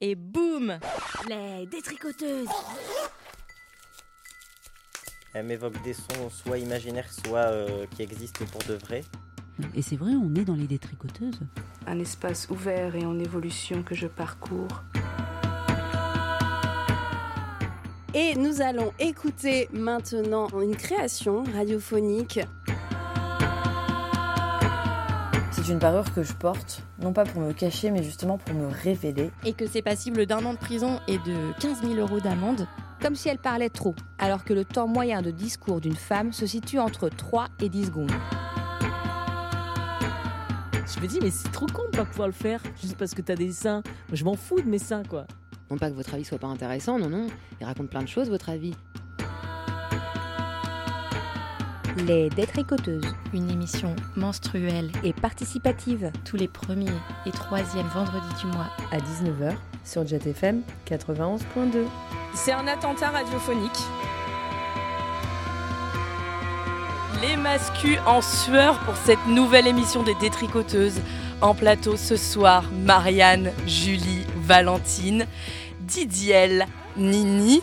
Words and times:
et 0.00 0.14
boum 0.14 0.78
Les 1.28 1.66
détricoteuses 1.66 2.48
Elle 5.34 5.46
m'évoque 5.46 5.82
des 5.82 5.94
sons 5.94 6.30
soit 6.30 6.58
imaginaires, 6.58 7.10
soit 7.12 7.50
euh, 7.50 7.86
qui 7.96 8.02
existent 8.02 8.44
pour 8.46 8.62
de 8.64 8.74
vrai. 8.74 9.02
Et 9.74 9.82
c'est 9.82 9.96
vrai, 9.96 10.12
on 10.12 10.34
est 10.34 10.44
dans 10.44 10.54
les 10.54 10.66
détricoteuses. 10.66 11.40
Un 11.86 11.98
espace 11.98 12.48
ouvert 12.50 12.94
et 12.94 13.04
en 13.04 13.18
évolution 13.18 13.82
que 13.82 13.94
je 13.94 14.06
parcours. 14.06 14.82
Et 18.14 18.34
nous 18.36 18.62
allons 18.62 18.92
écouter 18.98 19.68
maintenant 19.72 20.48
une 20.60 20.76
création 20.76 21.44
radiophonique. 21.54 22.40
C'est 25.52 25.68
une 25.68 25.78
parure 25.78 26.12
que 26.14 26.22
je 26.22 26.32
porte, 26.32 26.82
non 27.00 27.12
pas 27.12 27.24
pour 27.24 27.40
me 27.40 27.52
cacher, 27.52 27.90
mais 27.90 28.02
justement 28.02 28.38
pour 28.38 28.54
me 28.54 28.66
révéler. 28.66 29.30
Et 29.44 29.52
que 29.52 29.66
c'est 29.66 29.82
passible 29.82 30.26
d'un 30.26 30.44
an 30.44 30.52
de 30.52 30.58
prison 30.58 31.00
et 31.06 31.18
de 31.18 31.52
15 31.60 31.82
000 31.82 31.94
euros 31.94 32.20
d'amende, 32.20 32.66
comme 33.00 33.14
si 33.14 33.28
elle 33.28 33.38
parlait 33.38 33.70
trop, 33.70 33.94
alors 34.18 34.44
que 34.44 34.52
le 34.52 34.64
temps 34.64 34.88
moyen 34.88 35.22
de 35.22 35.30
discours 35.30 35.80
d'une 35.80 35.96
femme 35.96 36.32
se 36.32 36.46
situe 36.46 36.78
entre 36.78 37.08
3 37.08 37.48
et 37.60 37.68
10 37.68 37.86
secondes. 37.86 38.12
Je 40.94 41.00
me 41.00 41.06
dis, 41.06 41.20
mais 41.22 41.30
c'est 41.30 41.52
trop 41.52 41.66
con 41.66 41.82
de 41.92 41.96
pas 41.96 42.04
pouvoir 42.04 42.28
le 42.28 42.34
faire, 42.34 42.60
juste 42.80 42.96
parce 42.96 43.14
que 43.14 43.22
t'as 43.22 43.36
des 43.36 43.52
seins. 43.52 43.82
Moi, 44.08 44.14
je 44.14 44.24
m'en 44.24 44.34
fous 44.34 44.60
de 44.60 44.68
mes 44.68 44.78
seins, 44.78 45.02
quoi. 45.04 45.26
Non 45.70 45.76
pas 45.76 45.90
que 45.90 45.94
votre 45.94 46.14
avis 46.14 46.24
soit 46.24 46.38
pas 46.38 46.46
intéressant, 46.46 46.98
non, 46.98 47.10
non. 47.10 47.26
Il 47.60 47.66
raconte 47.66 47.90
plein 47.90 48.02
de 48.02 48.08
choses, 48.08 48.30
votre 48.30 48.48
avis. 48.48 48.74
Les 52.06 52.28
Détricoteuses, 52.30 53.14
une 53.32 53.50
émission 53.50 53.96
menstruelle 54.14 54.90
et 55.02 55.12
participative 55.12 56.12
tous 56.24 56.36
les 56.36 56.46
premiers 56.46 56.86
et 57.26 57.30
troisièmes 57.30 57.88
vendredis 57.88 58.34
du 58.40 58.46
mois 58.46 58.68
à 58.92 58.98
19h 58.98 59.54
sur 59.84 60.06
JetFM 60.06 60.62
91.2. 60.86 61.84
C'est 62.34 62.52
un 62.52 62.66
attentat 62.68 63.10
radiophonique. 63.10 63.78
Les 67.20 67.36
mascus 67.36 67.98
en 68.06 68.22
sueur 68.22 68.78
pour 68.80 68.94
cette 68.96 69.26
nouvelle 69.26 69.66
émission 69.66 70.02
des 70.02 70.14
Détricoteuses. 70.16 71.00
En 71.40 71.54
plateau 71.54 71.96
ce 71.96 72.16
soir, 72.16 72.64
Marianne, 72.84 73.50
Julie, 73.66 74.24
Valentine, 74.42 75.26
Didiel, 75.80 76.66
Nini 76.96 77.62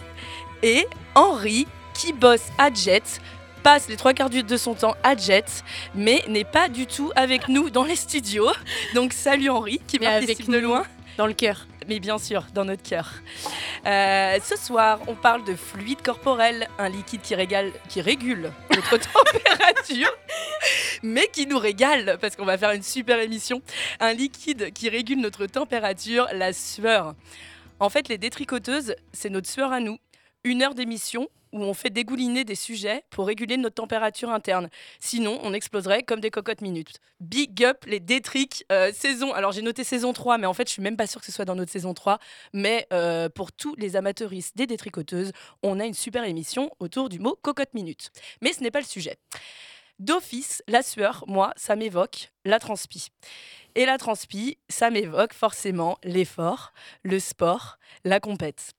et 0.61 0.87
Henri 1.13 1.67
qui 1.93 2.11
bosse 2.11 2.49
à 2.57 2.73
Jet 2.73 3.21
passe 3.65 3.89
les 3.89 3.97
trois 3.97 4.13
quarts 4.13 4.29
de 4.29 4.57
son 4.57 4.75
temps 4.75 4.93
à 5.01 5.17
Jet, 5.17 5.63
mais 5.95 6.23
n'est 6.27 6.43
pas 6.43 6.69
du 6.69 6.85
tout 6.85 7.11
avec 7.15 7.47
nous 7.47 7.71
dans 7.71 7.83
les 7.83 7.95
studios. 7.95 8.51
Donc 8.93 9.11
salut 9.11 9.49
Henri, 9.49 9.81
qui 9.87 9.97
Mais 9.97 10.05
participe 10.05 10.41
avec 10.41 10.51
de 10.51 10.57
loin. 10.59 10.83
Dans 11.17 11.25
le 11.25 11.33
cœur. 11.33 11.65
Mais 11.87 11.99
bien 11.99 12.19
sûr, 12.19 12.45
dans 12.53 12.63
notre 12.63 12.83
cœur. 12.83 13.09
Euh, 13.87 14.37
ce 14.43 14.55
soir, 14.55 14.99
on 15.07 15.15
parle 15.15 15.43
de 15.45 15.55
fluide 15.55 16.03
corporel, 16.03 16.67
un 16.77 16.89
liquide 16.89 17.21
qui, 17.21 17.33
régale, 17.33 17.71
qui 17.89 18.01
régule 18.01 18.51
notre 18.69 18.97
température, 19.13 20.13
mais 21.01 21.27
qui 21.33 21.47
nous 21.47 21.57
régale, 21.57 22.19
parce 22.21 22.35
qu'on 22.35 22.45
va 22.45 22.59
faire 22.59 22.71
une 22.71 22.83
super 22.83 23.19
émission. 23.19 23.63
Un 23.99 24.13
liquide 24.13 24.73
qui 24.73 24.89
régule 24.89 25.21
notre 25.21 25.47
température, 25.47 26.27
la 26.33 26.53
sueur. 26.53 27.15
En 27.79 27.89
fait, 27.89 28.09
les 28.09 28.19
détricoteuses, 28.19 28.93
c'est 29.11 29.31
notre 29.31 29.49
sueur 29.49 29.71
à 29.71 29.79
nous. 29.79 29.97
Une 30.43 30.61
heure 30.61 30.75
d'émission 30.75 31.29
où 31.55 31.63
on 31.63 31.73
fait 31.73 31.89
dégouliner 31.89 32.43
des 32.43 32.55
sujets 32.55 33.03
pour 33.09 33.25
réguler 33.25 33.57
notre 33.57 33.75
température 33.75 34.29
interne. 34.29 34.69
Sinon, 34.99 35.39
on 35.41 35.53
exploserait 35.53 36.03
comme 36.03 36.19
des 36.19 36.29
cocottes 36.29 36.61
minutes. 36.61 36.99
Big 37.21 37.63
up 37.63 37.85
les 37.87 38.01
détriques 38.01 38.65
euh, 38.71 38.91
saison. 38.91 39.33
Alors 39.33 39.53
j'ai 39.53 39.61
noté 39.61 39.85
saison 39.85 40.11
3, 40.11 40.37
mais 40.37 40.47
en 40.47 40.53
fait, 40.53 40.67
je 40.67 40.73
suis 40.73 40.81
même 40.81 40.97
pas 40.97 41.07
sûre 41.07 41.21
que 41.21 41.25
ce 41.25 41.31
soit 41.31 41.45
dans 41.45 41.55
notre 41.55 41.71
saison 41.71 41.93
3. 41.93 42.19
Mais 42.53 42.85
euh, 42.91 43.29
pour 43.29 43.53
tous 43.53 43.73
les 43.77 43.95
amateuristes 43.95 44.57
des 44.57 44.67
détricoteuses, 44.67 45.31
on 45.63 45.79
a 45.79 45.85
une 45.85 45.93
super 45.93 46.25
émission 46.25 46.69
autour 46.79 47.07
du 47.07 47.19
mot 47.19 47.39
cocotte 47.41 47.73
minute. 47.73 48.11
Mais 48.41 48.51
ce 48.51 48.61
n'est 48.61 48.71
pas 48.71 48.81
le 48.81 48.85
sujet. 48.85 49.17
D'office, 49.97 50.61
la 50.67 50.83
sueur, 50.83 51.23
moi, 51.25 51.53
ça 51.55 51.77
m'évoque 51.77 52.33
la 52.43 52.59
transpi. 52.59 53.11
Et 53.75 53.85
la 53.85 53.97
transpi, 53.97 54.57
ça 54.69 54.89
m'évoque 54.89 55.33
forcément 55.33 55.97
l'effort, 56.03 56.71
le 57.03 57.19
sport, 57.19 57.77
la 58.05 58.21
compète. 58.21 58.71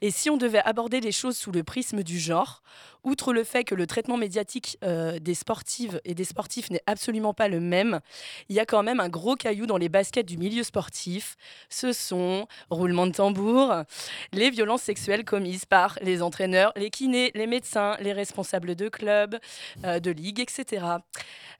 Et 0.00 0.10
si 0.10 0.30
on 0.30 0.36
devait 0.36 0.62
aborder 0.64 1.00
les 1.00 1.12
choses 1.12 1.36
sous 1.36 1.52
le 1.52 1.62
prisme 1.62 2.02
du 2.02 2.18
genre, 2.18 2.62
outre 3.04 3.32
le 3.32 3.44
fait 3.44 3.62
que 3.62 3.74
le 3.74 3.86
traitement 3.86 4.16
médiatique 4.16 4.78
euh, 4.82 5.18
des 5.18 5.34
sportives 5.34 6.00
et 6.04 6.14
des 6.14 6.24
sportifs 6.24 6.70
n'est 6.70 6.82
absolument 6.86 7.34
pas 7.34 7.48
le 7.48 7.60
même, 7.60 8.00
il 8.48 8.56
y 8.56 8.60
a 8.60 8.66
quand 8.66 8.82
même 8.82 9.00
un 9.00 9.08
gros 9.08 9.36
caillou 9.36 9.66
dans 9.66 9.76
les 9.76 9.88
baskets 9.88 10.26
du 10.26 10.38
milieu 10.38 10.64
sportif. 10.64 11.36
Ce 11.68 11.92
sont, 11.92 12.46
roulement 12.70 13.06
de 13.06 13.12
tambour, 13.12 13.74
les 14.32 14.50
violences 14.50 14.82
sexuelles 14.82 15.24
commises 15.24 15.64
par 15.64 15.98
les 16.02 16.20
entraîneurs, 16.20 16.72
les 16.74 16.90
kinés, 16.90 17.30
les 17.34 17.46
médecins, 17.46 17.96
les 18.00 18.12
responsables 18.12 18.74
de 18.74 18.88
clubs, 18.88 19.38
euh, 19.84 20.00
de 20.00 20.10
ligues, 20.10 20.40
etc. 20.40 20.84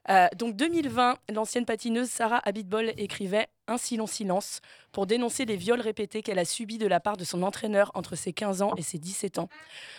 Euh, 0.09 0.26
donc 0.37 0.56
2020, 0.56 1.16
l'ancienne 1.32 1.65
patineuse 1.65 2.09
Sarah 2.09 2.42
Écrivait 2.81 3.49
Ainsi 3.69 3.97
long 3.97 4.06
silence 4.06 4.60
pour 4.91 5.06
dénoncer 5.06 5.44
les 5.44 5.56
viols 5.56 5.81
répétés 5.81 6.22
qu'elle 6.22 6.38
a 6.38 6.44
subis 6.44 6.78
de 6.78 6.87
la 6.87 7.00
part 7.00 7.16
de 7.16 7.25
son 7.25 7.43
entraîneur 7.43 7.91
entre 7.94 8.16
ses 8.16 8.33
15 8.33 8.62
ans 8.62 8.75
et 8.77 8.83
ses 8.83 8.99
17 8.99 9.38
ans. 9.38 9.49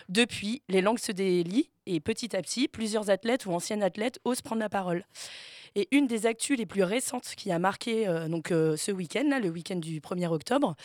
Depuis, 0.09 0.63
les 0.67 0.81
langues 0.81 0.99
se 0.99 1.11
délient 1.11 1.69
et 1.85 1.99
petit 1.99 2.35
à 2.35 2.41
petit, 2.41 2.67
plusieurs 2.67 3.09
athlètes 3.09 3.45
ou 3.45 3.53
anciennes 3.53 3.83
athlètes 3.83 4.19
osent 4.25 4.41
prendre 4.41 4.61
la 4.61 4.69
parole. 4.69 5.05
Et 5.75 5.87
une 5.91 6.07
des 6.07 6.25
actus 6.25 6.57
les 6.57 6.65
plus 6.65 6.83
récentes 6.83 7.33
qui 7.35 7.51
a 7.51 7.57
marqué 7.57 8.07
euh, 8.07 8.27
donc, 8.27 8.51
euh, 8.51 8.75
ce 8.75 8.91
week-end, 8.91 9.39
le 9.41 9.49
week-end 9.49 9.77
du 9.77 10.01
1er 10.01 10.27
octobre, 10.27 10.75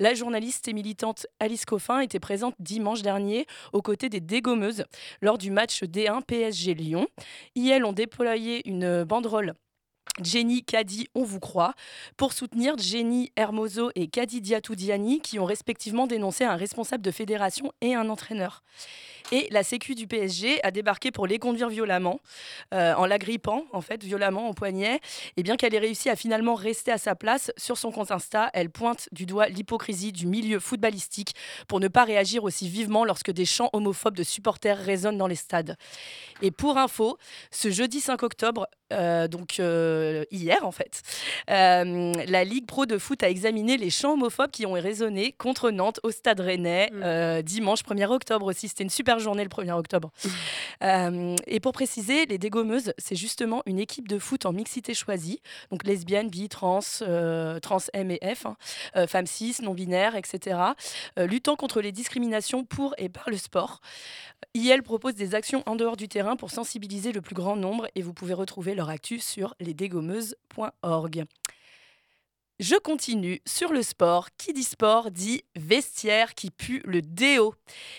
la 0.00 0.12
journaliste 0.14 0.68
et 0.68 0.72
militante 0.72 1.26
Alice 1.40 1.64
Coffin 1.64 2.00
était 2.00 2.20
présente 2.20 2.54
dimanche 2.58 3.02
dernier 3.02 3.46
aux 3.72 3.82
côtés 3.82 4.08
des 4.08 4.20
dégommeuses 4.20 4.84
lors 5.22 5.38
du 5.38 5.50
match 5.50 5.82
D1 5.82 6.22
PSG 6.22 6.74
Lyon. 6.74 7.06
IL 7.54 7.84
ont 7.84 7.92
déployé 7.92 8.68
une 8.68 9.04
banderole 9.04 9.54
Jenny 10.22 10.62
Kadi, 10.62 11.08
on 11.14 11.24
vous 11.24 11.40
croit, 11.40 11.74
pour 12.16 12.32
soutenir 12.32 12.78
Jenny 12.78 13.32
Hermoso 13.36 13.90
et 13.94 14.06
Kadi 14.06 14.40
Diatoudiani, 14.40 15.20
qui 15.20 15.38
ont 15.38 15.44
respectivement 15.44 16.06
dénoncé 16.06 16.44
un 16.44 16.56
responsable 16.56 17.02
de 17.02 17.10
fédération 17.10 17.72
et 17.80 17.94
un 17.94 18.08
entraîneur. 18.08 18.62
Et 19.32 19.48
la 19.50 19.62
Sécu 19.62 19.94
du 19.94 20.06
PSG 20.06 20.62
a 20.62 20.70
débarqué 20.70 21.10
pour 21.10 21.26
les 21.26 21.38
conduire 21.38 21.68
violemment, 21.68 22.20
euh, 22.74 22.94
en 22.94 23.06
l'agrippant, 23.06 23.64
en 23.72 23.80
fait, 23.80 24.04
violemment 24.04 24.50
au 24.50 24.52
poignet. 24.52 25.00
Et 25.36 25.42
bien 25.42 25.56
qu'elle 25.56 25.74
ait 25.74 25.78
réussi 25.78 26.10
à 26.10 26.16
finalement 26.16 26.54
rester 26.54 26.92
à 26.92 26.98
sa 26.98 27.14
place, 27.14 27.50
sur 27.56 27.78
son 27.78 27.90
compte 27.90 28.10
Insta, 28.10 28.50
elle 28.52 28.70
pointe 28.70 29.08
du 29.12 29.24
doigt 29.24 29.48
l'hypocrisie 29.48 30.12
du 30.12 30.26
milieu 30.26 30.60
footballistique 30.60 31.34
pour 31.68 31.80
ne 31.80 31.88
pas 31.88 32.04
réagir 32.04 32.44
aussi 32.44 32.68
vivement 32.68 33.04
lorsque 33.04 33.30
des 33.30 33.46
chants 33.46 33.70
homophobes 33.72 34.16
de 34.16 34.22
supporters 34.22 34.78
résonnent 34.78 35.18
dans 35.18 35.26
les 35.26 35.34
stades. 35.36 35.76
Et 36.42 36.50
pour 36.50 36.76
info, 36.76 37.16
ce 37.50 37.70
jeudi 37.70 38.00
5 38.00 38.22
octobre, 38.22 38.68
donc 39.28 39.60
euh, 39.60 40.24
hier 40.30 40.64
en 40.64 40.72
fait, 40.72 41.02
euh, 41.50 42.12
la 42.26 42.44
Ligue 42.44 42.66
Pro 42.66 42.86
de 42.86 42.98
foot 42.98 43.22
a 43.22 43.28
examiné 43.28 43.76
les 43.76 43.90
chants 43.90 44.12
homophobes 44.12 44.50
qui 44.50 44.66
ont 44.66 44.72
résonné 44.72 45.32
contre 45.32 45.70
Nantes 45.70 46.00
au 46.02 46.10
Stade 46.10 46.40
Rennais 46.40 46.90
euh, 46.94 47.42
dimanche 47.42 47.82
1er 47.82 48.06
octobre 48.06 48.46
aussi. 48.46 48.68
C'était 48.68 48.84
une 48.84 48.90
super 48.90 49.18
journée 49.18 49.44
le 49.44 49.48
1er 49.48 49.72
octobre. 49.72 50.10
Euh, 50.82 51.36
et 51.46 51.60
pour 51.60 51.72
préciser, 51.72 52.26
les 52.26 52.38
dégommeuses, 52.38 52.92
c'est 52.98 53.16
justement 53.16 53.62
une 53.66 53.78
équipe 53.78 54.08
de 54.08 54.18
foot 54.18 54.46
en 54.46 54.52
mixité 54.52 54.94
choisie, 54.94 55.40
donc 55.70 55.84
lesbiennes, 55.84 56.28
bi, 56.28 56.48
trans, 56.48 56.80
euh, 57.02 57.60
trans 57.60 57.78
M 57.92 58.10
et 58.10 58.34
F, 58.34 58.46
hein, 58.46 58.56
euh, 58.96 59.06
femmes 59.06 59.26
cis, 59.26 59.56
non-binaires, 59.62 60.16
etc., 60.16 60.58
luttant 61.16 61.56
contre 61.56 61.80
les 61.80 61.92
discriminations 61.92 62.64
pour 62.64 62.94
et 62.98 63.08
par 63.08 63.28
le 63.30 63.36
sport. 63.36 63.80
IL 64.54 64.82
propose 64.82 65.14
des 65.14 65.34
actions 65.34 65.62
en 65.66 65.76
dehors 65.76 65.96
du 65.96 66.08
terrain 66.08 66.36
pour 66.36 66.50
sensibiliser 66.50 67.12
le 67.12 67.20
plus 67.20 67.34
grand 67.34 67.56
nombre 67.56 67.88
et 67.94 68.02
vous 68.02 68.12
pouvez 68.12 68.34
retrouver 68.34 68.74
leur 68.74 68.88
actu 68.88 69.18
sur 69.18 69.54
lesdégommeuses.org. 69.60 71.24
Je 72.60 72.76
continue 72.76 73.40
sur 73.46 73.72
le 73.72 73.82
sport. 73.82 74.28
Qui 74.38 74.52
dit 74.52 74.62
sport 74.62 75.10
dit 75.10 75.42
vestiaire 75.56 76.34
qui 76.34 76.50
pue 76.50 76.82
le 76.84 77.02
déo. 77.02 77.54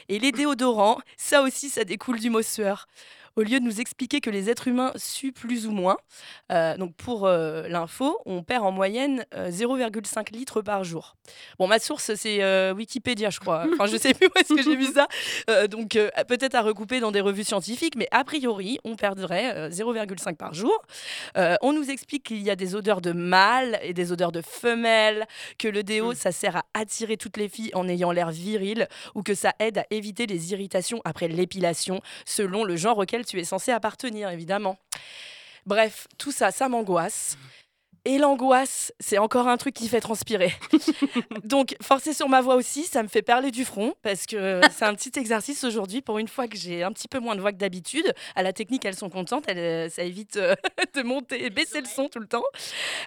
Et 0.07 0.17
les 0.17 0.31
déodorants, 0.31 0.99
ça 1.17 1.41
aussi, 1.41 1.69
ça 1.69 1.83
découle 1.83 2.21
du 2.21 2.29
mot 2.29 2.41
sueur. 2.41 2.87
Au 3.35 3.41
lieu 3.41 3.59
de 3.59 3.65
nous 3.65 3.81
expliquer 3.81 4.21
que 4.21 4.29
les 4.29 4.49
êtres 4.49 4.69
humains 4.69 4.93
suent 4.95 5.33
plus 5.33 5.67
ou 5.67 5.71
moins, 5.71 5.97
euh, 6.53 6.77
donc 6.77 6.95
pour 6.95 7.25
euh, 7.25 7.67
l'info, 7.67 8.17
on 8.25 8.43
perd 8.43 8.63
en 8.63 8.71
moyenne 8.71 9.25
euh, 9.33 9.49
0,5 9.49 10.31
litres 10.31 10.61
par 10.61 10.85
jour. 10.85 11.15
Bon, 11.59 11.67
ma 11.67 11.79
source, 11.79 12.13
c'est 12.15 12.41
euh, 12.43 12.73
Wikipédia, 12.73 13.29
je 13.29 13.39
crois. 13.39 13.65
Enfin, 13.73 13.87
je 13.87 13.97
sais 13.97 14.13
plus 14.13 14.27
où 14.27 14.39
est-ce 14.39 14.53
que 14.53 14.63
j'ai 14.63 14.75
vu 14.75 14.85
ça. 14.85 15.07
Euh, 15.49 15.67
donc, 15.67 15.95
euh, 15.95 16.09
peut-être 16.27 16.55
à 16.55 16.61
recouper 16.61 16.99
dans 16.99 17.11
des 17.11 17.21
revues 17.21 17.43
scientifiques, 17.43 17.95
mais 17.95 18.07
a 18.11 18.23
priori, 18.23 18.79
on 18.83 18.95
perdrait 18.95 19.55
euh, 19.55 19.69
0,5 19.69 20.35
par 20.35 20.53
jour. 20.53 20.75
Euh, 21.37 21.55
on 21.61 21.73
nous 21.73 21.89
explique 21.89 22.23
qu'il 22.23 22.41
y 22.41 22.49
a 22.49 22.55
des 22.55 22.73
odeurs 22.75 23.01
de 23.01 23.11
mâle 23.11 23.79
et 23.83 23.93
des 23.93 24.11
odeurs 24.11 24.31
de 24.31 24.41
femelle, 24.41 25.25
que 25.57 25.67
le 25.67 25.83
déo, 25.83 26.13
ça 26.13 26.31
sert 26.31 26.57
à 26.57 26.63
attirer 26.73 27.17
toutes 27.17 27.37
les 27.37 27.49
filles 27.49 27.71
en 27.73 27.87
ayant 27.87 28.11
l'air 28.11 28.31
viril, 28.31 28.87
ou 29.13 29.23
que 29.23 29.35
ça 29.35 29.53
aide 29.59 29.79
à 29.79 29.85
éviter 29.91 30.25
les 30.25 30.51
irritations 30.51 31.01
après 31.05 31.27
l'épilation, 31.27 32.01
selon 32.25 32.63
le 32.63 32.75
genre 32.75 32.97
auquel 32.97 33.24
tu 33.25 33.39
es 33.39 33.43
censé 33.43 33.71
appartenir, 33.71 34.29
évidemment. 34.29 34.77
Bref, 35.65 36.07
tout 36.17 36.31
ça, 36.31 36.51
ça 36.51 36.69
m'angoisse. 36.69 37.37
Et 38.05 38.19
l'angoisse, 38.19 38.93
c'est 38.99 39.17
encore 39.17 39.47
un 39.47 39.57
truc 39.57 39.73
qui 39.73 39.87
fait 39.87 39.99
transpirer. 39.99 40.53
Donc, 41.43 41.75
forcer 41.81 42.13
sur 42.13 42.29
ma 42.29 42.41
voix 42.41 42.55
aussi, 42.55 42.83
ça 42.83 43.01
me 43.01 43.07
fait 43.07 43.23
perler 43.23 43.49
du 43.49 43.65
front 43.65 43.95
parce 44.03 44.27
que 44.27 44.61
c'est 44.71 44.85
un 44.85 44.93
petit 44.93 45.11
exercice 45.19 45.63
aujourd'hui. 45.63 46.01
Pour 46.01 46.19
une 46.19 46.27
fois 46.27 46.47
que 46.47 46.55
j'ai 46.55 46.83
un 46.83 46.91
petit 46.91 47.07
peu 47.07 47.19
moins 47.19 47.35
de 47.35 47.41
voix 47.41 47.51
que 47.51 47.57
d'habitude, 47.57 48.13
à 48.35 48.43
la 48.43 48.53
technique, 48.53 48.85
elles 48.85 48.95
sont 48.95 49.09
contentes. 49.09 49.45
Elles, 49.47 49.89
ça 49.89 50.03
évite 50.03 50.37
euh, 50.37 50.55
de 50.93 51.01
monter 51.01 51.45
et 51.45 51.49
baisser 51.49 51.81
le 51.81 51.87
son 51.87 52.07
tout 52.07 52.19
le 52.19 52.27
temps. 52.27 52.43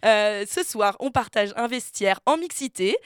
Euh, 0.04 0.44
ce 0.48 0.64
soir, 0.64 0.96
on 1.00 1.10
partage 1.10 1.52
un 1.56 1.68
vestiaire 1.68 2.20
en 2.26 2.36
mixité 2.36 2.96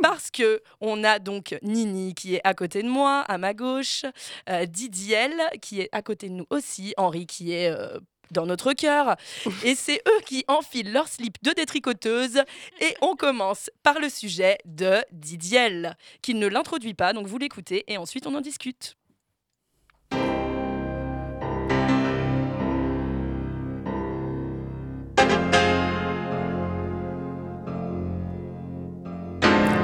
parce 0.00 0.30
que 0.30 0.62
on 0.80 1.04
a 1.04 1.18
donc 1.18 1.56
Nini 1.62 2.14
qui 2.14 2.36
est 2.36 2.40
à 2.44 2.54
côté 2.54 2.82
de 2.82 2.88
moi, 2.88 3.20
à 3.28 3.38
ma 3.38 3.54
gauche, 3.54 4.04
euh, 4.48 4.66
Didiel 4.66 5.34
qui 5.60 5.80
est 5.80 5.88
à 5.92 6.02
côté 6.02 6.28
de 6.28 6.34
nous 6.34 6.46
aussi, 6.50 6.94
Henri 6.96 7.26
qui 7.26 7.52
est 7.52 7.70
euh, 7.70 7.98
dans 8.32 8.46
notre 8.46 8.72
cœur. 8.72 9.16
Et 9.64 9.74
c'est 9.74 10.02
eux 10.08 10.20
qui 10.26 10.44
enfilent 10.48 10.92
leur 10.92 11.08
slip 11.08 11.36
de 11.42 11.52
détricoteuse. 11.52 12.42
Et 12.80 12.94
on 13.00 13.14
commence 13.14 13.70
par 13.82 13.98
le 13.98 14.08
sujet 14.08 14.58
de 14.64 14.96
Didiel, 15.12 15.96
qui 16.22 16.34
ne 16.34 16.46
l'introduit 16.46 16.94
pas, 16.94 17.12
donc 17.12 17.26
vous 17.26 17.38
l'écoutez 17.38 17.84
et 17.86 17.98
ensuite 17.98 18.26
on 18.26 18.34
en 18.34 18.40
discute. 18.40 18.96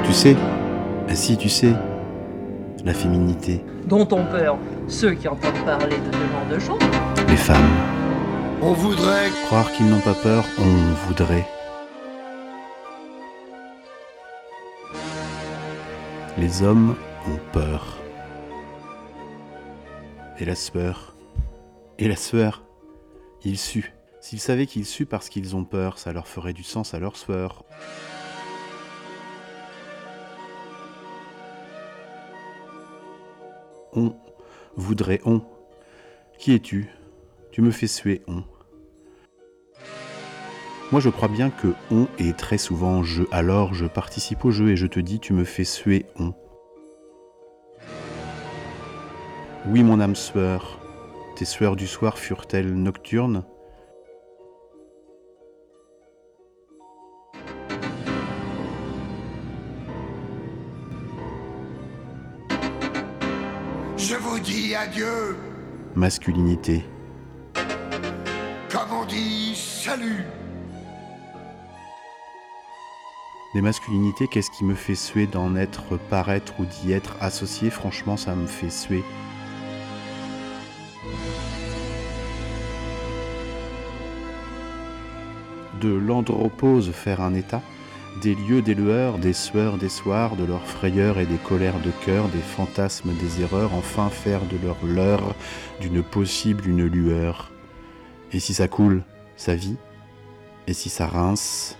Tu 0.05 0.15
sais, 0.15 0.37
ah 1.09 1.15
si 1.15 1.37
tu 1.37 1.51
sais, 1.51 1.75
la 2.85 2.95
féminité, 2.95 3.63
dont 3.85 4.09
ont 4.13 4.25
peur 4.25 4.59
ceux 4.89 5.13
qui 5.13 5.29
entendent 5.29 5.65
parler 5.65 5.97
de 5.97 6.13
ce 6.13 6.19
genre 6.19 6.47
de 6.51 6.59
choses. 6.59 6.91
les 7.29 7.37
femmes. 7.37 7.98
On 8.61 8.73
voudrait 8.73 9.31
Croire 9.47 9.71
qu'ils 9.71 9.87
n'ont 9.87 10.01
pas 10.01 10.15
peur, 10.15 10.45
on 10.59 10.95
voudrait. 11.07 11.47
Les 16.37 16.63
hommes 16.63 16.97
ont 17.27 17.39
peur. 17.53 17.99
Et 20.41 20.45
la 20.45 20.57
sueur. 20.57 21.17
Et 21.99 22.09
la 22.09 22.17
sueur. 22.17 22.65
Ils 23.45 23.59
suent. 23.59 23.95
S'ils 24.21 24.41
savaient 24.41 24.67
qu'ils 24.67 24.87
suent 24.87 25.07
parce 25.07 25.29
qu'ils 25.29 25.55
ont 25.55 25.65
peur, 25.65 25.99
ça 25.99 26.13
leur 26.13 26.27
ferait 26.27 26.53
du 26.53 26.65
sens 26.65 26.95
à 26.95 26.99
leur 26.99 27.17
sueur. 27.17 27.65
On 33.93 34.17
voudrait 34.77 35.21
on. 35.25 35.43
Qui 36.39 36.55
es-tu? 36.55 36.91
Tu 37.59 37.63
me 37.63 37.73
fais 37.73 37.89
suer 37.89 38.23
on. 38.29 38.45
Moi 40.93 41.01
je 41.01 41.09
crois 41.09 41.27
bien 41.27 41.51
que 41.51 41.75
on 41.91 42.07
est 42.21 42.39
très 42.39 42.57
souvent 42.57 43.03
je, 43.03 43.25
alors 43.33 43.75
je 43.75 43.87
participe 43.87 44.45
au 44.45 44.53
jeu 44.53 44.69
et 44.69 44.77
je 44.77 44.87
te 44.87 45.01
dis 45.01 45.19
tu 45.19 45.33
me 45.33 45.43
fais 45.43 45.65
suer 45.65 46.07
on. 46.21 46.35
Oui 49.67 49.83
mon 49.83 49.99
âme 49.99 50.15
sueur, 50.15 50.79
tes 51.35 51.45
sueurs 51.45 51.75
du 51.75 51.89
soir 51.89 52.17
furent-elles 52.17 52.73
nocturnes? 52.73 53.45
Je 63.97 64.15
vous 64.15 64.39
dis 64.39 64.77
adieu, 64.77 65.35
Masculinité, 65.97 66.85
dit 69.09 69.55
salut. 69.55 70.25
Des 73.55 73.63
masculinités, 73.63 74.29
qu'est-ce 74.29 74.51
qui 74.51 74.65
me 74.65 74.75
fait 74.75 74.95
suer 74.95 75.27
d'en 75.27 75.57
être, 75.57 75.97
paraître 76.11 76.55
ou 76.61 76.65
d'y 76.65 76.93
être 76.93 77.17
associé? 77.21 77.71
Franchement, 77.71 78.17
ça 78.17 78.35
me 78.35 78.47
fait 78.47 78.71
suer. 78.71 79.03
De 85.81 85.89
l'andropause 85.89 86.91
faire 86.93 87.21
un 87.21 87.35
état, 87.35 87.63
des 88.23 88.35
lieux, 88.35 88.63
des 88.63 88.75
lueurs, 88.75 89.19
des 89.19 89.33
sueurs, 89.33 89.79
des 89.79 89.89
soirs, 89.89 90.37
de 90.37 90.45
leurs 90.45 90.67
frayeurs 90.67 91.19
et 91.19 91.27
des 91.27 91.37
colères 91.37 91.81
de 91.81 91.91
cœur, 92.05 92.29
des 92.29 92.39
fantasmes, 92.39 93.13
des 93.15 93.43
erreurs, 93.43 93.75
enfin 93.75 94.11
faire 94.11 94.41
de 94.47 94.57
leur 94.63 94.77
leurre, 94.85 95.35
d'une 95.81 96.03
possible 96.03 96.67
une 96.67 96.87
lueur. 96.87 97.51
Et 98.33 98.41
si 98.41 98.53
ça 98.53 98.69
coule, 98.69 99.03
ça 99.37 99.55
vit 99.55 99.77
Et 100.67 100.75
si 100.75 100.91
ça 100.91 101.07
rince, 101.07 101.79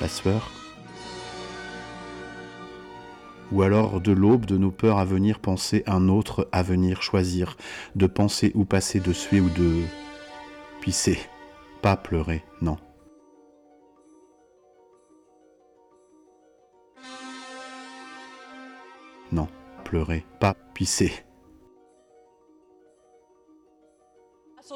la 0.00 0.08
sueur 0.08 0.50
Ou 3.52 3.62
alors 3.62 4.00
de 4.00 4.12
l'aube 4.12 4.46
de 4.46 4.56
nos 4.56 4.70
peurs 4.70 4.98
à 4.98 5.04
venir 5.04 5.40
penser 5.40 5.82
un 5.86 6.08
autre 6.08 6.48
avenir, 6.52 7.02
choisir, 7.02 7.56
de 7.94 8.06
penser 8.06 8.50
ou 8.54 8.64
passer, 8.64 8.98
de 8.98 9.12
suer 9.12 9.40
ou 9.40 9.50
de 9.50 9.82
pisser, 10.80 11.18
pas 11.82 11.96
pleurer, 11.96 12.42
non. 12.62 12.78
Non, 19.32 19.48
pleurer, 19.84 20.24
pas 20.40 20.54
pisser. 20.74 21.12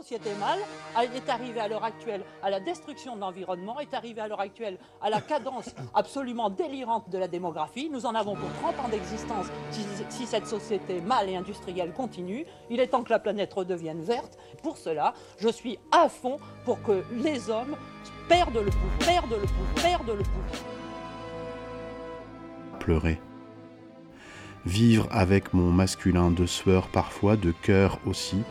Société 0.03 0.31
mâle 0.39 0.61
est 1.13 1.29
arrivée 1.29 1.59
à 1.59 1.67
l'heure 1.67 1.83
actuelle 1.83 2.23
à 2.45 2.51
la 2.51 2.61
destruction 2.61 3.17
de 3.17 3.21
l'environnement, 3.21 3.81
est 3.81 3.95
arrivée 3.95 4.21
à 4.21 4.29
l'heure 4.29 4.41
actuelle 4.41 4.79
à 5.03 5.11
la 5.11 5.21
cadence 5.21 5.75
absolument 5.93 6.51
délirante 6.51 7.11
de 7.11 7.19
la 7.19 7.27
démographie. 7.27 7.91
Nous 7.91 8.07
en 8.07 8.15
avons 8.15 8.37
pour 8.37 8.49
30 8.63 8.79
ans 8.79 8.89
d'existence 8.89 9.47
si, 9.73 9.85
si 10.09 10.27
cette 10.27 10.47
société 10.47 11.01
mâle 11.01 11.31
et 11.31 11.37
industrielle 11.37 11.93
continue. 11.93 12.47
Il 12.71 12.79
est 12.79 12.87
temps 12.87 13.03
que 13.03 13.11
la 13.11 13.19
planète 13.19 13.53
redevienne 13.53 14.01
verte. 14.01 14.39
Pour 14.63 14.77
cela, 14.77 15.15
je 15.37 15.49
suis 15.49 15.81
à 15.91 16.09
fond 16.09 16.39
pour 16.65 16.81
que 16.81 17.03
les 17.11 17.51
hommes 17.51 17.77
perdent 18.29 18.55
le 18.59 18.71
pouvoir, 18.71 18.99
perdent 19.01 19.41
le 19.41 19.47
pouvoir, 19.49 19.83
perdent 19.83 20.17
le 20.17 20.23
pouvoir. 20.23 20.63
pleurer. 22.79 23.21
Vivre 24.65 25.09
avec 25.11 25.55
mon 25.55 25.73
masculin 25.73 26.31
de 26.31 26.47
sueur 26.47 26.87
parfois, 26.89 27.37
de 27.37 27.51
cœur 27.51 27.99
aussi. 28.07 28.45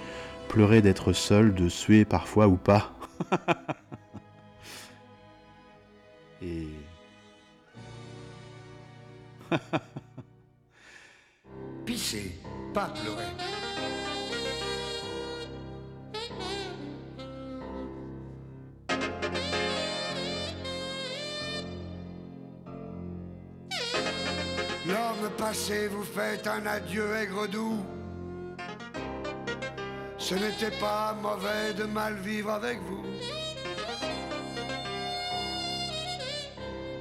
Pleurer 0.50 0.82
d'être 0.82 1.14
seul, 1.14 1.54
de 1.54 1.70
suer 1.70 2.04
parfois 2.06 2.48
ou 2.48 2.58
pas. 2.58 2.92
Et. 6.42 6.68
Pisser, 11.86 12.40
pas 12.74 12.92
pleurer. 13.02 13.24
L'homme 24.88 25.30
passé 25.38 25.88
vous 25.90 26.04
fait 26.04 26.48
un 26.48 26.66
adieu 26.66 27.14
aigre 27.16 27.48
doux. 27.48 27.84
Ce 30.30 30.36
n'était 30.36 30.78
pas 30.78 31.14
mauvais 31.22 31.74
de 31.74 31.86
mal 31.86 32.16
vivre 32.16 32.50
avec 32.50 32.80
vous. 32.82 33.02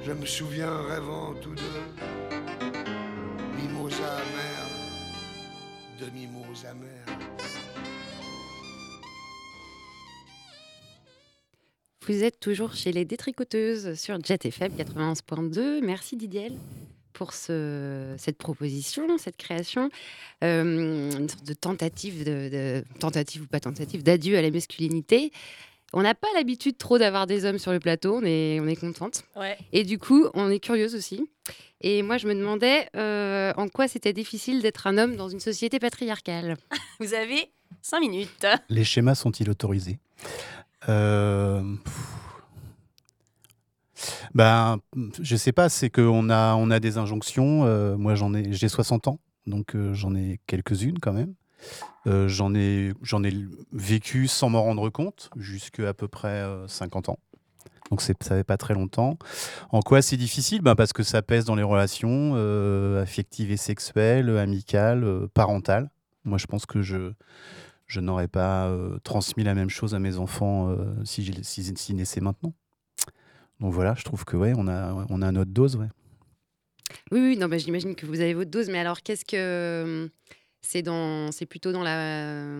Je 0.01 0.13
me 0.13 0.25
souviens 0.25 0.73
rêvant 0.83 1.33
tous 1.41 1.53
deux, 1.53 1.83
mimosa 3.57 4.13
amer, 4.13 4.69
demi-mimosa 5.99 6.69
amer. 6.69 7.05
Vous 12.07 12.23
êtes 12.23 12.39
toujours 12.39 12.75
chez 12.75 12.93
les 12.93 13.03
détricoteuses 13.03 13.95
sur 13.95 14.23
Jet 14.23 14.45
FM 14.45 14.71
91.2. 14.71 15.83
Merci 15.83 16.15
Didier 16.15 16.53
pour 17.17 17.33
ce- 17.33 18.13
cette 18.19 18.37
proposition, 18.37 19.17
cette 19.17 19.37
création, 19.37 19.89
euh, 20.43 21.09
une 21.17 21.27
sorte 21.27 21.43
de 21.47 21.53
tentative, 21.55 22.23
de, 22.23 22.49
de- 22.49 22.83
tentative 22.99 23.41
ou 23.41 23.47
pas 23.47 23.59
tentative, 23.59 24.03
d'adieu 24.03 24.37
à 24.37 24.41
la 24.43 24.51
masculinité. 24.51 25.31
On 25.93 26.03
n'a 26.03 26.13
pas 26.13 26.27
l'habitude 26.35 26.77
trop 26.77 26.99
d'avoir 26.99 27.25
des 27.25 27.43
hommes 27.45 27.57
sur 27.57 27.71
le 27.71 27.79
plateau, 27.79 28.17
on 28.17 28.23
est, 28.23 28.59
on 28.59 28.67
est 28.67 28.75
contente. 28.75 29.23
Ouais. 29.35 29.57
Et 29.73 29.83
du 29.83 29.97
coup, 29.97 30.27
on 30.35 30.51
est 30.51 30.59
curieuse 30.59 30.93
aussi. 30.93 31.27
Et 31.81 32.03
moi, 32.03 32.17
je 32.17 32.27
me 32.27 32.35
demandais 32.35 32.87
euh, 32.95 33.51
en 33.57 33.67
quoi 33.67 33.87
c'était 33.87 34.13
difficile 34.13 34.61
d'être 34.61 34.85
un 34.85 34.97
homme 34.99 35.15
dans 35.15 35.29
une 35.29 35.39
société 35.39 35.79
patriarcale? 35.79 36.55
Vous 36.99 37.15
avez 37.15 37.49
5 37.81 37.99
minutes. 38.01 38.45
Les 38.69 38.83
schémas 38.83 39.15
sont-ils 39.15 39.49
autorisés? 39.49 39.97
Euh, 40.87 41.61
pff. 41.83 41.93
Ben, 44.33 44.79
je 45.21 45.35
sais 45.35 45.51
pas, 45.51 45.69
c'est 45.69 45.89
qu'on 45.89 46.29
a, 46.29 46.55
on 46.55 46.71
a 46.71 46.79
des 46.79 46.97
injonctions. 46.97 47.65
euh, 47.65 47.97
moi, 47.97 48.15
j'en 48.15 48.33
ai, 48.33 48.53
j'ai 48.53 48.69
60 48.69 49.07
ans, 49.07 49.19
donc 49.45 49.75
euh, 49.75 49.93
j'en 49.93 50.15
ai 50.15 50.39
quelques-unes 50.47 50.99
quand 50.99 51.13
même. 51.13 51.33
Euh, 52.07 52.27
j'en 52.27 52.55
ai, 52.55 52.93
j'en 53.03 53.23
ai 53.23 53.33
vécu 53.73 54.27
sans 54.27 54.49
m'en 54.49 54.63
rendre 54.63 54.89
compte 54.89 55.29
jusqu'à 55.37 55.89
à 55.89 55.93
peu 55.93 56.07
près 56.07 56.29
euh, 56.43 56.67
50 56.67 57.09
ans. 57.09 57.19
Donc 57.91 58.01
ça 58.01 58.13
fait 58.21 58.43
pas 58.43 58.57
très 58.57 58.73
longtemps. 58.73 59.17
En 59.71 59.81
quoi 59.81 60.01
c'est 60.01 60.17
difficile 60.17 60.61
ben 60.61 60.75
Parce 60.75 60.93
que 60.93 61.03
ça 61.03 61.21
pèse 61.21 61.45
dans 61.45 61.55
les 61.55 61.63
relations 61.63 62.33
euh, 62.35 63.01
affectives 63.01 63.51
et 63.51 63.57
sexuelles, 63.57 64.29
amicales, 64.37 65.03
euh, 65.05 65.27
parentales. 65.33 65.89
Moi, 66.25 66.37
je 66.37 66.47
pense 66.47 66.65
que 66.65 66.81
je, 66.81 67.13
je 67.87 67.99
n'aurais 68.01 68.27
pas 68.27 68.67
euh, 68.67 68.99
transmis 69.03 69.43
la 69.43 69.55
même 69.55 69.69
chose 69.69 69.95
à 69.95 69.99
mes 69.99 70.17
enfants 70.17 70.69
euh, 70.69 70.93
si 71.05 71.23
j'y- 71.23 71.43
si- 71.43 71.73
s'ils 71.77 71.95
naissaient 71.95 72.21
maintenant. 72.21 72.53
Donc 73.59 73.73
voilà, 73.73 73.95
je 73.97 74.03
trouve 74.03 74.23
que 74.25 74.37
ouais, 74.37 74.53
on 74.55 74.67
a, 74.67 75.05
on 75.09 75.21
a 75.21 75.31
notre 75.31 75.51
dose. 75.51 75.75
Ouais. 75.75 75.87
Oui, 77.11 77.19
oui, 77.19 77.37
non, 77.37 77.47
bah, 77.47 77.57
j'imagine 77.57 77.95
que 77.95 78.05
vous 78.05 78.19
avez 78.21 78.33
votre 78.33 78.51
dose, 78.51 78.69
mais 78.69 78.79
alors 78.79 79.01
qu'est-ce 79.01 79.25
que 79.25 80.09
c'est 80.61 80.81
dans, 80.81 81.31
c'est 81.31 81.45
plutôt 81.45 81.71
dans 81.71 81.83
la, 81.83 82.59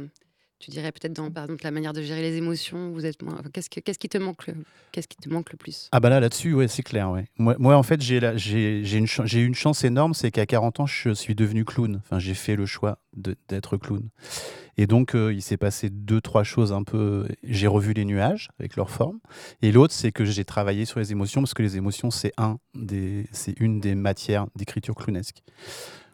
tu 0.60 0.72
dirais 0.72 0.92
peut-être 0.92 1.14
dans 1.14 1.30
par 1.32 1.44
exemple 1.46 1.64
la 1.64 1.72
manière 1.72 1.94
de 1.94 2.02
gérer 2.02 2.22
les 2.22 2.36
émotions. 2.36 2.92
Vous 2.92 3.06
êtes 3.06 3.22
moins, 3.22 3.42
qu'est-ce 3.54 3.70
que, 3.70 3.80
qu'est-ce 3.80 4.00
qui 4.00 4.10
te 4.10 4.18
manque, 4.18 4.48
le, 4.48 4.56
qu'est-ce 4.92 5.08
qui 5.08 5.18
te 5.18 5.30
manque 5.30 5.52
le 5.52 5.58
plus? 5.58 5.88
Ah 5.92 6.00
bah 6.00 6.10
là, 6.10 6.20
là-dessus, 6.20 6.54
ouais, 6.54 6.68
c'est 6.68 6.84
clair. 6.84 7.10
Ouais. 7.12 7.26
Moi, 7.38 7.56
moi, 7.60 7.78
en 7.78 7.84
fait, 7.84 8.02
j'ai 8.02 8.20
la- 8.20 8.36
j'ai 8.36 8.84
j'ai 8.84 8.98
une, 8.98 9.08
j'ai 9.08 9.42
une 9.42 9.56
chance 9.56 9.84
énorme, 9.84 10.14
c'est 10.14 10.32
qu'à 10.32 10.46
40 10.46 10.80
ans, 10.82 10.86
je 10.88 11.14
suis 11.14 11.36
devenu 11.36 11.64
clown. 11.64 11.98
Enfin, 12.04 12.20
j'ai 12.20 12.34
fait 12.34 12.56
le 12.56 12.66
choix 12.66 13.00
de- 13.16 13.36
d'être 13.48 13.78
clown. 13.78 14.10
Et 14.78 14.86
donc, 14.86 15.16
euh, 15.16 15.34
il 15.34 15.42
s'est 15.42 15.58
passé 15.58 15.90
deux, 15.90 16.22
trois 16.22 16.44
choses 16.44 16.72
un 16.72 16.84
peu... 16.84 17.28
J'ai 17.44 17.68
revu 17.68 17.94
les 17.94 18.06
nuages 18.06 18.50
avec 18.60 18.76
leur 18.76 18.90
forme. 18.90 19.20
Et 19.62 19.72
l'autre, 19.72 19.94
c'est 19.94 20.12
que 20.12 20.24
j'ai 20.24 20.46
travaillé 20.46 20.86
sur 20.86 21.00
les 21.00 21.12
émotions, 21.12 21.42
parce 21.42 21.56
que 21.56 21.64
les 21.64 21.78
émotions, 21.78 22.12
c'est 22.12 22.32
un 22.38 22.60
des, 22.76 23.26
une 23.60 23.80
des 23.80 23.96
matières 23.96 24.46
d'écriture 24.56 24.96
clownesque. 24.96 25.42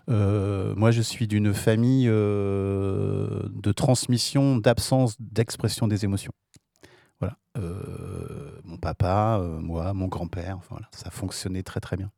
Euh, 0.09 0.73
moi, 0.75 0.91
je 0.91 1.01
suis 1.01 1.27
d'une 1.27 1.53
famille 1.53 2.07
euh, 2.07 3.43
de 3.49 3.71
transmission, 3.73 4.57
d'absence 4.57 5.15
d'expression 5.19 5.87
des 5.87 6.05
émotions. 6.05 6.33
Voilà. 7.19 7.37
Mon 8.63 8.77
papa, 8.77 9.41
moi, 9.59 9.93
mon 9.93 10.07
grand-père, 10.07 10.59
voilà, 10.69 10.87
ça 10.91 11.09
fonctionnait 11.09 11.63
très 11.63 11.79
très 11.79 11.95
bien. 11.95 12.11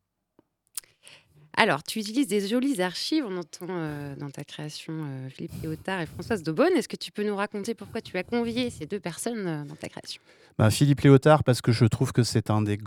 Alors, 1.57 1.83
tu 1.83 1.99
utilises 1.99 2.27
des 2.27 2.47
jolies 2.47 2.81
archives, 2.81 3.23
on 3.25 3.37
entend 3.37 3.67
euh, 3.69 4.15
dans 4.17 4.29
ta 4.29 4.43
création 4.43 4.93
euh, 4.93 5.29
Philippe 5.29 5.53
Léotard 5.63 6.01
et 6.01 6.05
Françoise 6.05 6.43
Daubonne. 6.43 6.73
Est-ce 6.75 6.89
que 6.89 6.97
tu 6.97 7.13
peux 7.13 7.23
nous 7.23 7.35
raconter 7.35 7.75
pourquoi 7.75 8.01
tu 8.01 8.17
as 8.17 8.23
convié 8.23 8.69
ces 8.69 8.85
deux 8.85 8.99
personnes 8.99 9.47
euh, 9.47 9.63
dans 9.63 9.75
ta 9.75 9.87
création? 9.87 10.21
Ben, 10.57 10.69
Philippe 10.69 11.01
Léotard, 11.01 11.45
parce 11.45 11.61
que 11.61 11.71
je 11.71 11.85
trouve 11.85 12.11
que 12.11 12.23
c'est 12.23 12.49
un 12.49 12.61
des 12.61 12.77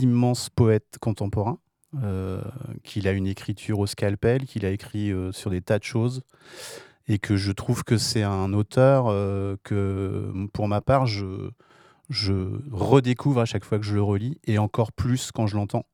immenses 0.00 0.48
poètes 0.48 0.96
contemporains, 1.00 1.58
qu'il 2.82 3.06
a 3.06 3.12
une 3.12 3.26
écriture 3.26 3.78
au 3.78 3.86
scalpel, 3.86 4.46
qu'il 4.46 4.66
a 4.66 4.70
écrit 4.70 5.12
sur 5.30 5.50
des 5.50 5.62
tas 5.62 5.78
de 5.78 5.84
choses, 5.84 6.22
et 7.06 7.18
que 7.18 7.36
je 7.36 7.52
trouve 7.52 7.84
que 7.84 7.96
c'est 7.96 8.24
un 8.24 8.52
auteur 8.52 9.06
que, 9.62 10.32
pour 10.52 10.68
ma 10.68 10.82
part, 10.82 11.06
je 11.06 11.50
redécouvre 12.72 13.40
à 13.40 13.46
chaque 13.46 13.64
fois 13.64 13.78
que 13.78 13.86
je 13.86 13.94
le 13.94 14.02
relis, 14.02 14.38
et 14.44 14.58
encore 14.58 14.92
plus 14.92 15.30
quand 15.32 15.46
je 15.46 15.56
l'entends. 15.56 15.86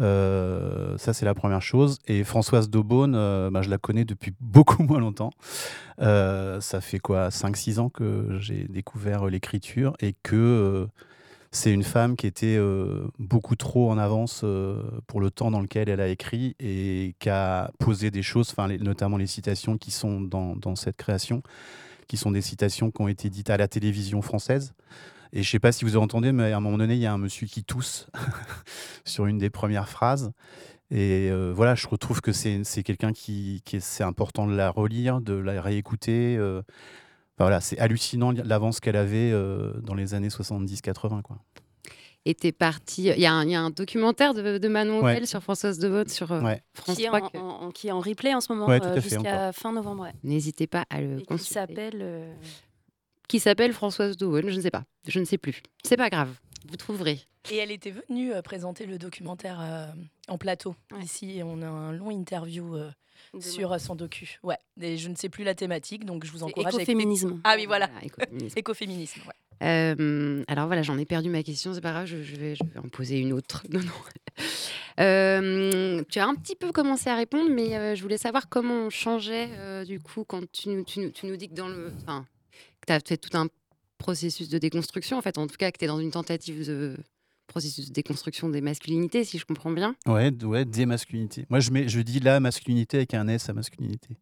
Euh, 0.00 0.98
ça, 0.98 1.12
c'est 1.14 1.24
la 1.24 1.34
première 1.34 1.62
chose. 1.62 1.98
Et 2.06 2.22
Françoise 2.24 2.68
Daubonne, 2.70 3.14
euh, 3.14 3.50
bah, 3.50 3.62
je 3.62 3.70
la 3.70 3.78
connais 3.78 4.04
depuis 4.04 4.34
beaucoup 4.40 4.82
moins 4.82 5.00
longtemps. 5.00 5.30
Euh, 6.00 6.60
ça 6.60 6.80
fait 6.80 6.98
quoi 6.98 7.30
5-6 7.30 7.78
ans 7.78 7.88
que 7.88 8.36
j'ai 8.40 8.66
découvert 8.68 9.26
l'écriture 9.26 9.94
et 10.00 10.14
que 10.22 10.86
c'est 11.52 11.72
une 11.72 11.84
femme 11.84 12.16
qui 12.16 12.26
était 12.26 12.58
beaucoup 13.18 13.56
trop 13.56 13.90
en 13.90 13.96
avance 13.96 14.44
pour 15.06 15.20
le 15.20 15.30
temps 15.30 15.50
dans 15.50 15.60
lequel 15.60 15.88
elle 15.88 16.00
a 16.02 16.08
écrit 16.08 16.54
et 16.60 17.14
qui 17.18 17.30
a 17.30 17.70
posé 17.78 18.10
des 18.10 18.22
choses, 18.22 18.54
les- 18.68 18.78
notamment 18.78 19.16
les 19.16 19.26
citations 19.26 19.78
qui 19.78 19.90
sont 19.90 20.20
dans 20.20 20.76
cette 20.76 20.96
création, 20.98 21.42
qui 22.08 22.18
sont 22.18 22.30
des 22.30 22.42
citations 22.42 22.90
qui 22.90 23.00
ont 23.00 23.08
été 23.08 23.30
dites 23.30 23.48
à 23.48 23.56
la 23.56 23.68
télévision 23.68 24.20
française. 24.20 24.74
Et 25.38 25.42
je 25.42 25.50
sais 25.50 25.58
pas 25.58 25.70
si 25.70 25.84
vous 25.84 25.96
avez 25.96 26.02
entendu, 26.04 26.32
mais 26.32 26.50
à 26.52 26.56
un 26.56 26.60
moment 26.60 26.78
donné, 26.78 26.94
il 26.94 27.00
y 27.00 27.04
a 27.06 27.12
un 27.12 27.18
monsieur 27.18 27.46
qui 27.46 27.62
tousse 27.62 28.08
sur 29.04 29.26
une 29.26 29.36
des 29.38 29.50
premières 29.50 29.88
phrases. 29.88 30.32
Et 30.90 31.28
euh, 31.30 31.52
voilà, 31.54 31.74
je 31.74 31.86
retrouve 31.88 32.20
que 32.22 32.32
c'est 32.32 32.62
quelqu'un 32.84 33.12
qui, 33.12 33.60
qui 33.64 33.76
est, 33.76 33.80
c'est 33.80 34.04
important 34.04 34.46
de 34.46 34.54
la 34.54 34.70
relire, 34.70 35.20
de 35.20 35.34
la 35.34 35.60
réécouter. 35.60 36.36
euh. 36.38 36.60
Enfin, 37.36 37.44
voilà, 37.44 37.60
c'est 37.60 37.78
hallucinant 37.78 38.32
l'avance 38.32 38.80
qu'elle 38.80 38.96
avait 38.96 39.30
euh, 39.32 39.74
dans 39.82 39.94
les 39.94 40.14
années 40.14 40.28
70-80. 40.28 41.20
quoi. 41.22 41.36
Et 42.24 42.34
t'es 42.34 42.50
parti. 42.52 43.04
Il 43.04 43.20
y, 43.20 43.26
a 43.26 43.32
un- 43.34 43.44
il 43.44 43.50
y 43.50 43.54
a 43.54 43.60
un 43.60 43.70
documentaire 43.70 44.32
de, 44.32 44.58
de 44.58 44.68
Manon 44.68 45.00
Ouais. 45.02 45.24
Sur 45.26 45.42
Françoise 45.42 45.78
Daubonne 45.78 46.08
sur 46.08 46.30
Ouais. 46.30 46.62
France 46.72 46.96
qui, 46.96 47.02
est 47.04 47.06
3. 47.08 47.20
en, 47.20 47.28
que- 47.28 47.36
en- 47.38 47.70
qui 47.72 47.88
est 47.88 47.92
en 47.92 48.00
replay 48.00 48.34
en 48.34 48.40
ce 48.40 48.52
moment 48.52 48.66
Ouais, 48.66 48.80
tout 48.80 48.86
à 48.86 48.90
euh, 48.92 49.00
fait, 49.00 49.10
jusqu'à 49.10 49.52
fin 49.52 49.72
novembre. 49.72 50.04
ouais. 50.04 50.12
N'hésitez 50.24 50.66
pas 50.66 50.86
à 50.90 51.00
le 51.02 51.14
Et 51.18 51.20
qui 51.20 51.26
consulter. 51.26 51.54
s'appelle. 51.54 52.26
Qui 53.28 53.40
s'appelle 53.40 53.72
Françoise 53.72 54.16
Daubonne, 54.16 54.48
je 54.48 54.56
ne 54.56 54.60
sais 54.60 54.70
pas. 54.70 54.84
Je 55.06 55.18
ne 55.18 55.24
sais 55.24 55.38
plus. 55.38 55.62
C'est 55.84 55.96
pas 55.96 56.10
grave. 56.10 56.32
Vous 56.68 56.76
trouverez. 56.76 57.20
Et 57.50 57.56
elle 57.56 57.70
était 57.70 57.92
venue 57.92 58.32
euh, 58.32 58.42
présenter 58.42 58.86
le 58.86 58.98
documentaire 58.98 59.58
euh, 59.60 59.86
en 60.28 60.38
plateau 60.38 60.74
ici. 61.00 61.38
Et 61.38 61.42
on 61.42 61.62
a 61.62 61.66
un 61.66 61.92
long 61.92 62.10
interview 62.10 62.76
euh, 62.76 62.90
sur 63.40 63.78
son 63.80 63.94
docu. 63.94 64.38
Ouais. 64.42 64.56
Et 64.80 64.96
je 64.96 65.08
ne 65.08 65.14
sais 65.14 65.28
plus 65.28 65.44
la 65.44 65.54
thématique, 65.54 66.04
donc 66.04 66.24
je 66.24 66.32
vous 66.32 66.42
encourage. 66.42 66.74
écoféminisme. 66.74 67.40
Ah 67.44 67.54
oui, 67.56 67.66
voilà. 67.66 67.88
écoféminisme. 68.02 68.56
Écoféminisme, 68.58 69.20
ouais. 69.26 70.44
Alors 70.48 70.66
voilà, 70.66 70.82
j'en 70.82 70.98
ai 70.98 71.06
perdu 71.06 71.30
ma 71.30 71.42
question, 71.42 71.72
c'est 71.72 71.80
pas 71.80 71.92
grave, 71.92 72.06
je, 72.06 72.22
je 72.22 72.36
vais, 72.36 72.54
je 72.56 72.62
vais 72.64 72.78
en 72.78 72.88
poser 72.88 73.18
une 73.18 73.32
autre. 73.32 73.64
Non, 73.72 73.80
non. 73.80 73.92
Tu 76.08 76.18
as 76.18 76.26
un 76.26 76.34
petit 76.34 76.56
peu 76.56 76.72
commencé 76.72 77.08
à 77.10 77.16
répondre, 77.16 77.50
mais 77.50 77.94
je 77.96 78.02
voulais 78.02 78.18
savoir 78.18 78.48
comment 78.48 78.86
on 78.86 78.90
changeait 78.90 79.84
du 79.84 80.00
coup 80.00 80.24
quand 80.24 80.42
tu, 80.52 80.68
nous- 80.70 80.84
tu, 80.84 81.00
nous- 81.00 81.10
tu 81.10 81.26
nous 81.26 81.36
dis 81.36 81.48
que 81.48 81.54
dans 81.54 81.68
le, 81.68 81.92
enfin, 82.02 82.26
tu 82.86 82.92
as 82.92 83.00
fait 83.00 83.16
tout 83.16 83.36
un 83.36 83.48
processus 83.98 84.48
de 84.48 84.58
déconstruction, 84.58 85.16
en 85.18 85.22
fait, 85.22 85.38
en 85.38 85.46
tout 85.46 85.56
cas 85.56 85.70
que 85.70 85.78
tu 85.78 85.84
es 85.84 85.88
dans 85.88 85.98
une 86.00 86.10
tentative 86.10 86.66
de 86.66 86.96
processus 87.46 87.88
de 87.88 87.92
déconstruction 87.92 88.48
des 88.48 88.60
masculinités, 88.60 89.24
si 89.24 89.38
je 89.38 89.46
comprends 89.46 89.70
bien. 89.70 89.94
Ouais, 90.06 90.32
ouais, 90.44 90.64
des 90.64 90.84
masculinités. 90.86 91.46
Moi, 91.48 91.60
je, 91.60 91.70
mets, 91.70 91.88
je 91.88 92.00
dis 92.00 92.20
la 92.20 92.40
masculinité 92.40 92.98
avec 92.98 93.14
un 93.14 93.28
S 93.28 93.48
à 93.48 93.52
masculinité. 93.54 94.16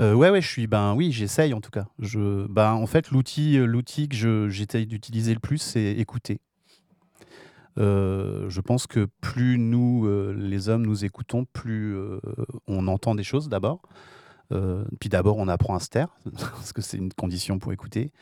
Euh, 0.00 0.14
ouais, 0.14 0.30
ouais, 0.30 0.40
je 0.40 0.48
suis, 0.48 0.66
ben 0.66 0.94
oui, 0.94 1.12
j'essaye 1.12 1.52
en 1.52 1.60
tout 1.60 1.70
cas. 1.70 1.86
Je, 1.98 2.46
ben, 2.46 2.72
en 2.72 2.86
fait, 2.86 3.10
l'outil, 3.10 3.58
euh, 3.58 3.80
que 3.82 4.14
je- 4.16 4.48
j'essaye 4.48 4.86
d'utiliser 4.86 5.34
le 5.34 5.40
plus, 5.40 5.58
c'est 5.58 5.92
écouter. 5.92 6.40
Euh, 7.78 8.48
je 8.48 8.60
pense 8.60 8.86
que 8.86 9.08
plus 9.20 9.58
nous, 9.58 10.08
les 10.34 10.68
hommes, 10.68 10.86
nous 10.86 11.04
écoutons, 11.04 11.44
plus 11.44 11.96
on 12.66 12.88
entend 12.88 13.14
des 13.14 13.24
choses 13.24 13.48
d'abord. 13.48 13.82
Euh, 14.52 14.84
puis 14.98 15.08
d'abord, 15.10 15.36
on 15.36 15.46
apprend 15.48 15.74
à 15.76 15.80
se 15.80 15.88
taire, 15.88 16.08
parce 16.32 16.72
que 16.72 16.80
c'est 16.82 16.96
une 16.96 17.12
condition 17.12 17.58
pour 17.58 17.72
écouter. 17.72 18.12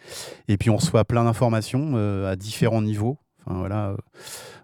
Et 0.49 0.57
puis, 0.57 0.71
on 0.71 0.77
reçoit 0.77 1.05
plein 1.05 1.25
d'informations 1.25 1.93
euh, 1.95 2.31
à 2.31 2.37
différents 2.37 2.83
niveaux. 2.83 3.19
Enfin, 3.47 3.59
voilà. 3.59 3.91
euh, 3.91 3.97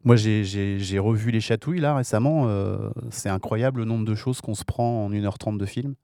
Moi, 0.02 0.16
j'ai- 0.16 0.98
revu 0.98 1.30
Les 1.30 1.40
Chatouilles, 1.40 1.78
là, 1.80 1.94
récemment. 1.94 2.46
euh, 2.48 2.90
c'est 3.10 3.28
incroyable 3.28 3.80
le 3.80 3.84
nombre 3.86 4.04
de 4.04 4.14
choses 4.16 4.40
qu'on 4.40 4.54
se 4.54 4.64
prend 4.64 5.04
en 5.06 5.10
1h30 5.12 5.56
de 5.58 5.66
film. 5.66 5.94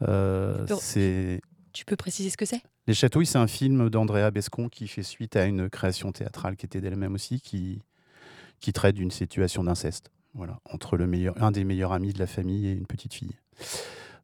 Tu 0.00 0.06
peux- 0.06 0.66
c'est... 0.80 1.40
Tu 1.72 1.84
peux 1.86 1.96
préciser 1.96 2.28
ce 2.30 2.36
que 2.36 2.44
c'est? 2.44 2.60
Les 2.86 2.92
Chatouilles, 2.94 3.24
c'est 3.26 3.38
un 3.38 3.46
film 3.46 3.88
d'Andrea 3.88 4.30
Bescon 4.30 4.68
qui 4.68 4.88
fait 4.88 5.02
suite 5.02 5.36
à 5.36 5.44
une 5.46 5.70
création 5.70 6.12
théâtrale 6.12 6.56
qui 6.56 6.66
était 6.66 6.80
d'elle-même 6.80 7.14
aussi, 7.14 7.40
qui, 7.40 7.80
qui 8.60 8.72
traite 8.72 8.94
d'une 8.96 9.10
situation 9.10 9.64
d'inceste. 9.64 10.10
Voilà, 10.34 10.58
entre 10.64 10.96
le 10.96 11.06
meilleur, 11.06 11.34
un 11.42 11.50
des 11.50 11.64
meilleurs 11.64 11.92
amis 11.92 12.12
de 12.12 12.18
la 12.18 12.26
famille 12.26 12.66
et 12.66 12.72
une 12.72 12.86
petite 12.86 13.14
fille. 13.14 13.32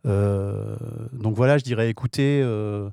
Euh, 0.07 0.77
donc 1.13 1.35
voilà, 1.35 1.59
je 1.59 1.65
dirais 1.65 1.91
écoutez, 1.91 2.41
euh, 2.43 2.89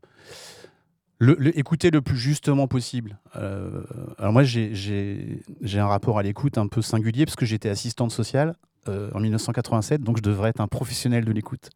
le, 1.19 1.35
le- 1.39 1.57
écoutez 1.57 1.91
le 1.91 2.01
plus 2.01 2.17
justement 2.17 2.67
possible. 2.67 3.19
Euh, 3.35 3.83
alors 4.17 4.33
moi, 4.33 4.43
j'ai- 4.43 5.41
un 5.63 5.87
rapport 5.87 6.19
à 6.19 6.23
l'écoute 6.23 6.57
un 6.57 6.67
peu 6.67 6.81
singulier 6.81 7.25
parce 7.25 7.35
que 7.35 7.45
j'étais 7.45 7.69
assistante 7.69 8.11
sociale 8.11 8.55
euh, 8.87 9.09
en 9.13 9.19
1987, 9.19 10.01
donc 10.01 10.17
je 10.17 10.21
devrais 10.23 10.49
être 10.49 10.61
un 10.61 10.67
professionnel 10.67 11.25
de 11.25 11.31
l'écoute 11.31 11.69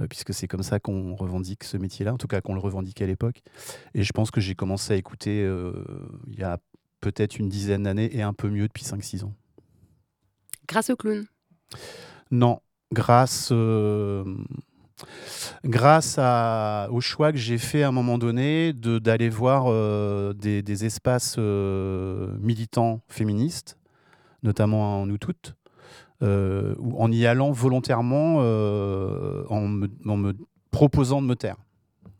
euh, 0.00 0.06
puisque 0.08 0.32
c'est 0.34 0.48
comme 0.48 0.62
ça 0.62 0.80
qu'on 0.80 1.14
revendique 1.14 1.62
ce 1.64 1.76
métier-là, 1.76 2.14
en 2.14 2.16
tout 2.18 2.26
cas 2.26 2.40
qu'on 2.40 2.54
le 2.54 2.60
revendiquait 2.60 3.04
à 3.04 3.06
l'époque. 3.08 3.42
Et 3.94 4.02
je 4.02 4.12
pense 4.12 4.30
que 4.30 4.40
j'ai 4.40 4.54
commencé 4.54 4.92
à 4.92 4.96
écouter 4.96 5.40
il 6.28 6.38
y 6.38 6.42
a 6.42 6.58
peut-être 7.00 7.38
une 7.38 7.48
dizaine 7.50 7.82
d'années 7.82 8.16
et 8.16 8.22
un 8.22 8.32
peu 8.32 8.48
mieux 8.48 8.66
depuis 8.66 8.82
5-6 8.84 9.24
ans. 9.24 9.34
Grâce 10.66 10.88
au 10.88 10.96
clown? 10.96 11.26
Non, 12.30 12.60
grâce, 12.94 13.50
euh, 13.52 14.24
grâce 15.64 16.18
au 16.18 17.00
choix 17.00 17.32
que 17.32 17.38
j'ai 17.38 17.58
fait 17.58 17.82
à 17.82 17.88
un 17.88 17.92
moment 17.92 18.16
donné 18.16 18.72
d'aller 18.72 19.28
voir 19.28 19.64
euh, 19.66 20.32
des, 20.32 20.84
espaces 20.86 21.36
euh, 21.38 22.34
militants 22.40 23.02
féministes, 23.08 23.76
notamment 24.42 25.02
en 25.02 25.06
Nous 25.06 25.18
Toutes, 25.18 25.54
en 26.22 27.12
y 27.12 27.26
allant 27.26 27.50
volontairement, 27.50 28.36
en, 28.38 29.68
me, 29.68 30.32
proposant 30.70 31.20
de 31.20 31.26
me 31.26 31.36
taire. 31.36 31.56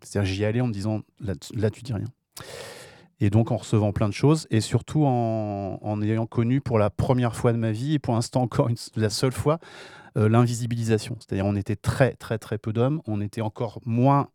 C'est-à-dire 0.02 0.30
j'y 0.30 0.44
allais 0.44 0.60
en 0.60 0.66
me 0.66 0.72
disant 0.72 1.00
là, 1.20 1.34
tu- 1.70 1.82
dis 1.82 1.92
rien. 1.94 2.04
Et 3.20 3.30
donc 3.30 3.50
en 3.50 3.56
recevant 3.56 3.92
plein 3.92 4.08
de 4.08 4.12
choses 4.12 4.46
et 4.50 4.60
surtout 4.60 5.04
en, 5.06 6.02
ayant 6.02 6.26
connu 6.26 6.60
pour 6.60 6.78
la 6.78 6.90
première 6.90 7.34
fois 7.34 7.54
de 7.54 7.58
ma 7.58 7.72
vie 7.72 7.94
et 7.94 7.98
pour 7.98 8.12
l'instant 8.12 8.42
encore 8.42 8.68
la 8.96 9.08
seule 9.08 9.32
fois 9.32 9.58
l'invisibilisation. 10.16 11.16
C'est-à-dire 11.18 11.46
on 11.46 11.56
était 11.56 11.76
très 11.76 12.12
très 12.14 12.38
très 12.38 12.58
peu 12.58 12.72
d'hommes, 12.72 13.02
on 13.06 13.20
était 13.20 13.40
encore 13.40 13.80
moins 13.84 14.28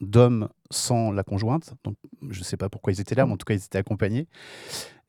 d'hommes 0.00 0.48
sans 0.70 1.10
la 1.10 1.22
conjointe. 1.22 1.74
Donc 1.84 1.96
je 2.30 2.38
ne 2.38 2.44
sais 2.44 2.56
pas 2.56 2.68
pourquoi 2.68 2.92
ils 2.92 3.00
étaient 3.00 3.14
là, 3.14 3.26
mais 3.26 3.32
en 3.32 3.36
tout 3.36 3.44
cas 3.44 3.54
ils 3.54 3.64
étaient 3.64 3.78
accompagnés. 3.78 4.26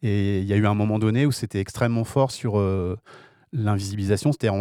Et 0.01 0.39
il 0.39 0.45
y 0.45 0.53
a 0.53 0.55
eu 0.55 0.65
un 0.65 0.73
moment 0.73 0.99
donné 0.99 1.25
où 1.25 1.31
c'était 1.31 1.59
extrêmement 1.59 2.05
fort 2.05 2.31
sur 2.31 2.57
euh, 2.57 2.97
l'invisibilisation. 3.51 4.31
C'est-à-dire, 4.31 4.59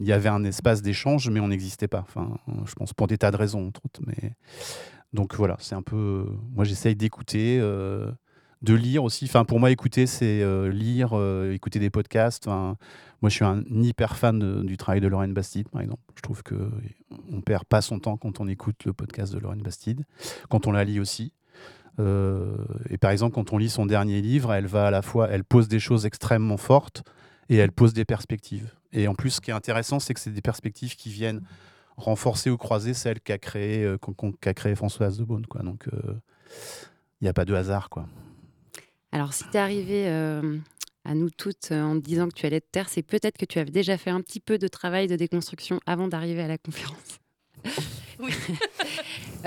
il 0.00 0.06
y 0.06 0.12
avait 0.12 0.28
un 0.28 0.44
espace 0.44 0.82
d'échange, 0.82 1.28
mais 1.30 1.40
on 1.40 1.48
n'existait 1.48 1.88
pas. 1.88 2.00
Enfin, 2.00 2.36
je 2.64 2.74
pense 2.74 2.92
pour 2.92 3.06
des 3.06 3.18
tas 3.18 3.30
de 3.30 3.36
raisons, 3.36 3.68
entre 3.68 3.84
autres. 3.84 4.00
Mais 4.06 4.32
donc 5.12 5.34
voilà, 5.34 5.56
c'est 5.60 5.74
un 5.74 5.82
peu. 5.82 6.26
Moi, 6.54 6.64
j'essaye 6.64 6.96
d'écouter, 6.96 7.58
euh, 7.60 8.10
de 8.62 8.74
lire 8.74 9.04
aussi. 9.04 9.26
Enfin, 9.26 9.44
pour 9.44 9.60
moi, 9.60 9.70
écouter, 9.70 10.06
c'est 10.06 10.42
euh, 10.42 10.68
lire, 10.70 11.10
euh, 11.12 11.52
écouter 11.52 11.78
des 11.78 11.90
podcasts. 11.90 12.48
Moi, 13.22 13.28
je 13.28 13.34
suis 13.34 13.44
un 13.44 13.62
hyper 13.70 14.16
fan 14.16 14.64
du 14.64 14.76
travail 14.76 15.00
de 15.00 15.08
Lorraine 15.08 15.34
Bastide, 15.34 15.68
par 15.68 15.82
exemple. 15.82 16.02
Je 16.16 16.22
trouve 16.22 16.42
que 16.42 16.70
on 17.30 17.40
perd 17.40 17.64
pas 17.64 17.82
son 17.82 17.98
temps 17.98 18.16
quand 18.16 18.40
on 18.40 18.48
écoute 18.48 18.84
le 18.84 18.92
podcast 18.92 19.32
de 19.32 19.38
Lorraine 19.38 19.62
Bastide, 19.62 20.04
quand 20.48 20.66
on 20.66 20.72
la 20.72 20.84
lit 20.84 21.00
aussi. 21.00 21.32
Euh, 21.98 22.56
et 22.88 22.98
par 22.98 23.10
exemple, 23.10 23.34
quand 23.34 23.52
on 23.52 23.58
lit 23.58 23.68
son 23.68 23.84
dernier 23.84 24.22
livre, 24.22 24.52
elle 24.52 24.66
va 24.66 24.86
à 24.86 24.90
la 24.90 25.02
fois, 25.02 25.28
elle 25.28 25.44
pose 25.44 25.68
des 25.68 25.80
choses 25.80 26.06
extrêmement 26.06 26.56
fortes 26.56 27.02
et 27.48 27.56
elle 27.56 27.72
pose 27.72 27.92
des 27.92 28.04
perspectives. 28.04 28.72
Et 28.92 29.06
en 29.06 29.14
plus, 29.14 29.30
ce 29.30 29.40
qui 29.40 29.50
est 29.50 29.54
intéressant, 29.54 30.00
c'est 30.00 30.14
que 30.14 30.20
c'est 30.20 30.30
des 30.30 30.40
perspectives 30.40 30.96
qui 30.96 31.10
viennent 31.10 31.42
renforcer 31.96 32.48
ou 32.50 32.56
croiser 32.56 32.94
celles 32.94 33.20
qu'a 33.20 33.38
créé, 33.38 33.84
euh, 33.84 33.98
qu'a 34.40 34.54
créé 34.54 34.74
Françoise 34.74 35.18
de 35.18 35.24
Beaune. 35.24 35.44
Donc, 35.62 35.88
euh, 35.88 36.14
il 37.20 37.24
n'y 37.24 37.28
a 37.28 37.32
pas 37.32 37.44
de 37.44 37.54
hasard. 37.54 37.90
Quoi. 37.90 38.06
Alors, 39.12 39.32
si 39.34 39.44
tu 39.44 39.56
es 39.56 39.60
arrivé 39.60 40.08
euh, 40.08 40.58
à 41.04 41.14
nous 41.14 41.30
toutes 41.30 41.72
euh, 41.72 41.82
en 41.82 41.94
te 41.98 42.04
disant 42.04 42.28
que 42.28 42.34
tu 42.34 42.46
allais 42.46 42.60
te 42.60 42.68
taire, 42.70 42.88
c'est 42.88 43.02
peut-être 43.02 43.38
que 43.38 43.44
tu 43.46 43.58
avais 43.58 43.70
déjà 43.70 43.96
fait 43.98 44.10
un 44.10 44.20
petit 44.20 44.40
peu 44.40 44.58
de 44.58 44.68
travail 44.68 45.06
de 45.06 45.16
déconstruction 45.16 45.80
avant 45.86 46.08
d'arriver 46.08 46.42
à 46.42 46.48
la 46.48 46.58
conférence. 46.58 47.18
Oui. 48.22 48.32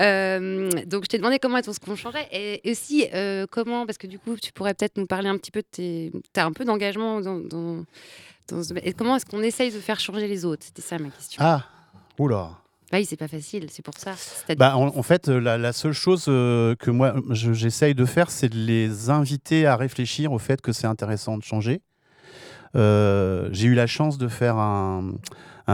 Euh, 0.00 0.68
donc, 0.86 1.04
je 1.04 1.08
t'ai 1.08 1.18
demandé 1.18 1.38
comment 1.38 1.58
est-ce 1.58 1.78
qu'on 1.78 1.94
changeait 1.94 2.26
et 2.32 2.68
aussi 2.68 3.06
euh, 3.14 3.46
comment, 3.48 3.86
parce 3.86 3.96
que 3.98 4.08
du 4.08 4.18
coup, 4.18 4.34
tu 4.36 4.52
pourrais 4.52 4.74
peut-être 4.74 4.96
nous 4.96 5.06
parler 5.06 5.28
un 5.28 5.38
petit 5.38 5.52
peu 5.52 5.60
de 5.62 5.66
tes. 5.70 6.10
Tu 6.32 6.40
as 6.40 6.44
un 6.44 6.52
peu 6.52 6.64
d'engagement 6.64 7.20
dans. 7.20 7.38
dans, 7.38 7.84
dans 8.48 8.62
ce- 8.64 8.74
et 8.82 8.92
comment 8.92 9.14
est-ce 9.14 9.26
qu'on 9.26 9.42
essaye 9.44 9.70
de 9.70 9.78
faire 9.78 10.00
changer 10.00 10.26
les 10.26 10.44
autres? 10.44 10.64
C'était 10.66 10.82
ça 10.82 10.98
ma 10.98 11.10
question. 11.10 11.40
Ah, 11.44 11.68
oula. 12.18 12.58
Oui, 12.94 13.04
c'est 13.04 13.16
pas 13.16 13.26
facile, 13.26 13.66
c'est 13.70 13.84
pour 13.84 13.94
ça. 13.98 14.12
Bah, 14.56 14.76
en, 14.76 15.02
fait, 15.02 15.28
euh, 15.28 15.40
la, 15.40 15.72
seule 15.72 15.92
chose 15.92 16.26
euh, 16.28 16.76
que 16.76 16.92
moi 16.92 17.16
je- 17.30 17.52
j'essaye 17.52 17.92
de 17.92 18.04
faire, 18.04 18.30
c'est 18.30 18.48
de 18.48 18.56
les 18.56 19.10
inviter 19.10 19.66
à 19.66 19.74
réfléchir 19.74 20.30
au 20.30 20.38
fait 20.38 20.60
que 20.60 20.70
c'est 20.70 20.86
intéressant 20.86 21.36
de 21.36 21.42
changer. 21.42 21.82
Euh, 22.76 23.48
J'ai 23.50 23.66
eu 23.66 23.74
la 23.74 23.88
chance 23.88 24.16
de 24.16 24.28
faire 24.28 24.58
un, 24.58 25.14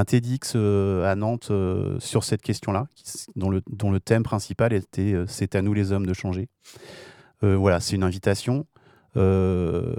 TEDx 0.06 0.54
euh, 0.56 1.10
à 1.10 1.14
Nantes 1.14 1.48
euh, 1.50 2.00
sur 2.00 2.24
cette 2.24 2.40
question-là, 2.40 2.86
dont 3.36 3.50
le, 3.50 4.00
thème 4.00 4.22
principal 4.22 4.72
était 4.72 5.12
euh, 5.12 5.26
C'est 5.28 5.54
à 5.54 5.60
nous 5.60 5.74
les 5.74 5.92
hommes 5.92 6.06
de 6.06 6.14
changer. 6.14 6.48
Euh, 7.42 7.54
voilà, 7.54 7.80
c'est 7.80 7.96
une 7.96 8.02
invitation. 8.02 8.66
Euh, 9.16 9.94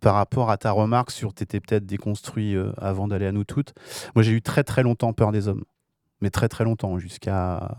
par 0.00 0.14
rapport 0.14 0.50
à 0.50 0.58
ta 0.58 0.72
remarque 0.72 1.10
sur 1.10 1.32
t'étais 1.32 1.60
peut-être 1.60 1.86
déconstruit 1.86 2.54
euh, 2.54 2.72
avant 2.76 3.08
d'aller 3.08 3.26
à 3.26 3.32
nous 3.32 3.44
toutes, 3.44 3.74
moi 4.14 4.22
j'ai 4.24 4.32
eu 4.32 4.42
très 4.42 4.64
très 4.64 4.82
longtemps 4.82 5.12
peur 5.12 5.30
des 5.30 5.46
hommes 5.46 5.64
mais 6.20 6.30
très 6.30 6.48
très 6.48 6.64
longtemps, 6.64 6.98
jusqu'à 6.98 7.76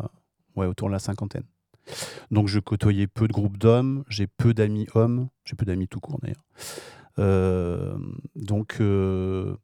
ouais, 0.56 0.66
autour 0.66 0.88
de 0.88 0.94
la 0.94 1.00
cinquantaine. 1.00 1.44
Donc 2.32 2.48
je 2.48 2.60
côtoyais 2.60 3.08
peu 3.08 3.28
de 3.28 3.34
groupes 3.34 3.58
d'hommes, 3.58 4.04
j'ai 4.10 4.28
peu 4.28 4.54
d'amis 4.54 4.88
hommes, 4.96 5.30
j'ai 5.44 5.56
peu 5.56 5.66
d'amis 5.66 5.88
tout 5.88 6.00
court 6.00 6.20
d'ailleurs. 6.22 6.44
Euh, 7.20 7.96
donc 8.36 8.78
euh, 8.82 9.56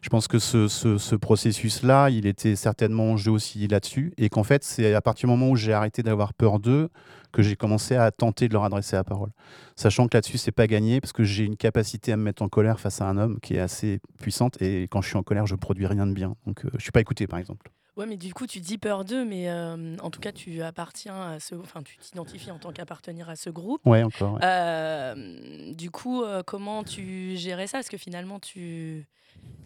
je 0.00 0.08
pense 0.08 0.28
que 0.28 0.38
ce, 0.38 0.68
ce- 0.68 0.96
ce 0.96 1.14
processus-là, 1.16 2.08
il 2.10 2.26
était 2.26 2.56
certainement 2.56 3.10
en 3.12 3.16
jeu 3.16 3.32
aussi 3.32 3.66
là-dessus, 3.66 4.12
et 4.16 4.28
qu'en 4.28 4.44
fait 4.44 4.62
c'est 4.64 4.94
à 4.94 5.00
partir 5.00 5.28
du 5.28 5.32
moment 5.32 5.50
où 5.50 5.56
j'ai 5.56 5.72
arrêté 5.72 6.02
d'avoir 6.02 6.34
peur 6.34 6.60
d'eux 6.60 6.88
que 7.32 7.42
j'ai 7.42 7.54
commencé 7.56 7.96
à 7.96 8.10
tenter 8.10 8.48
de 8.48 8.54
leur 8.54 8.64
adresser 8.64 8.96
la 8.96 9.04
parole. 9.04 9.30
Sachant 9.76 10.08
que 10.08 10.16
là-dessus, 10.16 10.38
c'est 10.38 10.52
pas 10.52 10.66
gagné, 10.66 11.00
parce 11.00 11.12
que 11.12 11.22
j'ai 11.24 11.44
une 11.44 11.56
capacité 11.56 12.12
à 12.12 12.16
me 12.16 12.22
mettre 12.22 12.42
en 12.42 12.48
colère 12.48 12.80
face 12.80 13.00
à 13.00 13.08
un 13.08 13.16
homme 13.18 13.38
qui 13.40 13.54
est 13.54 13.60
assez 13.60 14.00
puissante, 14.18 14.60
et 14.62 14.84
quand 14.84 15.00
je 15.02 15.08
suis 15.08 15.16
en 15.16 15.22
colère, 15.22 15.46
je 15.46 15.54
produis 15.54 15.86
rien 15.86 16.06
de 16.06 16.12
bien. 16.12 16.34
Donc 16.46 16.64
euh, 16.64 16.70
je 16.74 16.82
suis 16.82 16.92
pas 16.92 17.00
écouté, 17.00 17.26
par 17.26 17.38
exemple. 17.38 17.70
Ouais, 18.00 18.06
mais 18.06 18.16
du 18.16 18.32
coup, 18.32 18.46
tu 18.46 18.60
dis 18.60 18.78
peur 18.78 19.04
d'eux, 19.04 19.26
mais 19.26 19.50
euh, 19.50 19.94
en 20.00 20.08
tout 20.08 20.20
cas, 20.20 20.32
tu 20.32 20.62
appartiens 20.62 21.32
à 21.32 21.38
ce. 21.38 21.54
Enfin, 21.54 21.82
tu 21.82 21.98
t'identifies 21.98 22.50
en 22.50 22.58
tant 22.58 22.72
qu'appartenir 22.72 23.28
à 23.28 23.36
ce 23.36 23.50
groupe. 23.50 23.84
Ouais, 23.84 24.02
encore, 24.02 24.32
ouais. 24.36 24.40
Euh, 24.42 25.74
du 25.74 25.90
coup, 25.90 26.22
euh, 26.22 26.42
comment 26.42 26.82
tu 26.82 27.36
gérais 27.36 27.66
ça? 27.66 27.76
Parce 27.76 27.90
que 27.90 27.98
finalement, 27.98 28.40
tu 28.40 29.06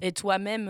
es 0.01 0.11
toi-même 0.11 0.68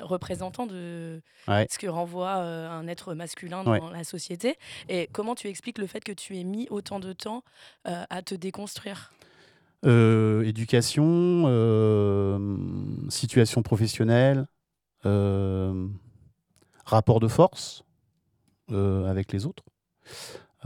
représentant 0.00 0.64
de 0.66 1.20
Ouais. 1.48 1.66
ce 1.70 1.78
que 1.78 1.86
renvoie 1.86 2.32
un 2.32 2.88
être 2.88 3.12
masculin 3.12 3.62
dans 3.62 3.70
Ouais. 3.72 3.80
la 3.92 4.02
société? 4.04 4.56
Et 4.88 5.10
comment 5.12 5.34
tu 5.34 5.48
expliques 5.48 5.76
le 5.76 5.86
fait 5.86 6.00
que 6.02 6.12
tu 6.12 6.38
aies 6.38 6.44
mis 6.44 6.66
autant 6.70 6.98
de 6.98 7.12
temps 7.12 7.44
à 7.84 8.22
te 8.22 8.34
déconstruire? 8.34 9.12
Éducation, 9.84 11.44
situation 13.10 13.62
professionnelle, 13.62 14.46
euh, 15.04 15.86
rapport 16.84 17.20
de 17.20 17.28
force 17.28 17.84
euh, 18.70 19.06
avec 19.06 19.32
les 19.32 19.46
autres. 19.46 19.64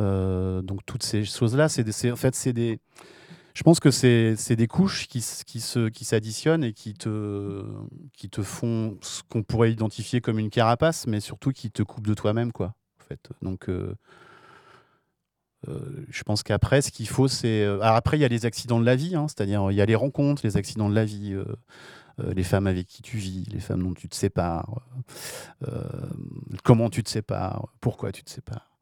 Euh, 0.01 0.63
donc 0.63 0.81
toutes 0.87 1.03
ces 1.03 1.25
choses-là, 1.25 1.69
c'est 1.69 2.11
en 2.11 2.17
fait 2.17 2.35
c'est 2.35 2.53
des. 2.53 2.79
Je 3.55 3.63
pense 3.65 3.81
que 3.81 3.91
c'est 3.91 4.57
des 4.57 4.67
couches 4.69 5.09
qui, 5.09 5.25
qui 5.45 5.63
qui 5.93 6.05
s'additionnent 6.05 6.63
et 6.63 6.73
qui 6.73 6.95
te 6.95 7.65
qui 8.13 8.31
te 8.31 8.43
font 8.43 8.97
ce 9.03 9.23
qu'on 9.29 9.43
pourrait 9.43 9.73
identifier 9.73 10.21
comme 10.21 10.39
une 10.39 10.51
carapace, 10.51 11.07
mais 11.09 11.21
surtout 11.21 11.51
qui 11.51 11.71
te 11.71 11.83
coupent 11.83 12.07
de 12.07 12.15
toi-même 12.15 12.53
quoi. 12.53 12.75
En 13.01 13.05
fait, 13.05 13.31
donc. 13.43 13.69
euh, 13.69 13.95
je 16.09 16.23
pense 16.23 16.45
qu'après, 16.45 16.83
ce 16.83 16.93
qu'il 16.93 17.09
faut, 17.09 17.27
c'est. 17.27 17.67
après, 17.83 18.17
il 18.17 18.21
y 18.21 18.25
a 18.25 18.29
les 18.29 18.47
accidents 18.47 18.79
de 18.79 18.87
la 18.87 18.95
vie, 18.95 19.17
hein, 19.17 19.27
c'est-à-dire 19.29 19.71
il 19.71 19.75
y 19.75 19.81
a 19.81 19.87
les 19.87 19.97
rencontres, 19.97 20.43
les 20.45 20.57
accidents 20.57 20.89
de 20.89 20.95
la 20.95 21.05
vie, 21.05 21.35
les 22.19 22.45
femmes 22.45 22.67
avec 22.67 22.87
qui 22.87 23.03
tu 23.03 23.17
vis, 23.17 23.45
les 23.51 23.61
femmes 23.61 23.83
dont 23.83 23.95
tu 23.95 24.09
te 24.09 24.17
sépares, 24.17 24.83
euh, 25.67 25.83
comment 26.65 26.91
tu 26.91 27.03
te 27.03 27.11
sépares, 27.11 27.69
pourquoi 27.81 28.13
tu 28.13 28.23
te 28.23 28.31
sépares. 28.31 28.79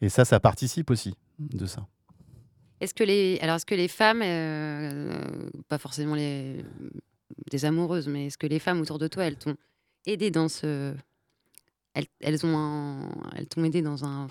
Et 0.00 0.08
ça, 0.08 0.24
ça 0.24 0.40
participe 0.40 0.90
aussi 0.90 1.14
de 1.38 1.66
ça. 1.66 1.86
Est-ce 2.80 2.94
que 2.94 3.04
les, 3.04 3.38
alors 3.40 3.56
est-ce 3.56 3.66
que 3.66 3.74
les 3.74 3.88
femmes, 3.88 4.22
euh, 4.22 5.22
pas 5.68 5.78
forcément 5.78 6.14
les 6.14 6.64
des 7.50 7.64
amoureuses, 7.64 8.08
mais 8.08 8.26
est-ce 8.26 8.38
que 8.38 8.46
les 8.46 8.58
femmes 8.58 8.80
autour 8.80 8.98
de 8.98 9.08
toi, 9.08 9.24
elles 9.24 9.36
t'ont 9.36 9.56
aidé 10.06 10.30
dans 10.30 10.48
ce, 10.48 10.94
elles, 11.94 12.06
elles 12.20 12.44
ont, 12.46 13.10
elles 13.36 13.46
t'ont 13.46 13.64
aidé 13.64 13.82
dans 13.82 14.04
un, 14.04 14.28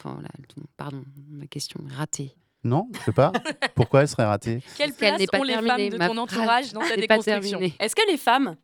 pardon, 0.77 1.03
ma 1.29 1.47
question 1.47 1.81
est 1.89 1.93
ratée. 1.93 2.35
Non, 2.63 2.87
je 2.93 2.99
sais 3.05 3.11
pas. 3.13 3.31
Pourquoi 3.75 4.01
elle 4.01 4.07
serait 4.07 4.25
ratée? 4.25 4.61
Quelle 4.77 4.93
place 4.93 5.19
n'est 5.19 5.27
pas 5.27 5.39
ont 5.39 5.43
les 5.43 5.53
femmes 5.53 5.89
de 5.89 5.97
ton 5.97 6.17
entourage 6.17 6.73
dans 6.73 6.81
ta 6.81 6.95
n'est 6.97 7.07
pas 7.07 7.17
déconstruction? 7.17 7.59
Est-ce 7.79 7.95
que 7.95 8.09
les 8.09 8.17
femmes 8.17 8.55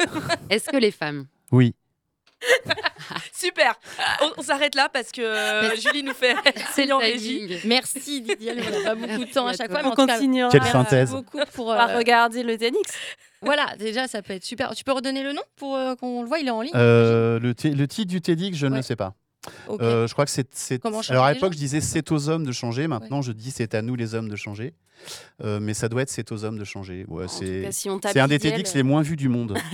Est-ce 0.50 0.68
que 0.70 0.76
les 0.76 0.90
femmes? 0.90 1.26
Oui. 1.52 1.74
Super 3.32 3.74
On, 4.20 4.32
on 4.38 4.42
s'arrête 4.42 4.74
là 4.74 4.88
parce 4.92 5.12
que 5.12 5.22
euh, 5.22 5.74
Julie 5.76 6.02
nous 6.02 6.12
fait 6.12 6.34
c'est 6.72 6.90
en 6.92 6.98
régie. 6.98 7.58
Merci 7.64 8.20
Didier, 8.20 8.52
on 8.52 8.70
n'a 8.70 8.80
pas 8.82 8.94
beaucoup 8.94 9.24
de 9.24 9.32
temps 9.32 9.46
à 9.46 9.52
chaque 9.54 9.70
fois. 9.70 9.82
mais 9.82 9.88
On 9.88 9.92
en 9.92 9.94
continuera. 9.94 10.50
Quelle 10.50 10.64
synthèse. 10.64 11.10
beaucoup 11.10 11.38
pour 11.54 11.72
euh, 11.72 11.96
regarder 11.96 12.42
le 12.42 12.58
TEDx. 12.58 12.92
Voilà, 13.40 13.74
déjà 13.78 14.08
ça 14.08 14.20
peut 14.22 14.32
être 14.32 14.44
super. 14.44 14.74
Tu 14.74 14.84
peux 14.84 14.92
redonner 14.92 15.22
le 15.22 15.32
nom 15.32 15.42
pour 15.56 15.76
euh, 15.76 15.94
qu'on 15.94 16.22
le 16.22 16.28
voit, 16.28 16.38
il 16.38 16.48
est 16.48 16.50
en 16.50 16.60
ligne. 16.62 16.72
Euh, 16.74 17.38
le, 17.38 17.54
titre 17.54 18.08
du 18.08 18.20
TEDx, 18.20 18.56
je 18.56 18.66
ne 18.66 18.72
Ouais. 18.72 18.76
le 18.78 18.82
sais 18.82 18.96
pas. 18.96 19.14
Euh, 19.68 20.06
je 20.06 20.12
crois 20.12 20.24
que 20.24 20.30
c'est. 20.30 20.80
Alors 21.08 21.24
à 21.24 21.32
l'époque, 21.32 21.52
je 21.52 21.58
disais 21.58 21.80
c'est 21.80 22.10
aux 22.12 22.28
hommes 22.28 22.44
de 22.44 22.52
changer. 22.52 22.86
Maintenant, 22.86 23.22
je 23.22 23.32
dis 23.32 23.50
c'est 23.50 23.74
à 23.74 23.82
nous 23.82 23.96
les 23.96 24.14
hommes 24.14 24.28
de 24.28 24.36
changer. 24.36 24.74
Euh, 25.42 25.60
mais 25.60 25.74
ça 25.74 25.88
doit 25.88 26.02
être 26.02 26.10
c'est 26.10 26.32
aux 26.32 26.44
hommes 26.44 26.58
de 26.58 26.64
changer. 26.64 27.04
Ouais, 27.08 27.26
c'est 27.28 27.70
si 27.72 27.88
un 27.88 28.28
des 28.28 28.38
TEDx 28.38 28.74
les 28.74 28.82
moins 28.82 29.02
vus 29.02 29.16
du 29.16 29.28
monde. 29.28 29.56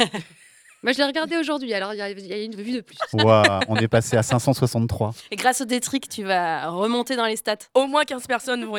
Moi, 0.83 0.93
je 0.93 0.99
l'ai 0.99 1.05
regardé 1.05 1.37
aujourd'hui, 1.37 1.75
alors 1.75 1.93
il 1.93 1.99
y, 1.99 2.01
a- 2.01 2.11
il 2.11 2.27
y 2.27 2.33
a 2.33 2.43
une 2.43 2.55
vue 2.55 2.73
de 2.73 2.81
plus. 2.81 2.97
Ouah, 3.13 3.61
on 3.69 3.77
est 3.77 3.89
passé 3.89 4.17
à 4.17 4.23
563. 4.23 5.13
Et 5.31 5.37
grâce 5.37 5.61
au 5.61 5.67
détric, 5.67 6.09
tu 6.09 6.23
vas 6.25 6.71
remonter 6.71 7.17
dans 7.17 7.27
les 7.27 7.37
stats. 7.37 7.59
Au 7.75 7.87
moins 7.87 8.05
15 8.05 8.27
personnes 8.27 8.65
vont 8.65 8.73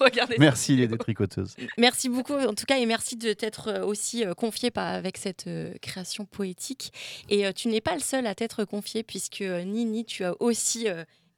regarder. 0.00 0.34
ça. 0.34 0.40
Merci 0.40 0.74
les 0.74 0.88
détricoteuses. 0.88 1.54
Merci 1.78 2.08
beaucoup 2.08 2.34
en 2.34 2.54
tout 2.54 2.64
cas 2.66 2.78
et 2.78 2.86
merci 2.86 3.16
de 3.16 3.32
t'être 3.32 3.68
euh, 3.68 3.84
aussi 3.84 4.24
euh, 4.26 4.34
confié 4.34 4.70
avec 4.74 5.16
cette 5.16 5.46
euh, 5.46 5.72
création 5.80 6.24
poétique. 6.24 6.92
Et 7.28 7.52
tu 7.54 7.68
n'es 7.68 7.80
pas 7.80 7.94
le 7.94 8.00
seul 8.00 8.26
à 8.26 8.34
t'être 8.34 8.64
confié 8.64 9.04
puisque 9.04 9.40
Nini, 9.42 10.04
tu 10.04 10.24
as 10.24 10.34
aussi 10.42 10.88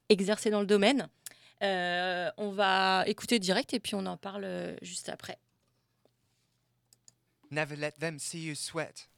exercé 0.09 0.49
dans 0.49 0.61
le 0.61 0.67
domaine. 0.67 1.09
Euh, 1.63 2.31
on 2.39 2.51
va 2.53 3.05
écouter 3.07 3.39
direct 3.39 3.75
et 3.75 3.81
puis 3.81 3.95
on 3.95 4.07
en 4.07 4.17
parle 4.17 4.47
juste 4.81 5.11
après. 5.11 5.37
Never 7.51 7.77
let 7.77 7.93
them 8.01 8.19
see 8.19 8.43
you 8.47 8.55
sweat. 8.55 9.10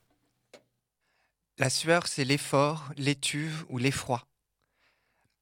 La 1.59 1.71
sueur, 1.71 2.07
c'est 2.07 2.25
l'effort, 2.25 2.91
l'étuve 2.97 3.65
ou 3.69 3.79
l'effroi. 3.79 4.27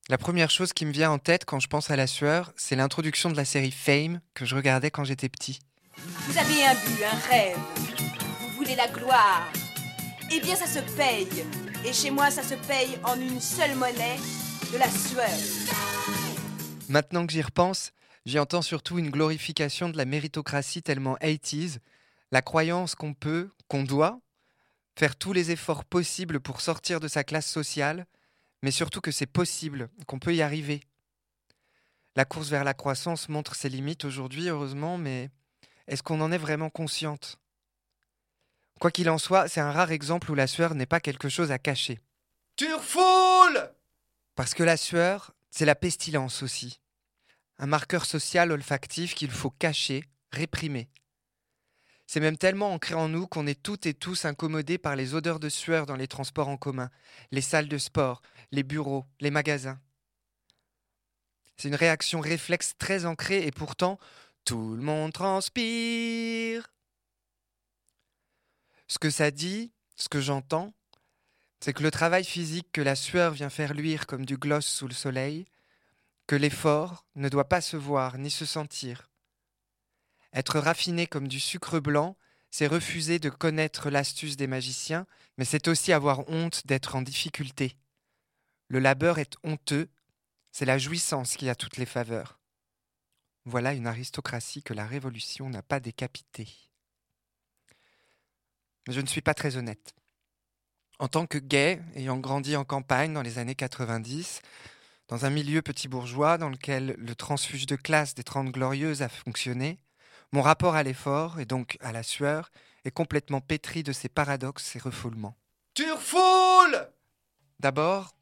La 0.08 0.18
première 0.18 0.50
chose 0.50 0.72
qui 0.72 0.86
me 0.86 0.92
vient 0.92 1.10
en 1.10 1.18
tête 1.18 1.44
quand 1.44 1.60
je 1.60 1.68
pense 1.68 1.90
à 1.90 1.96
la 1.96 2.06
sueur, 2.06 2.52
c'est 2.56 2.76
l'introduction 2.76 3.30
de 3.30 3.36
la 3.36 3.44
série 3.44 3.70
Fame 3.70 4.20
que 4.34 4.44
je 4.44 4.56
regardais 4.56 4.90
quand 4.90 5.04
j'étais 5.04 5.28
petit. 5.28 5.60
Vous 5.96 6.38
avez 6.38 6.64
un 6.64 6.74
but, 6.74 7.04
un 7.04 7.28
rêve. 7.28 7.58
Vous 8.40 8.48
voulez 8.56 8.74
la 8.74 8.88
gloire. 8.88 9.50
Eh 10.32 10.40
bien, 10.40 10.56
ça 10.56 10.66
se 10.66 10.80
paye. 10.96 11.44
Et 11.84 11.92
chez 11.92 12.10
moi, 12.10 12.30
ça 12.30 12.42
se 12.42 12.54
paye 12.54 12.98
en 13.04 13.20
une 13.20 13.40
seule 13.40 13.74
monnaie, 13.76 14.18
de 14.72 14.78
la 14.78 14.90
sueur. 14.90 15.28
Maintenant 16.88 17.26
que 17.26 17.32
j'y 17.32 17.42
repense, 17.42 17.92
J'y 18.26 18.38
entends 18.38 18.62
surtout 18.62 18.98
une 18.98 19.10
glorification 19.10 19.88
de 19.88 19.96
la 19.96 20.04
méritocratie 20.04 20.82
tellement 20.82 21.16
80s, 21.16 21.78
la 22.32 22.42
croyance 22.42 22.94
qu'on 22.94 23.14
peut, 23.14 23.50
qu'on 23.66 23.82
doit, 23.82 24.20
faire 25.00 25.16
tous 25.16 25.32
les 25.32 25.50
efforts 25.50 25.86
possibles 25.86 26.40
pour 26.40 26.60
sortir 26.60 27.00
de 27.00 27.08
sa 27.08 27.24
classe 27.24 27.50
sociale, 27.50 28.06
mais 28.62 28.70
surtout 28.70 29.00
que 29.00 29.10
c'est 29.10 29.24
possible, 29.24 29.88
qu'on 30.06 30.18
peut 30.18 30.34
y 30.34 30.42
arriver. 30.42 30.82
La 32.16 32.26
course 32.26 32.50
vers 32.50 32.64
la 32.64 32.74
croissance 32.74 33.30
montre 33.30 33.54
ses 33.54 33.70
limites 33.70 34.04
aujourd'hui, 34.04 34.50
heureusement, 34.50 34.98
mais 34.98 35.30
est-ce 35.86 36.02
qu'on 36.02 36.20
en 36.20 36.30
est 36.30 36.36
vraiment 36.36 36.68
consciente? 36.68 37.38
Quoi 38.78 38.90
qu'il 38.90 39.08
en 39.08 39.16
soit, 39.16 39.48
c'est 39.48 39.62
un 39.62 39.72
rare 39.72 39.90
exemple 39.90 40.30
où 40.30 40.34
la 40.34 40.46
sueur 40.46 40.74
n'est 40.74 40.84
pas 40.84 41.00
quelque 41.00 41.30
chose 41.30 41.50
à 41.50 41.58
cacher. 41.58 41.98
Tu 42.56 42.70
refoules 42.70 43.72
Parce 44.34 44.52
que 44.52 44.64
la 44.64 44.76
sueur, 44.76 45.32
c'est 45.50 45.64
la 45.64 45.76
pestilence 45.76 46.42
aussi. 46.42 46.78
Un 47.56 47.66
marqueur 47.66 48.04
social 48.04 48.52
olfactif 48.52 49.14
qu'il 49.14 49.30
faut 49.30 49.50
cacher, 49.50 50.04
réprimer. 50.30 50.90
C'est 52.12 52.18
même 52.18 52.36
tellement 52.36 52.74
ancré 52.74 52.94
en 52.94 53.08
nous 53.08 53.28
qu'on 53.28 53.46
est 53.46 53.62
toutes 53.62 53.86
et 53.86 53.94
tous 53.94 54.24
incommodés 54.24 54.78
par 54.78 54.96
les 54.96 55.14
odeurs 55.14 55.38
de 55.38 55.48
sueur 55.48 55.86
dans 55.86 55.94
les 55.94 56.08
transports 56.08 56.48
en 56.48 56.56
commun, 56.56 56.90
les 57.30 57.40
salles 57.40 57.68
de 57.68 57.78
sport, 57.78 58.20
les 58.50 58.64
bureaux, 58.64 59.06
les 59.20 59.30
magasins. 59.30 59.78
C'est 61.56 61.68
une 61.68 61.76
réaction 61.76 62.18
réflexe 62.18 62.74
très 62.76 63.06
ancrée 63.06 63.46
et 63.46 63.52
pourtant, 63.52 63.96
tout 64.44 64.74
le 64.74 64.82
monde 64.82 65.12
transpire. 65.12 66.72
Ce 68.88 68.98
que 68.98 69.10
ça 69.10 69.30
dit, 69.30 69.70
ce 69.94 70.08
que 70.08 70.20
j'entends, 70.20 70.74
c'est 71.60 71.72
que 71.72 71.84
le 71.84 71.92
travail 71.92 72.24
physique 72.24 72.72
que 72.72 72.80
la 72.80 72.96
sueur 72.96 73.34
vient 73.34 73.50
faire 73.50 73.72
luire 73.72 74.08
comme 74.08 74.26
du 74.26 74.36
gloss 74.36 74.66
sous 74.66 74.88
le 74.88 74.94
soleil, 74.94 75.46
que 76.26 76.34
l'effort 76.34 77.06
ne 77.14 77.28
doit 77.28 77.48
pas 77.48 77.60
se 77.60 77.76
voir 77.76 78.18
ni 78.18 78.32
se 78.32 78.46
sentir. 78.46 79.09
Être 80.32 80.58
raffiné 80.58 81.06
comme 81.06 81.28
du 81.28 81.40
sucre 81.40 81.80
blanc, 81.80 82.16
c'est 82.50 82.66
refuser 82.66 83.18
de 83.18 83.30
connaître 83.30 83.90
l'astuce 83.90 84.36
des 84.36 84.46
magiciens, 84.46 85.06
mais 85.38 85.44
c'est 85.44 85.68
aussi 85.68 85.92
avoir 85.92 86.28
honte 86.28 86.66
d'être 86.66 86.96
en 86.96 87.02
difficulté. 87.02 87.76
Le 88.68 88.78
labeur 88.78 89.18
est 89.18 89.36
honteux, 89.42 89.88
c'est 90.52 90.64
la 90.64 90.78
jouissance 90.78 91.36
qui 91.36 91.48
a 91.48 91.54
toutes 91.54 91.76
les 91.76 91.86
faveurs. 91.86 92.38
Voilà 93.44 93.72
une 93.72 93.86
aristocratie 93.86 94.62
que 94.62 94.74
la 94.74 94.86
Révolution 94.86 95.48
n'a 95.48 95.62
pas 95.62 95.80
décapitée. 95.80 96.48
Je 98.88 99.00
ne 99.00 99.06
suis 99.06 99.22
pas 99.22 99.34
très 99.34 99.56
honnête. 99.56 99.94
En 100.98 101.08
tant 101.08 101.26
que 101.26 101.38
gay, 101.38 101.80
ayant 101.94 102.18
grandi 102.18 102.56
en 102.56 102.64
campagne 102.64 103.14
dans 103.14 103.22
les 103.22 103.38
années 103.38 103.54
90, 103.54 104.42
dans 105.08 105.24
un 105.24 105.30
milieu 105.30 105.62
petit 105.62 105.88
bourgeois 105.88 106.38
dans 106.38 106.48
lequel 106.48 106.94
le 106.98 107.14
transfuge 107.14 107.66
de 107.66 107.76
classe 107.76 108.14
des 108.14 108.22
Trente 108.22 108.52
Glorieuses 108.52 109.02
a 109.02 109.08
fonctionné, 109.08 109.80
mon 110.32 110.42
rapport 110.42 110.74
à 110.74 110.82
l'effort, 110.82 111.40
et 111.40 111.44
donc 111.44 111.76
à 111.80 111.92
la 111.92 112.02
sueur, 112.02 112.50
est 112.84 112.90
complètement 112.90 113.40
pétri 113.40 113.82
de 113.82 113.92
ces 113.92 114.08
paradoxes 114.08 114.76
et 114.76 114.78
refoulements. 114.78 115.36
Tu 115.74 115.90
refoules 115.90 116.88
D'abord, 117.58 118.14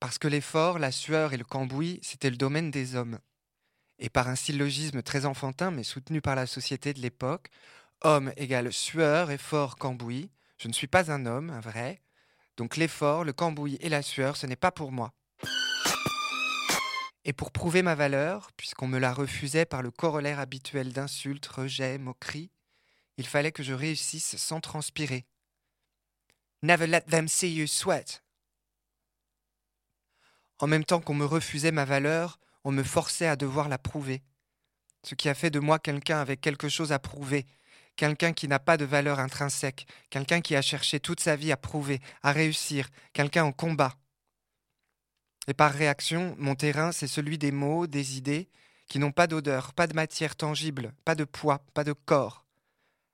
parce 0.00 0.18
que 0.18 0.28
l'effort, 0.28 0.78
la 0.78 0.92
sueur 0.92 1.32
et 1.32 1.36
le 1.36 1.44
cambouis, 1.44 1.98
c'était 2.02 2.30
le 2.30 2.36
domaine 2.36 2.70
des 2.70 2.94
hommes. 2.94 3.18
Et 3.98 4.08
par 4.08 4.28
un 4.28 4.36
syllogisme 4.36 5.02
très 5.02 5.24
enfantin, 5.24 5.70
mais 5.70 5.82
soutenu 5.82 6.20
par 6.20 6.34
la 6.36 6.46
société 6.46 6.92
de 6.92 7.00
l'époque, 7.00 7.48
homme 8.02 8.32
égale 8.36 8.72
sueur, 8.72 9.30
effort, 9.30 9.76
cambouis. 9.76 10.30
Je 10.58 10.68
ne 10.68 10.72
suis 10.72 10.86
pas 10.86 11.10
un 11.10 11.26
homme, 11.26 11.50
un 11.50 11.60
vrai. 11.60 12.02
Donc 12.56 12.76
l'effort, 12.76 13.24
le 13.24 13.32
cambouis 13.32 13.78
et 13.80 13.88
la 13.88 14.02
sueur, 14.02 14.36
ce 14.36 14.46
n'est 14.46 14.56
pas 14.56 14.70
pour 14.70 14.92
moi. 14.92 15.12
Et 17.24 17.32
pour 17.32 17.52
prouver 17.52 17.82
ma 17.82 17.94
valeur, 17.94 18.52
puisqu'on 18.56 18.86
me 18.86 18.98
la 18.98 19.12
refusait 19.12 19.64
par 19.64 19.82
le 19.82 19.90
corollaire 19.90 20.40
habituel 20.40 20.92
d'insultes, 20.92 21.46
rejets, 21.46 21.98
moqueries, 21.98 22.50
il 23.16 23.26
fallait 23.26 23.52
que 23.52 23.62
je 23.62 23.72
réussisse 23.72 24.36
sans 24.36 24.60
transpirer. 24.60 25.24
Never 26.62 26.86
let 26.86 27.02
them 27.02 27.28
see 27.28 27.54
you 27.54 27.66
sweat. 27.66 28.22
En 30.58 30.66
même 30.66 30.84
temps 30.84 31.00
qu'on 31.00 31.14
me 31.14 31.24
refusait 31.24 31.72
ma 31.72 31.84
valeur, 31.84 32.38
on 32.64 32.72
me 32.72 32.82
forçait 32.82 33.26
à 33.26 33.36
devoir 33.36 33.68
la 33.68 33.78
prouver. 33.78 34.22
Ce 35.02 35.14
qui 35.14 35.28
a 35.28 35.34
fait 35.34 35.50
de 35.50 35.58
moi 35.58 35.78
quelqu'un 35.78 36.20
avec 36.20 36.40
quelque 36.40 36.68
chose 36.68 36.92
à 36.92 36.98
prouver, 36.98 37.46
quelqu'un 37.96 38.32
qui 38.32 38.48
n'a 38.48 38.58
pas 38.58 38.76
de 38.76 38.84
valeur 38.84 39.18
intrinsèque, 39.18 39.86
quelqu'un 40.10 40.40
qui 40.40 40.56
a 40.56 40.62
cherché 40.62 41.00
toute 41.00 41.20
sa 41.20 41.36
vie 41.36 41.52
à 41.52 41.56
prouver, 41.56 42.00
à 42.22 42.32
réussir, 42.32 42.88
quelqu'un 43.12 43.44
en 43.44 43.52
combat. 43.52 43.94
Et 45.46 45.54
par 45.54 45.72
réaction, 45.72 46.34
mon 46.38 46.54
terrain, 46.54 46.92
c'est 46.92 47.06
celui 47.06 47.38
des 47.38 47.52
mots, 47.52 47.86
des 47.86 48.16
idées, 48.16 48.48
qui 48.86 48.98
n'ont 48.98 49.12
pas 49.12 49.26
d'odeur, 49.26 49.72
pas 49.72 49.86
de 49.86 49.94
matière 49.94 50.36
tangible, 50.36 50.94
pas 51.04 51.14
de 51.14 51.24
poids, 51.24 51.64
pas 51.74 51.84
de 51.84 51.92
corps. 51.92 52.44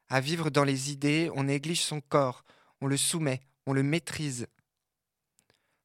À 0.08 0.20
vivre 0.20 0.50
dans 0.50 0.64
les 0.64 0.90
idées, 0.90 1.30
on 1.34 1.44
néglige 1.44 1.82
son 1.82 2.00
corps, 2.00 2.44
on 2.80 2.86
le 2.86 2.96
soumet, 2.96 3.40
on 3.66 3.72
le 3.72 3.82
maîtrise. 3.82 4.46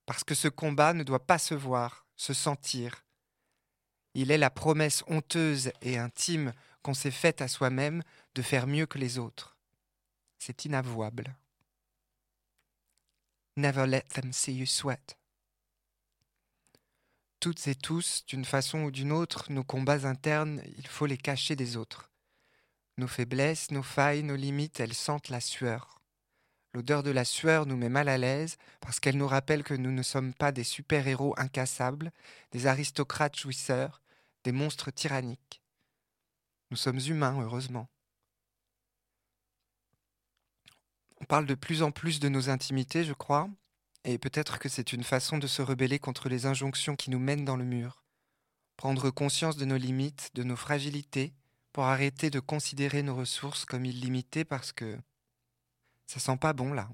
Parce 0.06 0.24
que 0.24 0.36
ce 0.36 0.48
combat 0.48 0.94
ne 0.94 1.04
doit 1.04 1.26
pas 1.26 1.38
se 1.38 1.54
voir, 1.54 2.06
se 2.16 2.34
sentir. 2.34 3.06
Il 4.14 4.32
est 4.32 4.38
la 4.38 4.50
promesse 4.50 5.04
honteuse 5.08 5.72
et 5.82 5.98
intime 5.98 6.54
qu'on 6.82 6.94
s'est 6.94 7.12
faite 7.12 7.42
à 7.42 7.48
soi-même 7.48 8.02
de 8.36 8.42
faire 8.42 8.68
mieux 8.68 8.86
que 8.86 8.98
les 8.98 9.18
autres. 9.18 9.58
C'est 10.38 10.66
inavouable. 10.66 11.36
Never 13.58 13.88
let 13.88 14.04
them 14.14 14.32
see 14.32 14.54
you 14.54 14.66
sweat. 14.66 15.18
Toutes 17.40 17.68
et 17.68 17.76
tous, 17.76 18.26
d'une 18.26 18.46
façon 18.46 18.84
ou 18.84 18.92
d'une 18.92 19.12
autre, 19.12 19.52
nos 19.52 19.64
combats 19.64 20.08
internes, 20.08 20.62
il 20.78 20.88
faut 20.88 21.06
les 21.06 21.18
cacher 21.18 21.56
des 21.56 21.78
autres. 21.78 22.10
Nos 22.98 23.08
faiblesses, 23.08 23.72
nos 23.72 23.84
failles, 23.84 24.24
nos 24.24 24.36
limites, 24.36 24.80
elles 24.80 24.94
sentent 24.94 25.30
la 25.30 25.42
sueur. 25.42 26.00
L'odeur 26.74 27.04
de 27.04 27.12
la 27.12 27.24
sueur 27.24 27.66
nous 27.66 27.78
met 27.78 27.90
mal 27.90 28.10
à 28.10 28.18
l'aise 28.18 28.58
parce 28.82 29.00
qu'elle 29.00 29.18
nous 29.18 29.28
rappelle 29.28 29.64
que 29.64 29.74
nous 29.74 29.92
ne 29.92 30.04
sommes 30.04 30.34
pas 30.34 30.52
des 30.52 30.64
super-héros 30.64 31.34
incassables, 31.38 32.12
des 32.52 32.68
aristocrates 32.68 33.38
jouisseurs, 33.38 34.02
des 34.44 34.52
monstres 34.52 34.92
tyranniques. 34.92 35.62
Nous 36.72 36.78
sommes 36.78 37.00
humains, 37.00 37.40
heureusement. 37.42 37.88
On 41.22 41.26
parle 41.26 41.46
de 41.46 41.56
plus 41.56 41.82
en 41.82 41.92
plus 41.92 42.20
de 42.20 42.28
nos 42.28 42.50
intimités, 42.50 43.04
je 43.04 43.14
crois, 43.14 43.50
et 44.06 44.18
peut-être 44.18 44.60
que 44.60 44.70
c'est 44.70 44.94
une 44.94 45.04
façon 45.04 45.38
de 45.38 45.48
se 45.48 45.62
rebeller 45.62 46.00
contre 46.00 46.30
les 46.30 46.46
injonctions 46.46 46.96
qui 46.96 47.10
nous 47.10 47.20
mènent 47.20 47.46
dans 47.46 47.58
le 47.58 47.66
mur. 47.66 48.04
Prendre 48.78 49.10
conscience 49.10 49.58
de 49.58 49.66
nos 49.66 49.78
limites, 49.78 50.30
de 50.36 50.44
nos 50.44 50.56
fragilités, 50.56 51.34
pour 51.74 51.86
arrêter 51.86 52.30
de 52.30 52.40
considérer 52.40 53.04
nos 53.04 53.16
ressources 53.16 53.66
comme 53.66 53.84
illimitées 53.84 54.46
parce 54.46 54.72
que 54.72 54.98
ça 56.08 56.20
sent 56.20 56.38
pas 56.38 56.54
bon 56.54 56.72
là. 56.72 56.88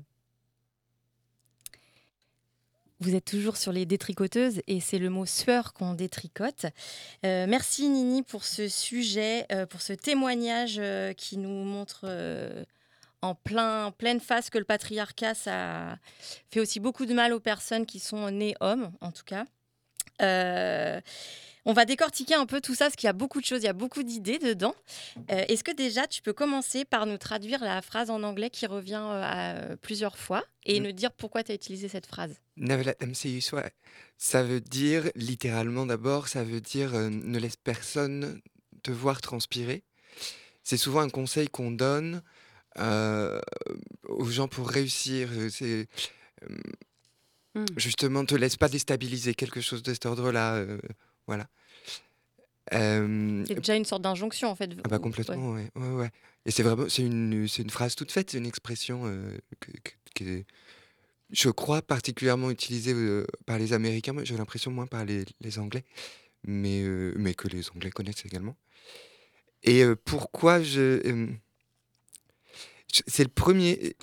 Vous 2.99 3.15
êtes 3.15 3.25
toujours 3.25 3.57
sur 3.57 3.71
les 3.71 3.85
détricoteuses 3.85 4.61
et 4.67 4.79
c'est 4.79 4.99
le 4.99 5.09
mot 5.09 5.25
sueur 5.25 5.73
qu'on 5.73 5.95
détricote. 5.95 6.67
Euh, 7.25 7.45
merci 7.47 7.89
Nini 7.89 8.21
pour 8.21 8.43
ce 8.43 8.67
sujet, 8.67 9.45
euh, 9.51 9.65
pour 9.65 9.81
ce 9.81 9.93
témoignage 9.93 10.77
euh, 10.77 11.13
qui 11.13 11.37
nous 11.37 11.63
montre 11.63 12.07
en 13.21 13.35
plein, 13.35 13.91
pleine 13.91 14.19
face 14.19 14.49
que 14.49 14.57
le 14.57 14.65
patriarcat, 14.65 15.33
ça 15.33 15.97
fait 16.49 16.59
aussi 16.59 16.79
beaucoup 16.79 17.05
de 17.05 17.13
mal 17.13 17.33
aux 17.33 17.39
personnes 17.39 17.85
qui 17.85 17.99
sont 17.99 18.29
nées 18.31 18.55
hommes, 18.59 18.91
en 19.01 19.11
tout 19.11 19.23
cas. 19.25 19.45
On 21.63 21.73
va 21.73 21.85
décortiquer 21.85 22.33
un 22.33 22.45
peu 22.45 22.59
tout 22.59 22.73
ça, 22.73 22.85
parce 22.85 22.95
qu'il 22.95 23.07
y 23.07 23.09
a 23.09 23.13
beaucoup 23.13 23.39
de 23.39 23.45
choses, 23.45 23.61
il 23.61 23.65
y 23.65 23.69
a 23.69 23.73
beaucoup 23.73 24.01
d'idées 24.01 24.39
dedans. 24.39 24.73
Euh, 25.31 25.45
est-ce 25.47 25.63
que 25.63 25.71
déjà, 25.71 26.07
tu 26.07 26.21
peux 26.21 26.33
commencer 26.33 26.85
par 26.85 27.05
nous 27.05 27.17
traduire 27.17 27.63
la 27.63 27.81
phrase 27.81 28.09
en 28.09 28.23
anglais 28.23 28.49
qui 28.49 28.65
revient 28.65 29.03
euh, 29.03 29.73
à, 29.73 29.77
plusieurs 29.77 30.17
fois 30.17 30.43
et 30.65 30.79
Mm. 30.79 30.83
nous 30.83 30.91
dire 30.91 31.11
pourquoi 31.11 31.43
tu 31.43 31.51
as 31.51 31.55
utilisé 31.55 31.87
cette 31.87 32.07
phrase? 32.07 32.35
Ça 34.17 34.43
veut 34.43 34.61
dire, 34.61 35.09
littéralement 35.15 35.85
d'abord, 35.85 36.27
ça 36.27 36.43
veut 36.43 36.61
dire 36.61 36.95
euh, 36.95 37.09
ne 37.09 37.37
laisse 37.37 37.57
personne 37.57 38.41
te 38.81 38.91
voir 38.91 39.21
transpirer. 39.21 39.83
C'est 40.63 40.77
souvent 40.77 41.01
un 41.01 41.09
conseil 41.09 41.47
qu'on 41.47 41.71
donne 41.71 42.15
euh, 42.15 42.40
aux 42.77 44.25
gens 44.29 44.47
pour 44.47 44.69
réussir. 44.69 45.29
euh, 45.31 45.49
C'est 45.49 45.87
euh, 46.49 46.57
Mm. 47.53 47.65
justement, 47.75 48.23
te 48.23 48.33
laisse 48.33 48.55
pas 48.55 48.69
déstabiliser 48.69 49.33
quelque 49.35 49.59
chose 49.59 49.83
de 49.83 49.91
cet 49.93 50.05
ordre-là. 50.05 50.55
euh, 50.55 50.79
voilà. 51.27 51.47
Euh, 52.73 53.43
C'est 53.45 53.55
déjà 53.55 53.75
une 53.75 53.83
sorte 53.83 54.01
d'injonction 54.03 54.49
en 54.49 54.55
fait. 54.55 54.69
ah 54.85 54.87
bah 54.87 54.99
complètement, 54.99 55.51
ouais. 55.51 55.69
ouais. 55.75 55.81
ouais, 55.83 55.95
ouais. 55.95 56.09
Et 56.45 56.51
c'est 56.51 56.63
vraiment, 56.63 56.87
c'est 56.87 57.01
une, 57.01 57.47
c'est 57.49 57.61
une 57.63 57.69
phrase 57.69 57.95
toute 57.95 58.11
faite, 58.11 58.29
c'est 58.29 58.37
une 58.37 58.45
expression 58.45 59.01
euh, 59.05 59.37
que, 59.59 59.71
que- 59.83 59.91
que 60.15 60.43
je 61.31 61.49
crois 61.49 61.81
particulièrement 61.81 62.51
utilisée 62.51 62.93
euh, 62.93 63.25
par 63.45 63.57
les 63.57 63.73
Américains. 63.73 64.13
J'ai 64.23 64.37
l'impression 64.37 64.71
moins 64.71 64.87
par 64.87 65.03
les, 65.03 65.25
les 65.41 65.59
Anglais, 65.59 65.83
mais, 66.45 66.81
euh, 66.83 67.13
mais 67.17 67.33
que 67.33 67.47
les 67.49 67.69
Anglais 67.71 67.91
connaissent 67.91 68.25
également. 68.25 68.55
Et 69.63 69.83
euh, 69.83 69.95
pourquoi 69.95 70.59
euh, 70.59 70.63
je- 70.63 71.27
c'est 73.07 73.23
le 73.23 73.29
premier, 73.29 73.95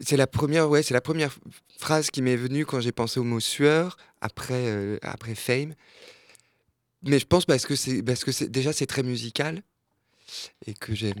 c'est 0.00 0.16
la 0.16 0.26
première, 0.26 0.68
ouais, 0.68 0.82
c'est 0.82 0.94
la 0.94 1.00
première 1.00 1.36
phrase 1.78 2.10
qui 2.10 2.22
m'est 2.22 2.36
venue 2.36 2.66
quand 2.66 2.80
j'ai 2.80 2.92
pensé 2.92 3.18
au 3.20 3.24
mot 3.24 3.40
sueur 3.40 3.96
après, 4.20 4.54
euh, 4.68 4.98
après 5.02 5.34
fame 5.34 5.74
mais 7.04 7.20
je 7.20 7.26
pense 7.26 7.44
parce 7.46 7.64
que 7.64 7.76
c'est 7.76 8.02
parce 8.02 8.24
que 8.24 8.32
c'est 8.32 8.48
déjà 8.50 8.72
c'est 8.72 8.86
très 8.86 9.04
musical 9.04 9.62
et 10.66 10.74
que 10.74 10.94
j'ai 10.96 11.14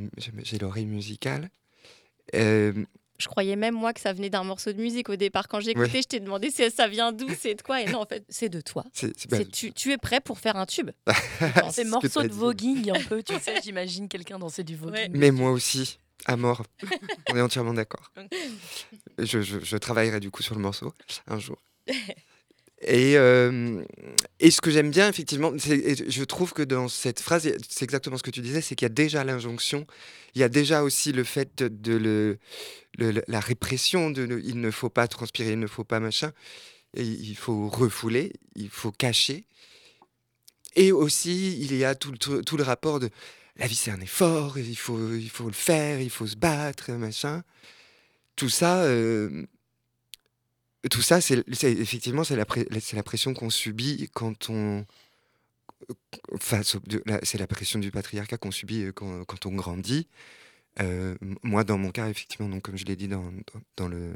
l'oreille 0.60 0.86
musicale. 0.86 1.50
Euh, 2.34 2.72
Je 3.20 3.28
croyais 3.28 3.54
même 3.54 3.74
moi 3.74 3.92
que 3.92 4.00
ça 4.00 4.12
venait 4.12 4.28
d'un 4.28 4.42
morceau 4.42 4.72
de 4.72 4.80
musique 4.82 5.08
au 5.08 5.14
départ. 5.14 5.46
Quand 5.46 5.60
j'écoutais, 5.60 5.92
Ouais. 5.92 6.02
je 6.02 6.08
t'ai 6.08 6.18
demandé 6.20 6.50
si 6.50 6.68
ça 6.72 6.88
vient 6.88 7.12
d'où, 7.12 7.28
c'est 7.40 7.54
de 7.54 7.62
quoi. 7.62 7.80
Et 7.80 7.86
non, 7.86 8.00
en 8.00 8.06
fait, 8.06 8.24
c'est 8.28 8.48
de 8.48 8.60
toi. 8.60 8.84
C'est- 8.92 9.12
c'est- 9.18 9.30
bah, 9.30 9.36
C'est- 9.38 9.50
tu, 9.52 9.72
tu 9.72 9.92
es 9.92 9.98
prêt 9.98 10.20
pour 10.20 10.40
faire 10.40 10.56
un 10.56 10.66
tube. 10.66 10.90
Ces 11.72 11.84
que 11.84 11.88
morceaux 11.88 12.22
t'as 12.22 12.28
de 12.28 12.32
voguing, 12.32 12.90
un 12.90 13.02
peu, 13.04 13.22
tu 13.22 13.34
sais, 13.38 13.60
j'imagine 13.62 14.08
quelqu'un 14.08 14.38
danser 14.40 14.64
du 14.64 14.74
voguing. 14.74 15.10
Mais 15.12 15.30
moi 15.30 15.52
aussi, 15.52 15.98
à 16.26 16.36
mort. 16.36 16.64
On 17.30 17.36
est 17.36 17.40
entièrement 17.40 17.74
d'accord. 17.74 18.12
Je, 19.18 19.40
je- 19.42 19.60
je 19.62 19.76
travaillerai 19.76 20.20
du 20.20 20.30
coup 20.30 20.42
sur 20.42 20.54
le 20.54 20.60
morceau 20.60 20.92
un 21.26 21.38
jour. 21.38 21.56
Et, 22.80 23.16
euh, 23.18 23.82
et 24.38 24.52
ce 24.52 24.60
que 24.60 24.70
j'aime 24.70 24.90
bien, 24.92 25.08
effectivement, 25.08 25.50
je 25.58 26.22
trouve 26.22 26.52
que 26.52 26.62
dans 26.62 26.86
cette 26.86 27.18
phrase, 27.18 27.50
c'est 27.68 27.82
exactement 27.84 28.16
ce 28.16 28.22
que 28.22 28.30
tu 28.30 28.40
disais, 28.40 28.60
c'est 28.60 28.76
qu'il 28.76 28.84
y 28.84 28.90
a 28.90 28.94
déjà 28.94 29.24
l'injonction, 29.24 29.84
il 30.36 30.40
y 30.40 30.44
a 30.44 30.48
déjà 30.48 30.84
aussi 30.84 31.10
le 31.10 31.24
fait 31.24 31.50
de, 31.58 31.66
de 31.66 31.96
le, 31.96 32.38
le- 32.96 33.10
le- 33.10 33.24
la 33.26 33.40
répression, 33.40 34.12
de 34.12 34.22
le- 34.22 34.40
il 34.44 34.60
ne 34.60 34.70
faut 34.70 34.90
pas 34.90 35.08
transpirer, 35.08 35.54
il 35.54 35.58
ne 35.58 35.66
faut 35.66 35.82
pas 35.82 35.98
machin, 35.98 36.30
et 36.94 37.02
il 37.02 37.34
faut 37.36 37.68
refouler, 37.68 38.32
il 38.54 38.70
faut 38.70 38.92
cacher. 38.92 39.44
Et 40.76 40.92
aussi, 40.92 41.58
il 41.60 41.74
y 41.76 41.84
a 41.84 41.96
tout, 41.96 42.12
le- 42.12 42.18
tout, 42.18 42.42
tout 42.42 42.56
le 42.56 42.62
rapport 42.62 43.00
de 43.00 43.10
la 43.58 43.66
vie, 43.66 43.74
c'est 43.74 43.90
un 43.90 44.00
effort, 44.00 44.58
il 44.58 44.76
faut, 44.76 45.14
il 45.14 45.30
faut 45.30 45.46
le 45.46 45.52
faire, 45.52 46.00
il 46.00 46.10
faut 46.10 46.26
se 46.26 46.36
battre, 46.36 46.92
machin. 46.92 47.42
Tout 48.36 48.48
ça, 48.48 48.82
euh, 48.84 49.46
tout 50.90 51.02
ça, 51.02 51.20
c'est 51.20 51.44
effectivement 51.62 52.24
c'est 52.24 52.36
la, 52.36 52.46
la 52.92 53.02
pression 53.02 53.34
qu'on 53.34 53.50
subit 53.50 54.08
quand 54.14 54.48
on 54.48 54.86
la- 57.06 57.20
c'est 57.22 57.38
la 57.38 57.46
pression 57.46 57.78
du 57.78 57.90
patriarcat 57.90 58.38
qu'on 58.38 58.50
subit 58.50 58.84
euh, 58.84 58.92
quand, 58.92 59.46
on 59.46 59.52
grandit. 59.54 60.06
Euh, 60.80 61.16
moi, 61.42 61.64
dans 61.64 61.78
mon 61.78 61.90
cas, 61.92 62.08
effectivement, 62.08 62.48
donc 62.48 62.62
comme 62.62 62.78
je 62.78 62.84
l'ai 62.86 62.96
dit 62.96 63.08
dans, 63.08 63.24
dans, 63.24 63.62
dans 63.76 63.88
le 63.88 64.14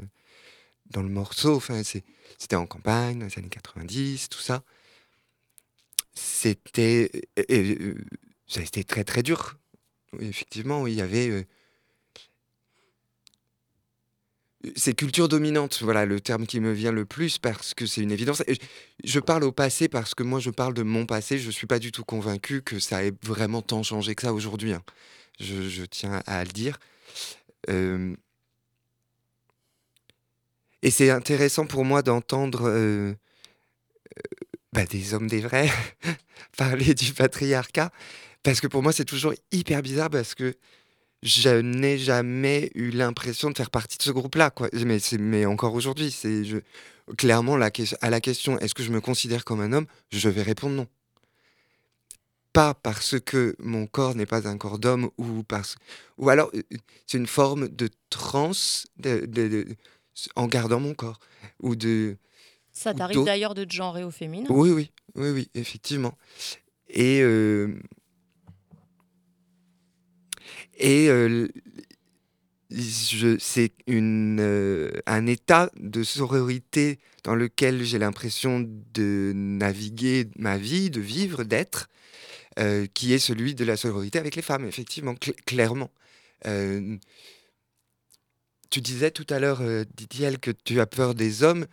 dans 0.91 1.03
le 1.03 1.09
morceau, 1.09 1.55
enfin, 1.55 1.81
c'était 1.83 2.55
en 2.55 2.67
campagne, 2.67 3.19
dans 3.19 3.25
les 3.27 3.39
années 3.39 3.49
90, 3.49 4.29
tout 4.29 4.39
ça. 4.41 4.63
C'était 6.15 7.11
ça 8.53 8.61
a 8.61 8.63
été 8.63 8.83
très 8.83 9.03
très 9.03 9.23
dur. 9.23 9.57
Oui, 10.13 10.27
effectivement, 10.27 10.87
il 10.87 10.93
y 10.95 11.01
avait 11.01 11.29
euh, 11.29 11.43
c'est 14.75 14.93
culture 14.93 15.27
dominante, 15.27 15.79
voilà 15.81 16.05
le 16.05 16.21
terme 16.21 16.45
qui 16.47 16.59
me 16.61 16.71
vient 16.71 16.91
le 16.93 17.05
plus 17.05 17.37
parce 17.37 17.73
que 17.73 17.85
c'est 17.85 18.01
une 18.01 18.11
évidence. 18.11 18.43
Je- 19.03 19.19
parle 19.19 19.43
au 19.43 19.51
passé 19.51 19.89
parce 19.89 20.15
que 20.15 20.23
moi 20.23 20.39
je 20.39 20.49
parle 20.51 20.73
de 20.73 20.83
mon 20.83 21.05
passé, 21.05 21.37
je 21.37 21.51
suis 21.51 21.67
pas 21.67 21.79
du 21.79 21.91
tout 21.91 22.03
convaincu 22.05 22.61
que 22.61 22.79
ça 22.79 23.03
ait 23.03 23.11
vraiment 23.23 23.61
tant 23.61 23.83
changé 23.83 24.15
que 24.15 24.21
ça 24.21 24.33
aujourd'hui. 24.33 24.73
hein. 24.73 24.83
Je, 25.39 25.83
tiens 25.85 26.21
à 26.27 26.43
le 26.45 26.51
dire. 26.51 26.79
Et 30.81 30.91
c'est 30.91 31.09
intéressant 31.09 31.65
pour 31.65 31.85
moi 31.85 32.01
d'entendre 32.01 32.67
euh, 32.67 33.13
euh, 33.13 33.15
bah, 34.73 34.85
des 34.85 35.13
hommes 35.13 35.27
des 35.27 35.41
vrais 35.41 35.69
parler 36.57 36.93
du 36.93 37.13
patriarcat 37.13 37.91
parce 38.43 38.59
que 38.61 38.67
pour 38.67 38.83
moi 38.83 38.91
c'est 38.91 39.05
toujours 39.05 39.33
hyper 39.51 39.81
bizarre 39.81 40.09
parce 40.09 40.35
que 40.35 40.55
je 41.23 41.49
n'ai 41.61 41.97
jamais 41.97 42.69
eu 42.75 42.89
l'impression 42.91 43.49
de 43.49 43.55
faire 43.57 43.69
partie 43.71 43.97
de 43.97 44.03
ce 44.03 44.11
groupe-là, 44.11 44.49
quoi. 44.49 44.67
Mais, 44.73 44.99
c'est- 44.99 45.17
mais 45.17 45.45
encore 45.45 45.73
aujourd'hui, 45.73 46.11
c'est 46.11 46.43
je, 46.43 46.57
clairement 47.17 47.55
la, 47.55 47.71
à 48.01 48.09
la 48.09 48.19
question 48.19 48.59
est-ce 48.59 48.73
que 48.75 48.83
je 48.83 48.91
me 48.91 48.99
considère 48.99 49.45
comme 49.45 49.61
un 49.61 49.71
homme, 49.71 49.85
je 50.11 50.27
vais 50.27 50.41
répondre 50.41 50.75
non. 50.75 50.87
Pas 52.51 52.73
parce 52.75 53.19
que 53.19 53.55
mon 53.59 53.87
corps 53.87 54.15
n'est 54.15 54.25
pas 54.27 54.47
un 54.47 54.57
corps 54.57 54.77
d'homme 54.77 55.09
ou 55.17 55.43
parce 55.43 55.75
ou 56.19 56.29
alors 56.29 56.51
euh, 56.53 56.61
c'est 57.07 57.17
une 57.17 57.25
forme 57.25 57.67
de 57.69 57.89
transe 58.11 58.85
de- 58.97 59.25
de- 59.25 59.47
de- 59.47 59.65
en 60.35 60.45
gardant 60.47 60.79
mon 60.79 60.93
corps 60.93 61.19
ou 61.61 61.75
de 61.75 62.17
Ça 62.71 62.93
t'arrive 62.93 63.23
d'ailleurs 63.23 63.55
de 63.55 63.63
te 63.63 63.73
genrer 63.73 64.03
au 64.03 64.11
féminin? 64.11 64.45
oui, 64.49 64.69
oui, 64.71 64.91
oui, 65.15 65.29
oui, 65.31 65.49
effectivement. 65.55 66.15
Et, 66.89 67.21
euh, 67.23 67.73
et 70.77 71.09
euh, 71.09 71.47
c'est 73.39 73.71
euh, 73.89 74.91
un 75.05 75.27
état 75.27 75.69
de 75.79 76.03
sororité 76.03 76.99
dans 77.23 77.35
lequel 77.35 77.83
j'ai 77.83 77.99
l'impression 77.99 78.65
de 78.93 79.31
naviguer 79.35 80.27
ma 80.37 80.57
vie, 80.57 80.89
de 80.89 80.99
vivre, 80.99 81.43
d'être, 81.43 81.87
euh, 82.59 82.87
qui 82.93 83.13
est 83.13 83.19
celui 83.19 83.55
de 83.55 83.63
la 83.65 83.77
sororité 83.77 84.19
avec 84.19 84.35
les 84.35 84.41
femmes, 84.41 84.65
effectivement, 84.65 85.13
cl- 85.13 85.35
clairement. 85.45 85.91
Tu 88.69 88.81
disais 88.81 89.11
tout 89.11 89.27
à 89.29 89.39
l'heure, 89.39 89.61
Didier, 89.95 90.35
que 90.37 90.51
tu 90.51 90.79
as 90.79 90.87
peur 90.87 91.13
des 91.15 91.43
hommes. 91.43 91.67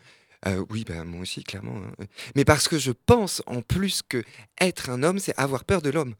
Oui, 0.69 0.85
bah, 0.87 1.03
moi 1.05 1.23
aussi, 1.23 1.43
clairement. 1.45 1.77
hein. 1.79 2.05
Mais 2.37 2.45
parce 2.45 2.69
que 2.69 2.79
je 2.79 2.93
pense 2.93 3.43
en 3.47 3.63
plus 3.63 4.03
que 4.07 4.23
être 4.61 4.91
un 4.91 5.03
homme, 5.03 5.19
c'est 5.19 5.37
avoir 5.39 5.65
peur 5.65 5.81
de 5.83 5.91
l'homme. 5.91 6.15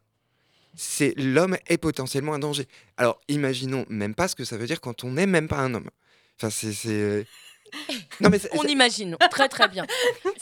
C'est 0.75 1.13
l'homme 1.17 1.57
est 1.67 1.77
potentiellement 1.77 2.33
un 2.33 2.39
danger. 2.39 2.67
Alors, 2.97 3.19
imaginons 3.27 3.85
même 3.89 4.15
pas 4.15 4.27
ce 4.27 4.35
que 4.35 4.45
ça 4.45 4.57
veut 4.57 4.67
dire 4.67 4.79
quand 4.81 5.03
on 5.03 5.11
n'est 5.11 5.27
même 5.27 5.47
pas 5.47 5.59
un 5.59 5.73
homme. 5.73 5.89
Enfin, 6.37 6.49
c'est. 6.49 6.73
euh, 6.87 7.23
Non, 8.19 8.29
mais 8.29 8.39
On 8.53 8.63
imagine, 8.63 9.17
très 9.29 9.49
très 9.49 9.67
bien. 9.67 9.85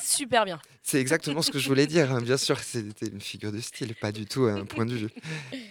Super 0.01 0.45
bien. 0.45 0.59
c'est 0.83 0.99
exactement 1.01 1.41
ce 1.41 1.51
que 1.51 1.59
je 1.59 1.67
voulais 1.67 1.87
dire. 1.87 2.11
hein. 2.13 2.21
Bien 2.21 2.37
sûr, 2.37 2.59
c'était 2.59 3.07
une 3.07 3.21
figure 3.21 3.51
de 3.51 3.59
style, 3.59 3.95
pas 3.95 4.11
du 4.11 4.25
tout 4.25 4.43
un 4.43 4.65
point 4.65 4.85
de 4.85 4.95
vue. 4.95 5.09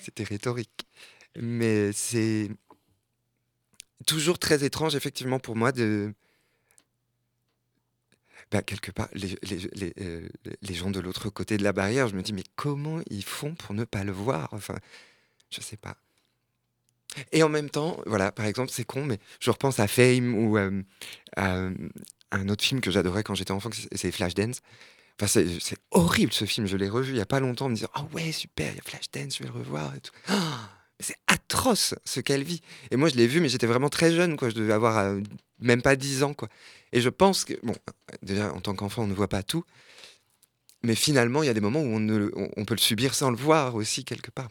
C'était 0.03 0.25
rhétorique. 0.25 0.87
Mais 1.37 1.93
c'est 1.93 2.49
toujours 4.07 4.39
très 4.39 4.65
étrange, 4.65 4.95
effectivement, 4.95 5.39
pour 5.39 5.57
moi, 5.57 5.73
de. 5.73 6.13
Bah, 8.51 8.63
quelque 8.63 8.91
part, 8.91 9.09
les, 9.13 9.37
les- 9.43 9.93
euh, 10.01 10.29
les 10.63 10.75
gens 10.75 10.91
de 10.91 11.01
l'autre 11.01 11.29
côté 11.29 11.57
de 11.59 11.63
la 11.65 11.73
barrière, 11.73 12.09
je 12.09 12.17
me 12.17 12.23
dis, 12.23 12.33
mais 12.33 12.45
comment 12.57 13.01
ils 13.11 13.25
font 13.25 13.55
pour 13.55 13.75
ne 13.75 13.85
pas 13.85 14.05
le 14.05 14.13
voir? 14.13 14.49
Enfin, 14.53 14.77
je 15.51 15.61
sais 15.61 15.77
pas. 15.77 15.97
Et 17.33 17.43
en 17.43 17.49
même 17.49 17.71
temps, 17.71 18.01
voilà, 18.07 18.33
par 18.33 18.47
exemple, 18.47 18.71
c'est 18.73 18.85
con, 18.85 19.05
mais 19.05 19.19
je 19.41 19.51
repense 19.51 19.81
à 19.81 19.89
Fame 19.89 20.35
ou 20.35 20.57
euh, 20.59 20.83
à 21.37 21.57
euh, 21.57 21.75
un 22.31 22.49
autre 22.49 22.63
film 22.65 22.81
que 22.81 22.91
j'adorais 22.91 23.23
quand 23.25 23.35
j'étais 23.35 23.51
enfant, 23.53 23.71
c'est- 23.93 24.11
Flashdance. 24.13 24.61
Enfin, 25.21 25.43
c'est 25.61 25.79
horrible 25.91 26.33
ce 26.33 26.45
film, 26.45 26.67
je 26.67 26.77
l'ai 26.77 26.89
revu 26.89 27.13
il 27.15 27.17
y 27.19 27.21
a 27.21 27.27
pas 27.27 27.41
longtemps 27.41 27.67
en 27.67 27.71
me 27.71 27.75
disant 27.75 27.89
Ah 27.95 28.05
ouais, 28.13 28.31
super, 28.31 28.71
il 28.71 28.77
y 28.77 28.79
a 28.79 28.83
Flashdance, 28.83 29.37
je 29.39 29.43
vais 29.43 29.49
le 29.49 29.59
revoir 29.59 29.95
et 29.97 30.01
tout. 30.01 30.13
Ah, 30.29 30.71
c'est 31.01 31.17
atroce 31.53 31.95
ce 32.05 32.21
qu'elle 32.21 32.43
vit. 32.45 32.61
Et 32.91 32.97
moi, 32.97 33.09
je 33.09 33.15
l'ai 33.15 33.27
vu, 33.27 33.41
mais 33.41 33.49
j'étais 33.49 33.67
vraiment 33.67 33.89
très 33.89 34.13
jeune, 34.13 34.37
quoi. 34.37 34.51
Je 34.51 34.55
devais 34.55 34.73
avoir 34.73 34.99
euh, 34.99 35.21
même 35.61 35.83
pas 35.83 35.97
10 35.97 36.23
ans, 36.23 36.35
quoi. 36.35 36.49
Et 36.93 37.01
je 37.01 37.09
pense 37.09 37.45
que, 37.45 37.55
bon, 37.63 37.75
déjà, 38.23 38.53
en 38.53 38.61
tant 38.61 38.75
qu'enfant, 38.75 39.05
on 39.05 39.07
ne 39.07 39.15
voit 39.15 39.29
pas 39.29 39.43
tout. 39.43 39.65
Mais 40.83 40.95
finalement, 40.95 41.43
il 41.43 41.47
y 41.47 41.49
a 41.49 41.55
des 41.55 41.61
moments 41.61 41.81
où 41.81 41.87
on, 41.87 42.01
ne 42.01 42.31
on, 42.37 42.51
on 42.57 42.65
peut 42.65 42.75
le 42.75 42.81
subir 42.81 43.15
sans 43.15 43.31
le 43.31 43.37
voir 43.37 43.75
aussi, 43.75 44.05
quelque 44.05 44.31
part. 44.31 44.49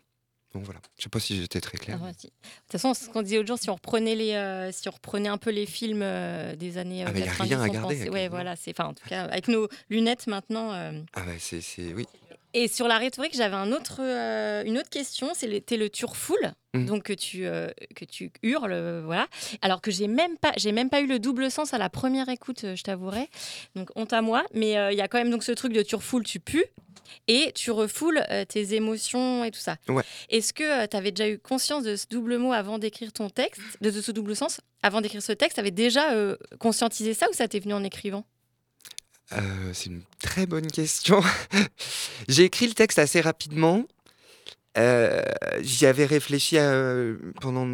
Donc 0.53 0.63
voilà. 0.63 0.79
Je 0.97 1.03
sais 1.03 1.09
pas 1.09 1.19
si 1.19 1.39
j'étais 1.39 1.61
très 1.61 1.77
clair. 1.77 1.99
Ah, 2.03 2.11
si. 2.17 2.27
De 2.27 2.31
toute 2.31 2.71
façon, 2.71 2.93
ce 2.93 3.09
qu'on 3.09 3.21
disait 3.21 3.35
l'autre 3.37 3.47
jour, 3.47 3.59
si 3.59 3.69
on 3.69 3.75
reprenait 3.75 4.15
les, 4.15 4.33
euh, 4.33 4.71
si 4.71 4.87
on 4.89 4.91
reprenait 4.91 5.29
un 5.29 5.37
peu 5.37 5.51
les 5.51 5.65
films 5.65 6.01
euh, 6.01 6.55
des 6.55 6.77
années 6.77 7.03
euh, 7.03 7.07
Ah, 7.09 7.11
bah, 7.11 7.19
y 7.19 7.23
a 7.23 7.25
90, 7.27 7.49
rien 7.53 7.61
à 7.61 7.69
garder, 7.69 7.95
pensait- 7.95 8.09
ouais, 8.09 8.27
voilà, 8.27 8.55
c'est, 8.55 8.71
enfin, 8.71 8.89
en 8.89 8.93
tout 8.93 9.07
cas, 9.07 9.25
avec 9.25 9.47
nos 9.49 9.67
lunettes 9.89 10.25
maintenant. 10.27 10.71
Ah 11.13 11.23
c'est. 11.39 11.61
c'est- 11.61 11.93
Oui. 11.93 12.05
Et 12.57 12.67
sur 12.67 12.87
la 12.87 12.97
rhétorique, 12.97 13.35
j'avais 13.35 13.55
un 13.55 13.71
autre, 13.71 13.99
euh, 13.99 14.63
une 14.65 14.79
autre 14.79 14.89
question. 14.89 15.29
C'est 15.35 15.45
le, 15.45 15.61
le 15.77 15.89
Mm. 16.73 16.85
donc 16.85 17.03
que 17.03 17.13
tu, 17.13 17.45
euh, 17.45 17.69
que 17.95 18.03
tu 18.03 18.31
hurles, 18.41 18.73
euh, 18.73 19.01
voilà. 19.05 19.27
Alors 19.61 19.79
que 19.79 19.91
j'ai 19.91 20.07
même 20.07 20.37
pas, 20.39 20.53
j'ai 20.57 20.71
même 20.71 20.89
pas 20.89 21.01
eu 21.01 21.07
le 21.07 21.19
double 21.19 21.51
sens 21.51 21.75
à 21.75 21.77
la 21.77 21.89
première 21.89 22.29
écoute, 22.29 22.65
je 22.75 22.81
t'avouerai. 22.81 23.29
Donc 23.75 23.89
honte 23.95 24.11
à 24.11 24.23
moi. 24.23 24.43
Mais 24.55 24.71
il 24.71 24.97
y 24.97 25.01
a 25.01 25.07
quand 25.07 25.19
même 25.19 25.29
donc 25.29 25.43
ce 25.43 25.51
truc 25.51 25.71
de 25.71 25.83
turfoule, 25.83 26.23
tu 26.23 26.39
pues 26.39 26.65
et 27.27 27.51
tu 27.53 27.69
refoules 27.69 28.25
tes 28.49 28.73
émotions 28.73 29.43
et 29.43 29.51
tout 29.51 29.59
ça. 29.59 29.77
Ouais. 29.87 30.03
Est-ce 30.29 30.51
que 30.51 30.87
tu 30.87 30.97
avais 30.97 31.11
déjà 31.11 31.29
eu 31.29 31.37
conscience 31.37 31.83
de 31.83 31.95
ce 31.95 32.07
double 32.09 32.37
mot 32.37 32.53
avant 32.53 32.79
d'écrire 32.79 33.13
ton 33.13 33.29
texte, 33.29 33.61
de, 33.81 33.91
ce 33.91 34.11
double 34.11 34.35
sens 34.35 34.61
avant 34.81 35.01
d'écrire 35.01 35.21
ce 35.21 35.31
texte 35.31 35.55
Tu 35.55 35.59
avais 35.59 35.71
déjà 35.71 36.09
conscientisé 36.59 37.13
ça 37.13 37.29
ou 37.29 37.33
ça 37.33 37.47
t'est 37.47 37.59
venu 37.59 37.73
en 37.73 37.83
écrivant? 37.83 38.25
Euh, 39.33 39.71
c'est 39.73 39.89
une 39.89 40.03
très 40.19 40.45
bonne 40.45 40.67
question. 40.67 41.21
J'ai 42.27 42.43
écrit 42.43 42.67
le 42.67 42.73
texte 42.73 42.99
assez 42.99 43.21
rapidement. 43.21 43.83
Euh, 44.77 45.23
J'y 45.61 45.85
avais 45.87 46.05
réfléchi 46.05 46.57
euh, 46.57 47.17
pendant 47.41 47.65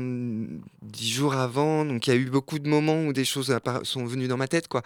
dix 0.82 1.12
jours 1.12 1.34
avant, 1.34 1.84
donc 1.84 2.08
il 2.08 2.10
y 2.12 2.14
a 2.14 2.16
eu 2.16 2.30
beaucoup 2.30 2.60
de 2.60 2.70
moments 2.70 3.04
où 3.04 3.14
des 3.14 3.26
choses 3.26 3.56
sont 3.84 4.06
venues 4.06 4.30
dans 4.30 4.38
ma 4.38 4.48
tête. 4.48 4.70
Quoi. 4.70 4.84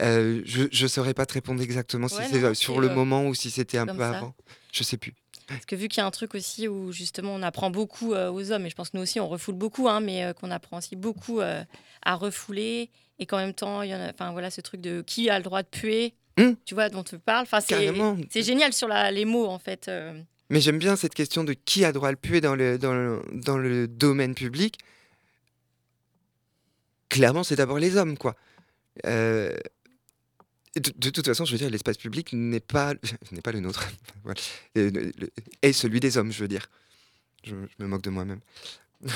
Euh, 0.00 0.40
je 0.46 0.68
ne 0.82 0.88
saurais 0.88 1.12
pas 1.14 1.26
te 1.26 1.34
répondre 1.34 1.60
exactement 1.62 2.08
si 2.08 2.16
c'est 2.30 2.54
sur 2.54 2.80
le 2.80 2.88
moment 2.88 3.26
ou 3.26 3.34
si 3.34 3.50
c'était 3.50 3.78
un 3.78 3.86
peu 3.86 3.98
ça. 3.98 4.16
avant. 4.16 4.34
Je 4.72 4.82
sais 4.84 4.96
plus. 4.96 5.14
Parce 5.50 5.66
que 5.66 5.74
vu 5.74 5.88
qu'il 5.88 6.00
y 6.00 6.04
a 6.04 6.06
un 6.06 6.10
truc 6.12 6.34
aussi 6.34 6.68
où 6.68 6.92
justement 6.92 7.34
on 7.34 7.42
apprend 7.42 7.70
beaucoup 7.70 8.14
euh, 8.14 8.30
aux 8.30 8.52
hommes, 8.52 8.66
et 8.66 8.70
je 8.70 8.76
pense 8.76 8.90
que 8.90 8.96
nous 8.96 9.02
aussi 9.02 9.18
on 9.18 9.28
refoule 9.28 9.56
beaucoup, 9.56 9.88
hein, 9.88 10.00
mais 10.00 10.24
euh, 10.24 10.32
qu'on 10.32 10.50
apprend 10.50 10.78
aussi 10.78 10.94
beaucoup 10.94 11.40
euh, 11.40 11.64
à 12.02 12.14
refouler, 12.14 12.88
et 13.20 13.26
qu'en 13.26 13.36
même 13.36 13.54
temps, 13.54 13.82
il 13.82 13.90
y 13.90 13.94
en 13.94 14.00
a, 14.00 14.10
enfin 14.10 14.32
voilà, 14.32 14.50
ce 14.50 14.60
truc 14.60 14.80
de 14.80 15.02
qui 15.02 15.30
a 15.30 15.38
le 15.38 15.44
droit 15.44 15.62
de 15.62 15.68
puer, 15.68 16.14
Hmm. 16.38 16.52
Tu 16.64 16.74
vois, 16.74 16.88
dont 16.88 17.02
tu 17.02 17.18
parles. 17.18 17.42
Enfin, 17.42 17.60
c'est 17.60 18.42
génial 18.42 18.72
sur 18.72 18.86
la, 18.88 19.10
les 19.10 19.24
mots, 19.26 19.46
en 19.46 19.58
fait. 19.58 19.88
euh. 19.88 20.18
Mais 20.48 20.60
j'aime 20.60 20.78
bien 20.78 20.94
cette 20.96 21.12
question 21.12 21.42
de 21.44 21.52
qui 21.52 21.84
a 21.84 21.92
droit 21.92 22.08
à 22.08 22.12
le 22.12 22.16
puer 22.16 22.40
dans 22.40 22.54
le, 22.54 22.78
dans 22.78 22.94
le, 22.94 23.20
dans 23.32 23.58
le 23.58 23.86
domaine 23.88 24.34
public. 24.34 24.78
Clairement, 27.08 27.42
c'est 27.42 27.56
d'abord 27.56 27.78
les 27.78 27.96
hommes, 27.96 28.16
quoi. 28.16 28.36
Euh, 29.06 29.52
de, 30.76 30.92
de 30.96 31.10
toute 31.10 31.26
façon, 31.26 31.44
je 31.44 31.52
veux 31.52 31.58
dire, 31.58 31.68
l'espace 31.68 31.98
public 31.98 32.32
n'est 32.32 32.60
pas, 32.60 32.94
n'est 33.32 33.42
pas 33.42 33.52
le 33.52 33.60
nôtre. 33.60 33.86
Voilà. 34.24 34.40
Et, 34.76 34.88
le- 34.90 35.12
le- 35.18 35.30
et 35.62 35.72
celui 35.72 35.98
des 36.00 36.16
hommes, 36.16 36.30
je 36.32 36.40
veux 36.40 36.48
dire. 36.48 36.68
Je, 37.44 37.50
je 37.54 37.82
me 37.84 37.88
moque 37.88 38.02
de 38.02 38.10
moi-même. 38.10 38.40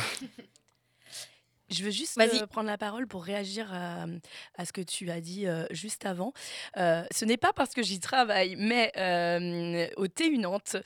Je 1.75 1.85
veux 1.85 1.91
juste 1.91 2.19
euh, 2.19 2.47
prendre 2.47 2.69
la 2.69 2.79
parole 2.79 3.07
pour 3.07 3.25
réagir 3.25 3.73
à, 3.73 4.07
à 4.57 4.65
ce 4.65 4.73
que 4.73 4.81
tu 4.81 5.11
as 5.11 5.21
dit 5.21 5.47
euh, 5.47 5.67
juste 5.71 6.07
avant. 6.07 6.33
Euh, 6.77 7.05
ce 7.11 7.25
n'est 7.25 7.37
pas 7.37 7.53
parce 7.53 7.75
que 7.75 7.83
j'y 7.83 8.01
travaille, 8.01 8.57
mais 8.57 8.93
au 9.97 10.07
TU 10.09 10.39
Nantes, 10.39 10.77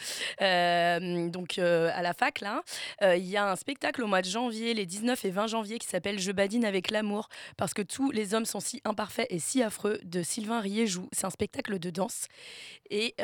donc 0.41 1.59
à 1.59 2.03
la 2.03 2.15
fac, 2.15 2.41
là, 2.41 2.63
il 3.03 3.27
y 3.27 3.37
a 3.37 3.51
un 3.51 3.57
spectacle 3.57 4.03
au 4.03 4.07
mois 4.07 4.23
de 4.23 4.29
janvier, 4.29 4.75
les 4.75 4.87
19 4.87 5.25
et 5.25 5.31
20 5.31 5.47
janvier, 5.49 5.79
qui 5.79 5.87
s'appelle 5.87 6.19
Je 6.19 6.33
badine 6.33 6.65
avec 6.65 6.91
l'amour, 6.91 7.29
parce 7.57 7.75
que 7.75 7.83
tous 7.83 8.11
les 8.11 8.35
hommes 8.35 8.47
sont 8.47 8.61
si 8.61 8.81
imparfaits 8.85 9.27
et 9.31 9.39
si 9.39 9.63
affreux, 9.63 9.99
de 10.05 10.23
Sylvain 10.23 10.61
Riéjou. 10.61 11.09
C'est 11.13 11.27
un 11.27 11.31
spectacle 11.31 11.79
de 11.79 11.91
danse. 11.91 12.29
Et. 12.91 13.15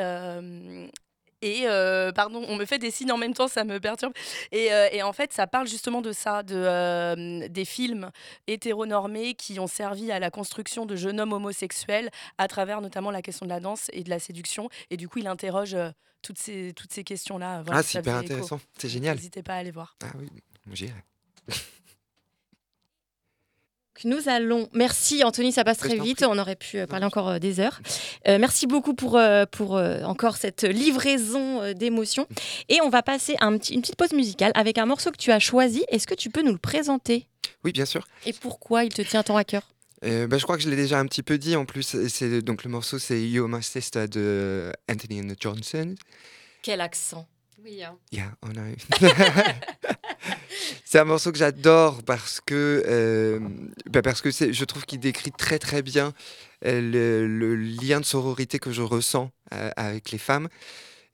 Et 1.45 1.69
euh, 1.69 2.11
pardon, 2.11 2.43
on 2.49 2.57
me 2.57 2.65
fait 2.65 2.79
des 2.79 2.91
signes 2.91 3.13
en 3.13 3.19
même 3.19 3.35
temps, 3.35 3.49
ça 3.49 3.65
me 3.65 3.79
perturbe. 3.79 4.15
Et, 4.51 4.73
euh, 4.73 4.89
et 4.91 5.03
en 5.03 5.13
fait, 5.13 5.31
ça 5.35 5.47
parle 5.47 5.69
justement 5.69 6.01
de 6.01 6.11
ça, 6.11 6.43
de, 6.43 6.55
euh, 6.57 7.49
des 7.49 7.67
films 7.67 8.11
hétéronormés 8.47 9.35
qui 9.35 9.61
ont 9.61 9.67
servi 9.67 10.11
à 10.11 10.19
la 10.19 10.31
construction 10.31 10.87
de 10.87 10.97
jeunes 10.97 11.21
hommes 11.21 11.35
homosexuels 11.35 12.09
à 12.39 12.49
travers 12.49 12.81
notamment 12.81 13.11
la 13.11 13.21
question 13.21 13.45
de 13.45 13.51
la 13.51 13.61
danse 13.61 13.91
et 13.93 14.05
de 14.05 14.09
la 14.09 14.19
séduction. 14.19 14.71
Et 14.89 14.97
du 14.97 15.07
coup, 15.07 15.19
il 15.19 15.27
interroge 15.27 15.77
toutes 16.23 16.39
ces, 16.39 16.73
toutes 16.75 16.95
ces 16.95 17.05
questions-là. 17.05 17.61
Voilà, 17.63 17.81
ah, 17.81 17.83
c'est 17.83 17.99
hyper 17.99 18.17
intéressant. 18.17 18.59
C'est 18.79 18.89
génial. 18.89 19.17
N'hésitez 19.17 19.43
pas 19.43 19.55
à 19.55 19.57
aller 19.59 19.71
voir. 19.71 19.97
Ah 20.03 20.07
oui, 20.19 20.29
j'irai. 20.73 21.05
Nous 24.03 24.29
allons. 24.29 24.69
Merci 24.73 25.23
Anthony, 25.23 25.53
ça 25.53 25.63
passe 25.63 25.79
très 25.79 25.97
vite. 25.97 26.25
On 26.29 26.37
aurait 26.39 26.57
pu 26.57 26.79
euh, 26.79 26.87
parler 26.87 27.07
encore 27.07 27.29
euh, 27.29 27.39
des 27.39 27.61
heures. 27.61 27.81
Euh, 28.27 28.39
merci 28.41 28.67
beaucoup 28.67 28.95
pour, 28.95 29.19
pour 29.53 29.75
encore 30.05 30.37
cette 30.37 30.63
livraison 30.65 31.73
d'émotions. 31.75 32.27
Et 32.69 32.81
on 32.83 32.89
va 32.89 33.03
passer 33.03 33.37
à 33.41 33.47
un 33.47 33.57
petit- 33.57 33.75
une 33.75 33.81
petite 33.83 33.97
pause 33.97 34.13
musicale 34.13 34.53
avec 34.55 34.79
un 34.79 34.87
morceau 34.87 35.11
que 35.11 35.17
tu 35.17 35.31
as 35.31 35.39
choisi. 35.39 35.85
Est-ce 35.89 36.07
que 36.07 36.15
tu 36.15 36.31
peux 36.31 36.43
nous 36.43 36.53
le 36.53 36.59
présenter? 36.59 37.29
Oui, 37.65 37.73
bien 37.73 37.85
sûr. 37.87 38.07
Et 38.27 38.33
pourquoi 38.33 38.85
il 38.85 38.93
te 38.93 39.03
tient 39.03 39.23
tant 39.23 39.37
à 39.37 39.45
cœur? 39.45 39.63
Euh, 40.05 40.27
bah, 40.27 40.37
je 40.39 40.43
crois 40.43 40.57
que 40.57 40.63
je 40.63 40.69
l'ai 40.69 40.77
déjà 40.77 40.99
un 40.99 41.07
petit 41.07 41.23
peu 41.23 41.39
dit 41.39 41.57
en 41.57 41.65
plus. 41.65 41.97
C'est 42.09 42.43
donc 42.43 42.65
le 42.65 42.71
morceau, 42.71 42.99
c'est 42.99 43.23
You 43.27 43.47
My 43.49 43.63
Sister 43.63 44.07
de 44.09 44.71
Anthony 44.91 45.21
and 45.21 45.35
Johnson. 45.41 45.95
Quel 46.63 46.81
accent 46.81 47.27
Hein. 47.67 47.97
Yeah, 48.13 48.37
on 48.43 48.51
a 48.57 48.71
eu. 48.71 48.77
c'est 50.85 50.99
un 50.99 51.05
morceau 51.05 51.33
que 51.33 51.39
j'adore 51.39 52.03
parce 52.03 52.41
que 52.41 52.83
euh, 52.87 53.41
bah, 53.91 54.03
parce 54.03 54.21
que 54.21 54.31
je 54.31 54.65
trouve 54.65 54.85
qu'il 54.85 55.01
décrit 55.01 55.33
très 55.33 55.59
très 55.59 55.83
bien 55.83 56.13
euh, 56.67 57.27
le, 57.27 57.57
lien 57.57 58.01
de 58.01 58.05
sororité 58.05 58.59
que 58.59 58.71
je 58.71 58.83
ressens 58.83 59.31
euh, 59.55 59.71
avec 59.77 60.11
les 60.11 60.19
femmes 60.19 60.49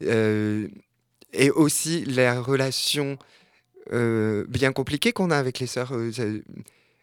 et 0.00 1.50
aussi 1.50 2.04
la 2.06 2.40
relation 2.40 3.16
bien 3.92 4.72
compliquée 4.72 5.12
qu'on 5.12 5.30
a 5.30 5.36
avec 5.36 5.58
les 5.60 5.66
sœurs. 5.66 5.92
Ça, 6.12 6.24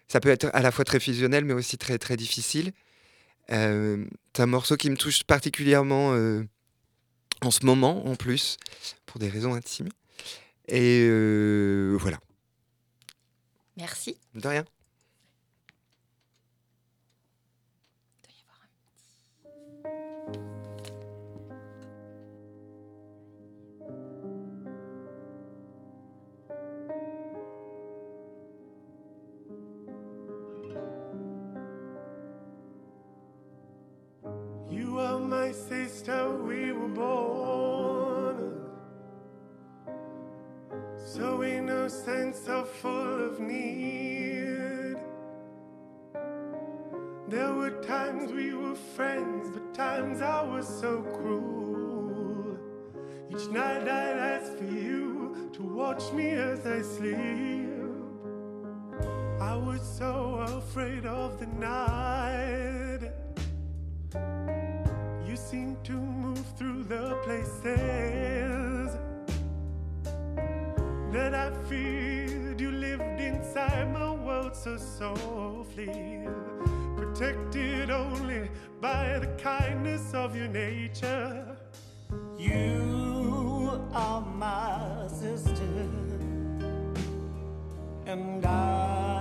ça 0.07 0.19
peut 0.19 0.29
être 0.29 0.49
à 0.53 0.61
la 0.61 0.71
fois 0.71 0.83
très 0.83 0.99
fusionnel 0.99 1.45
mais 1.45 1.53
aussi 1.53 1.77
très 1.77 1.97
très 1.97 2.17
difficile. 2.17 2.73
C'est 3.49 3.55
un 4.39 4.45
morceau 4.45 4.75
qui 4.75 4.89
me 4.89 4.97
touche 4.97 5.23
particulièrement 5.23 6.13
en 7.43 7.51
ce 7.51 7.65
moment 7.65 8.05
en 8.07 8.15
plus 8.15 8.57
pour 9.05 9.19
des 9.19 9.29
raisons 9.29 9.53
intimes. 9.53 9.89
Et 10.67 11.07
euh, 11.09 11.97
voilà, 11.99 12.19
Merci. 13.77 14.17
de 14.35 14.47
rien. 14.47 14.65
You 34.69 34.99
are 34.99 35.19
my 35.19 35.51
sister, 35.51 36.29
we 36.45 36.66
were 36.87 36.95
born 36.95 38.53
so 40.95 41.43
innocent, 41.43 42.35
so 42.35 42.63
full 42.63 43.25
of 43.25 43.39
need. 43.39 44.97
There 47.29 47.53
were 47.53 47.81
times 47.83 48.31
we 48.31 48.53
were 48.53 48.75
friends, 48.75 49.49
but 49.49 49.73
times 49.73 50.21
I 50.21 50.41
was 50.43 50.67
so 50.67 51.01
cruel. 51.01 52.57
Each 53.29 53.47
night 53.49 53.83
I'd 53.83 54.17
ask 54.17 54.57
for 54.57 54.63
you 54.63 55.49
to 55.53 55.63
watch 55.63 56.11
me 56.13 56.29
as 56.31 56.65
I 56.65 56.81
sleep. 56.81 57.67
I 59.41 59.55
was 59.55 59.81
so 59.81 60.45
afraid 60.47 61.05
of 61.05 61.39
the 61.39 61.47
night. 61.47 62.67
Seem 65.49 65.77
to 65.85 65.93
move 65.93 66.45
through 66.57 66.83
the 66.83 67.15
places 67.23 68.97
that 71.13 71.33
I 71.33 71.51
feared. 71.69 72.59
You 72.59 72.71
lived 72.71 73.21
inside 73.21 73.93
my 73.93 74.11
world 74.11 74.57
so 74.57 74.75
softly, 74.75 76.27
protected 76.97 77.89
only 77.89 78.49
by 78.81 79.19
the 79.19 79.27
kindness 79.41 80.13
of 80.13 80.35
your 80.35 80.49
nature. 80.49 81.55
You 82.37 83.81
are 83.93 84.19
my 84.19 85.07
sister, 85.07 85.87
and 88.05 88.45
I 88.45 89.16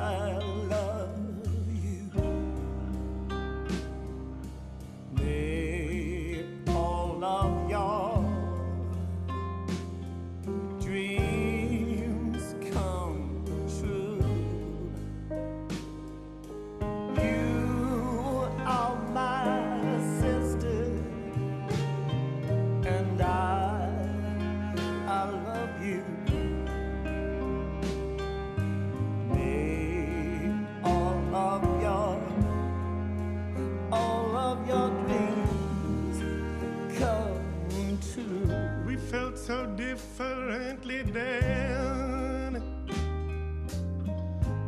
so 39.46 39.64
differently 39.76 41.02
then, 41.02 42.61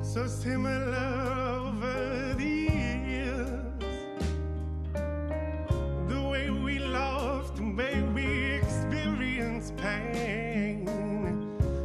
so 0.03 0.25
similar 0.29 1.64
over 1.67 2.35
the 2.38 2.45
years. 2.45 3.61
The 6.07 6.23
way 6.31 6.51
we 6.51 6.79
loved, 6.79 7.57
the 7.57 7.75
way 7.75 8.01
we 8.14 8.53
experienced 8.53 9.77
pain. 9.77 10.87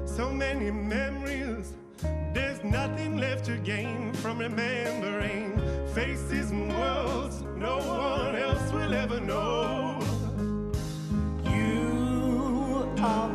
So 0.06 0.30
many 0.32 0.70
memories, 0.70 1.74
there's 2.32 2.64
nothing 2.64 3.18
left 3.18 3.46
to 3.46 3.58
gain 3.58 4.14
from 4.14 4.38
remembering 4.38 5.58
faces 5.96 6.52
and 6.52 6.70
worlds 6.70 7.42
no 7.58 7.78
one 7.80 8.36
else 8.36 8.72
will 8.72 8.94
ever 8.94 9.20
know. 9.20 9.83
You 13.04 13.33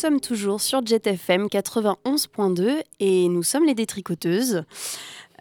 sommes 0.00 0.20
toujours 0.20 0.62
sur 0.62 0.84
JetFM 0.86 1.48
91.2 1.48 2.82
et 3.00 3.28
nous 3.28 3.42
sommes 3.42 3.66
les 3.66 3.74
détricoteuses. 3.74 4.64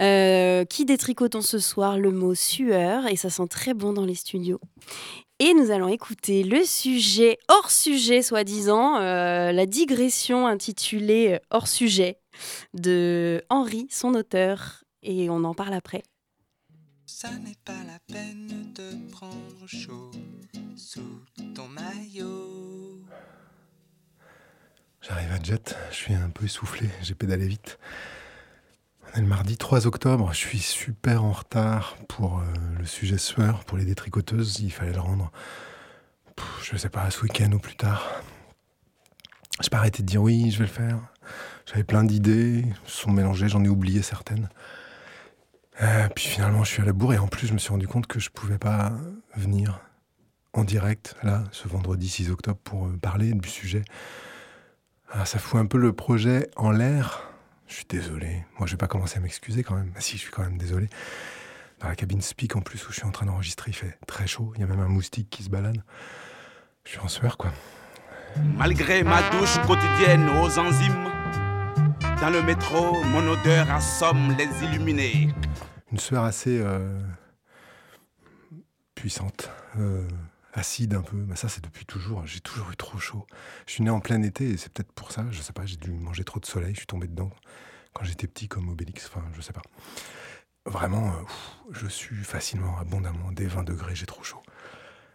Euh, 0.02 0.66
qui 0.66 0.86
détricotons 0.86 1.42
ce 1.42 1.60
soir 1.60 1.98
le 1.98 2.12
mot 2.12 2.34
sueur 2.34 3.06
et 3.08 3.18
ça 3.18 3.30
sent 3.30 3.48
très 3.50 3.74
bon 3.74 3.94
dans 3.94 4.06
les 4.06 4.16
studios. 4.16 4.60
Et 5.40 5.54
nous 5.54 5.72
allons 5.72 5.88
écouter 5.88 6.44
le 6.44 6.66
sujet 6.66 7.38
hors 7.48 7.72
sujet, 7.72 8.22
soi-disant, 8.22 8.98
euh, 8.98 9.54
la 9.54 9.66
digression 9.66 10.46
intitulée 10.46 11.36
euh, 11.36 11.40
Hors 11.52 11.68
sujet 11.68 12.18
de 12.74 13.42
Henri, 13.50 13.88
son 13.90 14.14
auteur. 14.14 14.84
Et 15.04 15.30
on 15.30 15.46
en 15.46 15.54
parle 15.54 15.74
après. 15.74 16.04
Ça 17.06 17.30
n'est 17.30 17.60
pas 17.64 17.82
la 17.88 18.00
peine 18.14 18.74
de 18.76 19.12
prendre 19.12 19.68
chaud 19.68 20.12
sous 20.76 21.22
ton 21.56 21.68
maillot. 21.70 23.06
J'arrive 25.02 25.32
à 25.32 25.42
Jet, 25.42 25.78
je 25.92 25.96
suis 25.96 26.14
un 26.14 26.30
peu 26.30 26.44
essoufflé, 26.46 26.90
j'ai 27.02 27.16
pédalé 27.16 27.48
vite. 27.48 27.80
On 29.06 29.18
est 29.18 29.22
le 29.22 29.28
mardi 29.28 29.56
3 29.56 29.88
octobre, 29.88 30.30
je 30.34 30.38
suis 30.38 30.60
super 30.60 31.24
en 31.24 31.32
retard 31.32 31.96
pour 32.10 32.40
euh, 32.40 32.44
le 32.78 32.86
sujet 32.86 33.18
sueur, 33.18 33.64
pour 33.64 33.78
les 33.78 33.86
détricoteuses, 33.86 34.60
il 34.60 34.72
fallait 34.72 34.92
le 34.92 35.00
rendre, 35.00 35.32
je 36.62 36.76
sais 36.76 36.90
pas, 36.90 37.10
ce 37.12 37.22
week-end 37.22 37.50
ou 37.54 37.60
plus 37.60 37.78
tard. 37.78 38.12
J'ai 39.62 39.70
pas 39.70 39.78
arrêté 39.78 40.04
de 40.04 40.08
dire 40.08 40.22
oui, 40.22 40.52
je 40.52 40.60
vais 40.60 40.66
le 40.66 40.72
faire. 40.72 41.00
J'avais 41.66 41.86
plein 41.86 42.04
d'idées, 42.04 42.66
sont 42.86 43.12
mélangées, 43.12 43.48
j'en 43.48 43.64
ai 43.64 43.70
oublié 43.70 44.02
certaines. 44.02 44.50
Euh, 45.82 46.10
puis 46.14 46.26
finalement, 46.26 46.66
je 46.66 46.72
suis 46.72 46.82
à 46.82 46.86
la 46.86 46.94
bourre 46.94 47.14
et 47.14 47.18
en 47.18 47.28
plus, 47.28 47.48
je 47.48 47.54
me 47.54 47.58
suis 47.58 47.70
rendu 47.70 47.88
compte 47.88 48.06
que 48.06 48.20
je 48.20 48.30
pouvais 48.30 48.58
pas 48.58 48.92
venir 49.38 49.80
en 50.52 50.66
direct, 50.66 51.16
là, 51.24 51.46
ce 51.54 51.70
vendredi 51.70 52.10
6 52.10 52.32
octobre, 52.32 52.60
pour 52.66 52.88
euh, 52.88 52.98
parler 53.02 53.32
du 53.32 53.48
sujet. 53.48 53.84
Ah, 55.12 55.26
ça 55.26 55.40
fout 55.40 55.60
un 55.60 55.66
peu 55.66 55.78
le 55.78 55.94
projet 55.94 56.50
en 56.56 56.72
l'air. 56.72 57.30
Je 57.68 57.76
suis 57.76 57.86
désolé. 57.90 58.46
Moi, 58.58 58.68
je 58.68 58.72
vais 58.74 58.78
pas 58.78 58.88
commencer 58.88 59.18
à 59.18 59.22
m'excuser 59.22 59.64
quand 59.64 59.76
même. 59.76 59.92
Ah, 59.96 60.02
si, 60.02 60.18
je 60.18 60.22
suis 60.22 60.32
quand 60.32 60.44
même 60.44 60.58
désolé. 60.58 60.88
Dans 61.80 61.88
la 61.88 61.96
cabine 61.96 62.22
speak, 62.22 62.56
en 62.56 62.62
plus, 62.62 62.88
où 62.88 62.92
je 62.92 62.98
suis 62.98 63.06
en 63.08 63.12
train 63.12 63.26
d'enregistrer, 63.26 63.72
il 63.72 63.74
fait 63.74 63.98
très 64.06 64.28
chaud. 64.28 64.52
Il 64.56 64.62
y 64.62 64.64
a 64.64 64.68
même 64.68 64.80
un 64.80 64.88
moustique 64.88 65.30
qui 65.30 65.44
se 65.44 65.50
balade. 65.50 65.82
Je 66.84 66.92
suis 66.92 67.00
en 67.00 67.08
sueur, 67.08 67.38
quoi. 67.38 67.52
Malgré 68.58 69.04
ma 69.04 69.22
douche 69.32 69.58
quotidienne 69.66 70.30
aux 70.30 70.60
enzymes, 70.60 71.10
dans 72.22 72.30
le 72.30 72.44
métro, 72.44 73.02
mon 73.06 73.28
odeur 73.28 73.72
assomme 73.72 74.36
les 74.38 74.66
illuminés. 74.66 75.30
Une 75.92 76.00
sueur 76.00 76.24
assez 76.24 76.60
euh, 76.60 77.00
puissante, 78.94 79.50
euh, 79.80 80.06
acide 80.54 80.94
un 80.94 81.02
peu. 81.02 81.18
Mais 81.18 81.36
ça, 81.36 81.50
c'est 81.50 81.64
depuis 81.64 81.86
toujours. 81.86 82.26
J'ai 82.26 82.40
toujours 82.40 82.72
eu 82.72 82.76
trop 82.76 82.98
chaud. 82.98 83.26
Je 83.68 83.74
suis 83.74 83.84
né 83.84 83.90
en 83.90 84.00
plein 84.00 84.22
été 84.22 84.50
et 84.50 84.58
c'est 84.58 84.72
peut-être 84.72 84.92
pour 84.92 85.12
ça. 85.12 85.26
Je 85.32 85.42
sais 85.42 85.54
pas, 85.54 85.66
j'ai 85.66 85.78
dû 85.78 85.92
manger 85.92 86.24
trop 86.24 86.40
de 86.40 86.46
soleil. 86.46 86.74
Je 86.74 86.80
suis 86.80 86.88
tombé 86.88 87.08
dedans 87.08 87.32
quand 87.94 88.04
j'étais 88.04 88.28
petit, 88.28 88.48
comme 88.48 88.70
Obélix. 88.70 89.08
Enfin, 89.08 89.24
je 89.34 89.42
sais 89.42 89.54
pas. 89.54 89.62
Vraiment, 90.66 91.08
euh, 91.08 91.22
je 91.72 91.88
suis 91.88 92.24
facilement, 92.24 92.78
abondamment. 92.78 93.32
Dès 93.32 93.46
20 93.46 93.64
degrés, 93.64 93.96
j'ai 93.96 94.06
trop 94.06 94.24
chaud. 94.24 94.42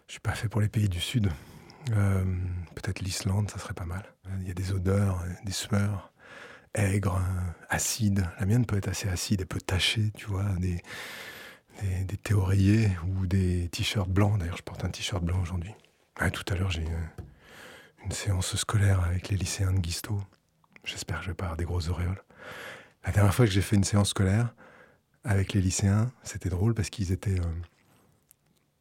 Je 0.08 0.12
suis 0.12 0.20
pas 0.20 0.32
fait 0.32 0.48
pour 0.48 0.60
les 0.60 0.68
pays 0.68 0.88
du 0.88 1.00
Sud. 1.00 1.30
Euh, 1.92 2.24
peut-être 2.74 3.00
l'Islande, 3.00 3.50
ça 3.50 3.58
serait 3.58 3.74
pas 3.74 3.84
mal. 3.84 4.04
Il 4.40 4.48
y 4.48 4.50
a 4.50 4.54
des 4.54 4.72
odeurs, 4.72 5.22
des 5.44 5.52
sueurs 5.52 6.12
aigres, 6.74 7.20
acides. 7.68 8.28
La 8.40 8.46
mienne 8.46 8.66
peut 8.66 8.76
être 8.76 8.88
assez 8.88 9.08
acide 9.08 9.42
et 9.42 9.44
peut 9.44 9.60
tacher, 9.60 10.10
tu 10.16 10.26
vois, 10.26 10.44
des, 10.58 10.82
des, 11.82 12.04
des 12.04 12.90
ou 13.06 13.26
des 13.26 13.68
t-shirts 13.68 14.08
blancs. 14.08 14.38
D'ailleurs, 14.38 14.56
je 14.56 14.62
porte 14.62 14.84
un 14.84 14.90
t-shirt 14.90 15.22
blanc 15.22 15.40
aujourd'hui. 15.42 15.72
Ah, 16.16 16.30
tout 16.30 16.44
à 16.52 16.56
l'heure, 16.56 16.70
j'ai 16.70 16.86
une 18.04 18.12
séance 18.12 18.56
scolaire 18.56 19.00
avec 19.04 19.28
les 19.28 19.36
lycéens 19.36 19.72
de 19.72 19.78
Guisto. 19.78 20.20
J'espère 20.84 21.18
que 21.18 21.24
je 21.24 21.30
vais 21.30 21.34
pas 21.34 21.44
avoir 21.46 21.56
des 21.56 21.64
grosses 21.64 21.88
auréoles. 21.88 22.22
La 23.04 23.12
dernière 23.12 23.34
fois 23.34 23.46
que 23.46 23.52
j'ai 23.52 23.62
fait 23.62 23.76
une 23.76 23.84
séance 23.84 24.10
scolaire 24.10 24.54
avec 25.24 25.52
les 25.52 25.60
lycéens, 25.60 26.10
c'était 26.22 26.50
drôle 26.50 26.74
parce 26.74 26.90
qu'ils 26.90 27.12
étaient 27.12 27.40
euh, 27.40 27.62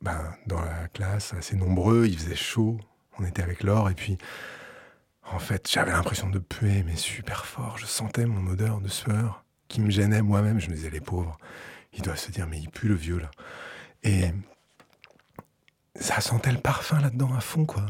ben, 0.01 0.35
dans 0.45 0.61
la 0.61 0.87
classe 0.89 1.33
assez 1.33 1.55
nombreux, 1.55 2.05
il 2.05 2.17
faisait 2.17 2.35
chaud, 2.35 2.77
on 3.17 3.25
était 3.25 3.41
avec 3.41 3.63
Laure 3.63 3.89
et 3.89 3.95
puis 3.95 4.17
en 5.31 5.39
fait 5.39 5.69
j'avais 5.71 5.91
l'impression 5.91 6.29
de 6.29 6.39
puer 6.39 6.83
mais 6.83 6.97
super 6.97 7.45
fort, 7.45 7.77
je 7.77 7.85
sentais 7.85 8.25
mon 8.25 8.45
odeur 8.51 8.81
de 8.81 8.89
sueur 8.89 9.45
qui 9.69 9.79
me 9.79 9.89
gênait 9.89 10.21
moi-même, 10.21 10.59
je 10.59 10.69
me 10.69 10.75
disais 10.75 10.89
les 10.89 11.01
pauvres, 11.01 11.37
ils 11.93 12.01
doivent 12.01 12.19
se 12.19 12.31
dire 12.31 12.47
mais 12.47 12.59
il 12.59 12.69
pue 12.69 12.87
le 12.87 12.95
vieux 12.95 13.19
là. 13.19 13.31
Et 14.03 14.31
ça 15.95 16.21
sentait 16.21 16.51
le 16.51 16.59
parfum 16.59 16.99
là-dedans 16.99 17.33
à 17.35 17.41
fond 17.41 17.65
quoi. 17.65 17.85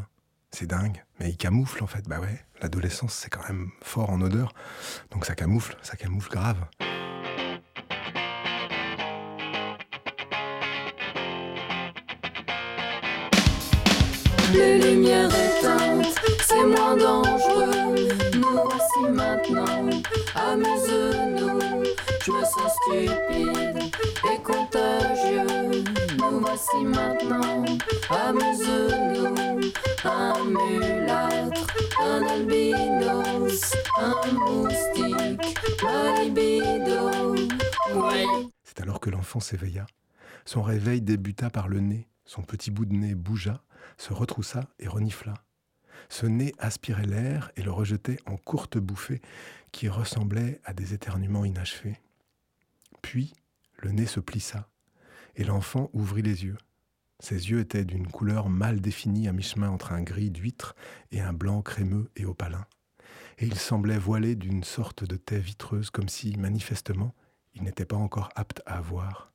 C'est 0.52 0.68
dingue, 0.68 1.04
mais 1.20 1.30
il 1.30 1.38
camoufle 1.38 1.84
en 1.84 1.88
fait. 1.88 2.08
Bah 2.08 2.20
ouais, 2.20 2.46
l'adolescence 2.62 3.14
c'est 3.14 3.30
quand 3.30 3.48
même 3.48 3.72
fort 3.82 4.10
en 4.12 4.22
odeur, 4.22 4.54
donc 5.12 5.26
ça 5.26 5.34
camoufle, 5.36 5.76
ça 5.82 5.96
camoufle 5.96 6.30
grave. 6.30 6.58
Les 14.54 14.78
lumières 14.78 15.32
éteintes, 15.34 16.16
c'est 16.46 16.64
moins 16.64 16.96
dangereux. 16.96 17.96
Nous 18.36 18.52
voici 18.52 19.12
maintenant, 19.12 19.90
amuse-nous. 20.36 21.03
C'est 38.64 38.82
alors 38.82 39.00
que 39.00 39.10
l'enfant 39.10 39.40
s'éveilla. 39.42 39.86
Son 40.46 40.62
réveil 40.62 41.02
débuta 41.02 41.50
par 41.50 41.68
le 41.68 41.80
nez. 41.80 42.08
Son 42.26 42.44
petit 42.44 42.72
bout 42.72 42.86
de 42.86 42.94
nez 42.94 43.16
bougea, 43.16 43.62
se 43.98 44.14
retroussa 44.14 44.70
et 44.80 44.88
renifla. 44.88 45.34
Ce 46.10 46.26
nez 46.26 46.54
aspirait 46.60 47.06
l'air 47.06 47.52
et 47.58 47.62
le 47.62 47.72
rejetait 47.72 48.20
en 48.26 48.38
courtes 48.38 48.78
bouffées 48.78 49.22
qui 49.72 49.90
ressemblaient 49.90 50.62
à 50.64 50.74
des 50.74 50.94
éternuements 50.94 51.46
inachevés. 51.46 52.03
Puis, 53.04 53.34
le 53.78 53.92
nez 53.92 54.08
se 54.08 54.20
plissa 54.20 54.68
et 55.36 55.44
l'enfant 55.44 55.92
ouvrit 55.94 56.24
les 56.24 56.46
yeux. 56.46 56.58
Ses 57.20 57.52
yeux 57.52 57.60
étaient 57.60 57.86
d'une 57.86 58.08
couleur 58.08 58.50
mal 58.50 58.82
définie 58.82 59.28
à 59.28 59.34
mi-chemin 59.34 59.70
entre 59.70 59.92
un 59.94 60.02
gris 60.02 60.32
d'huître 60.32 60.76
et 61.12 61.22
un 61.22 61.34
blanc 61.34 61.62
crémeux 61.62 62.10
et 62.16 62.26
opalin. 62.26 62.66
Et 63.38 63.46
il 63.46 63.56
semblait 63.56 63.98
voilé 63.98 64.36
d'une 64.36 64.64
sorte 64.64 65.04
de 65.04 65.16
taie 65.16 65.40
vitreuse 65.40 65.90
comme 65.90 66.10
si, 66.10 66.36
manifestement, 66.38 67.14
il 67.54 67.64
n'était 67.64 67.86
pas 67.86 67.96
encore 67.96 68.30
apte 68.36 68.62
à 68.66 68.82
voir. 68.82 69.32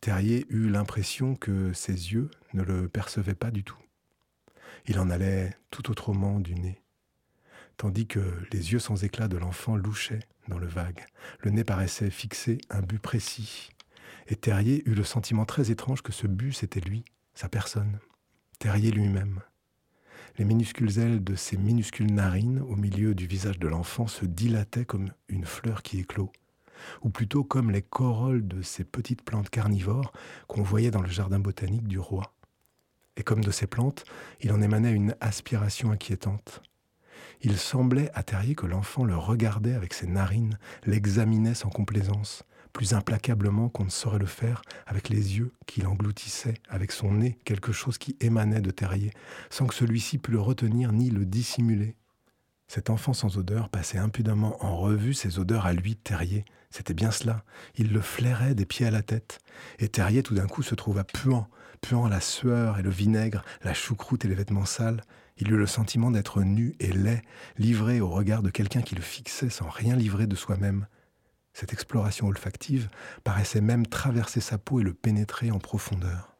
Terrier 0.00 0.44
eut 0.48 0.68
l'impression 0.68 1.36
que 1.36 1.72
ses 1.72 2.12
yeux 2.12 2.30
ne 2.52 2.62
le 2.62 2.88
percevaient 2.88 3.34
pas 3.34 3.50
du 3.50 3.64
tout. 3.64 3.78
Il 4.86 4.98
en 4.98 5.10
allait 5.10 5.56
tout 5.70 5.90
autrement 5.90 6.40
du 6.40 6.54
nez, 6.54 6.81
tandis 7.82 8.06
que 8.06 8.20
les 8.52 8.72
yeux 8.72 8.78
sans 8.78 9.02
éclat 9.02 9.26
de 9.26 9.36
l'enfant 9.36 9.74
louchaient 9.74 10.22
dans 10.46 10.60
le 10.60 10.68
vague. 10.68 11.04
Le 11.40 11.50
nez 11.50 11.64
paraissait 11.64 12.10
fixer 12.10 12.58
un 12.70 12.80
but 12.80 13.00
précis, 13.00 13.70
et 14.28 14.36
Terrier 14.36 14.88
eut 14.88 14.94
le 14.94 15.02
sentiment 15.02 15.44
très 15.46 15.72
étrange 15.72 16.00
que 16.00 16.12
ce 16.12 16.28
but 16.28 16.52
c'était 16.52 16.78
lui, 16.78 17.04
sa 17.34 17.48
personne, 17.48 17.98
Terrier 18.60 18.92
lui-même. 18.92 19.40
Les 20.38 20.44
minuscules 20.44 20.96
ailes 21.00 21.24
de 21.24 21.34
ses 21.34 21.56
minuscules 21.56 22.14
narines 22.14 22.60
au 22.60 22.76
milieu 22.76 23.16
du 23.16 23.26
visage 23.26 23.58
de 23.58 23.66
l'enfant 23.66 24.06
se 24.06 24.26
dilataient 24.26 24.84
comme 24.84 25.10
une 25.28 25.44
fleur 25.44 25.82
qui 25.82 25.98
éclot 25.98 26.30
ou 27.02 27.10
plutôt 27.10 27.42
comme 27.42 27.72
les 27.72 27.82
corolles 27.82 28.46
de 28.46 28.62
ces 28.62 28.84
petites 28.84 29.22
plantes 29.22 29.50
carnivores 29.50 30.12
qu'on 30.46 30.62
voyait 30.62 30.92
dans 30.92 31.02
le 31.02 31.08
jardin 31.08 31.40
botanique 31.40 31.88
du 31.88 31.98
roi. 31.98 32.32
Et 33.16 33.24
comme 33.24 33.42
de 33.42 33.50
ces 33.50 33.66
plantes, 33.66 34.04
il 34.40 34.52
en 34.52 34.62
émanait 34.62 34.92
une 34.92 35.16
aspiration 35.20 35.90
inquiétante. 35.90 36.62
Il 37.44 37.58
semblait 37.58 38.10
à 38.14 38.22
Terrier 38.22 38.54
que 38.54 38.66
l'enfant 38.66 39.04
le 39.04 39.16
regardait 39.16 39.74
avec 39.74 39.94
ses 39.94 40.06
narines, 40.06 40.58
l'examinait 40.86 41.54
sans 41.54 41.70
complaisance, 41.70 42.44
plus 42.72 42.94
implacablement 42.94 43.68
qu'on 43.68 43.84
ne 43.84 43.90
saurait 43.90 44.20
le 44.20 44.26
faire 44.26 44.62
avec 44.86 45.08
les 45.08 45.38
yeux 45.38 45.52
qu'il 45.66 45.88
engloutissait, 45.88 46.54
avec 46.68 46.92
son 46.92 47.12
nez, 47.12 47.36
quelque 47.44 47.72
chose 47.72 47.98
qui 47.98 48.16
émanait 48.20 48.60
de 48.60 48.70
Terrier, 48.70 49.10
sans 49.50 49.66
que 49.66 49.74
celui-ci 49.74 50.18
pût 50.18 50.30
le 50.30 50.40
retenir 50.40 50.92
ni 50.92 51.10
le 51.10 51.26
dissimuler. 51.26 51.96
Cet 52.68 52.90
enfant 52.90 53.12
sans 53.12 53.36
odeur 53.36 53.68
passait 53.68 53.98
impudemment 53.98 54.64
en 54.64 54.76
revue 54.76 55.12
ses 55.12 55.40
odeurs 55.40 55.66
à 55.66 55.72
lui, 55.72 55.96
Terrier. 55.96 56.44
C'était 56.70 56.94
bien 56.94 57.10
cela. 57.10 57.44
Il 57.74 57.92
le 57.92 58.00
flairait 58.00 58.54
des 58.54 58.64
pieds 58.64 58.86
à 58.86 58.90
la 58.90 59.02
tête. 59.02 59.40
Et 59.80 59.88
Terrier 59.88 60.22
tout 60.22 60.34
d'un 60.34 60.46
coup 60.46 60.62
se 60.62 60.74
trouva 60.74 61.04
puant, 61.04 61.48
puant 61.82 62.08
la 62.08 62.20
sueur 62.20 62.78
et 62.78 62.82
le 62.82 62.88
vinaigre, 62.88 63.44
la 63.62 63.74
choucroute 63.74 64.24
et 64.24 64.28
les 64.28 64.34
vêtements 64.34 64.64
sales. 64.64 65.02
Il 65.44 65.50
eut 65.50 65.56
le 65.56 65.66
sentiment 65.66 66.12
d'être 66.12 66.42
nu 66.42 66.76
et 66.78 66.92
laid, 66.92 67.20
livré 67.58 68.00
au 68.00 68.08
regard 68.08 68.44
de 68.44 68.50
quelqu'un 68.50 68.80
qui 68.80 68.94
le 68.94 69.02
fixait 69.02 69.50
sans 69.50 69.68
rien 69.68 69.96
livrer 69.96 70.28
de 70.28 70.36
soi-même. 70.36 70.86
Cette 71.52 71.72
exploration 71.72 72.28
olfactive 72.28 72.88
paraissait 73.24 73.60
même 73.60 73.84
traverser 73.84 74.40
sa 74.40 74.56
peau 74.56 74.78
et 74.78 74.84
le 74.84 74.94
pénétrer 74.94 75.50
en 75.50 75.58
profondeur. 75.58 76.36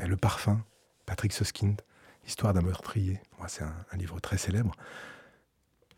Et 0.00 0.08
le 0.08 0.16
parfum, 0.16 0.64
Patrick 1.06 1.32
Suskind, 1.32 1.80
Histoire 2.26 2.52
d'un 2.52 2.62
meurtrier, 2.62 3.20
c'est 3.46 3.62
un, 3.62 3.76
un 3.92 3.96
livre 3.96 4.18
très 4.18 4.36
célèbre. 4.36 4.72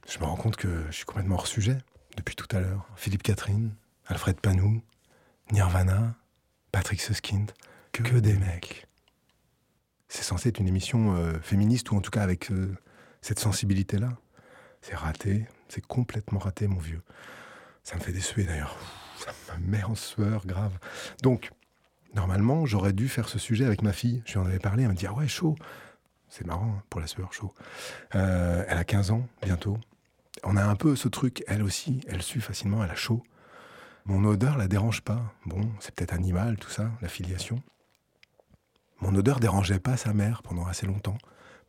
Je 0.06 0.18
me 0.18 0.24
rends 0.24 0.36
compte 0.36 0.56
que 0.56 0.84
je 0.90 0.96
suis 0.96 1.06
complètement 1.06 1.36
hors 1.36 1.46
sujet 1.46 1.78
depuis 2.18 2.36
tout 2.36 2.54
à 2.54 2.60
l'heure. 2.60 2.86
Philippe 2.96 3.22
Catherine, 3.22 3.74
Alfred 4.08 4.38
Panou, 4.38 4.82
Nirvana, 5.52 6.16
Patrick 6.70 7.00
Suskind, 7.00 7.50
que 7.92 8.18
des 8.18 8.34
mecs. 8.34 8.87
C'est 10.08 10.22
censé 10.22 10.48
être 10.48 10.58
une 10.58 10.68
émission 10.68 11.14
euh, 11.16 11.38
féministe 11.40 11.90
ou 11.90 11.96
en 11.96 12.00
tout 12.00 12.10
cas 12.10 12.22
avec 12.22 12.50
euh, 12.50 12.74
cette 13.20 13.38
sensibilité-là. 13.38 14.16
C'est 14.80 14.94
raté, 14.94 15.46
c'est 15.68 15.84
complètement 15.86 16.38
raté, 16.38 16.66
mon 16.66 16.78
vieux. 16.78 17.02
Ça 17.82 17.96
me 17.96 18.00
fait 18.00 18.12
des 18.12 18.44
d'ailleurs. 18.44 18.76
Ça 19.18 19.56
me 19.58 19.66
met 19.66 19.82
en 19.82 19.94
sueur 19.94 20.46
grave. 20.46 20.78
Donc, 21.22 21.50
normalement, 22.14 22.66
j'aurais 22.66 22.92
dû 22.92 23.08
faire 23.08 23.28
ce 23.28 23.38
sujet 23.38 23.64
avec 23.64 23.82
ma 23.82 23.92
fille. 23.92 24.22
Je 24.24 24.34
lui 24.34 24.38
en 24.40 24.46
avais 24.46 24.58
parlé, 24.58 24.82
elle 24.82 24.88
m'a 24.88 24.94
dit 24.94 25.06
Ah 25.06 25.14
ouais, 25.14 25.28
chaud. 25.28 25.56
C'est 26.28 26.46
marrant 26.46 26.76
hein, 26.78 26.82
pour 26.90 27.00
la 27.00 27.06
sueur, 27.06 27.32
chaud. 27.32 27.52
Euh, 28.14 28.64
elle 28.68 28.78
a 28.78 28.84
15 28.84 29.10
ans 29.10 29.26
bientôt. 29.42 29.78
On 30.44 30.56
a 30.56 30.64
un 30.64 30.76
peu 30.76 30.94
ce 30.94 31.08
truc, 31.08 31.42
elle 31.48 31.62
aussi, 31.62 32.00
elle 32.06 32.22
sue 32.22 32.40
facilement, 32.40 32.84
elle 32.84 32.90
a 32.90 32.94
chaud. 32.94 33.22
Mon 34.04 34.24
odeur 34.24 34.56
la 34.56 34.68
dérange 34.68 35.02
pas. 35.02 35.34
Bon, 35.46 35.60
c'est 35.80 35.94
peut-être 35.94 36.12
animal, 36.12 36.56
tout 36.58 36.70
ça, 36.70 36.90
la 37.02 37.08
filiation. 37.08 37.62
Mon 39.00 39.14
odeur 39.14 39.40
dérangeait 39.40 39.78
pas 39.78 39.96
sa 39.96 40.12
mère 40.12 40.42
pendant 40.42 40.66
assez 40.66 40.86
longtemps. 40.86 41.18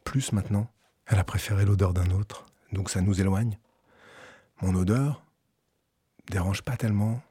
Plus 0.03 0.31
maintenant, 0.31 0.71
elle 1.05 1.19
a 1.19 1.23
préféré 1.23 1.65
l'odeur 1.65 1.93
d'un 1.93 2.09
autre, 2.11 2.45
donc 2.71 2.89
ça 2.89 3.01
nous 3.01 3.21
éloigne. 3.21 3.57
Mon 4.61 4.75
odeur 4.75 5.23
dérange 6.29 6.61
pas 6.61 6.77
tellement 6.77 7.21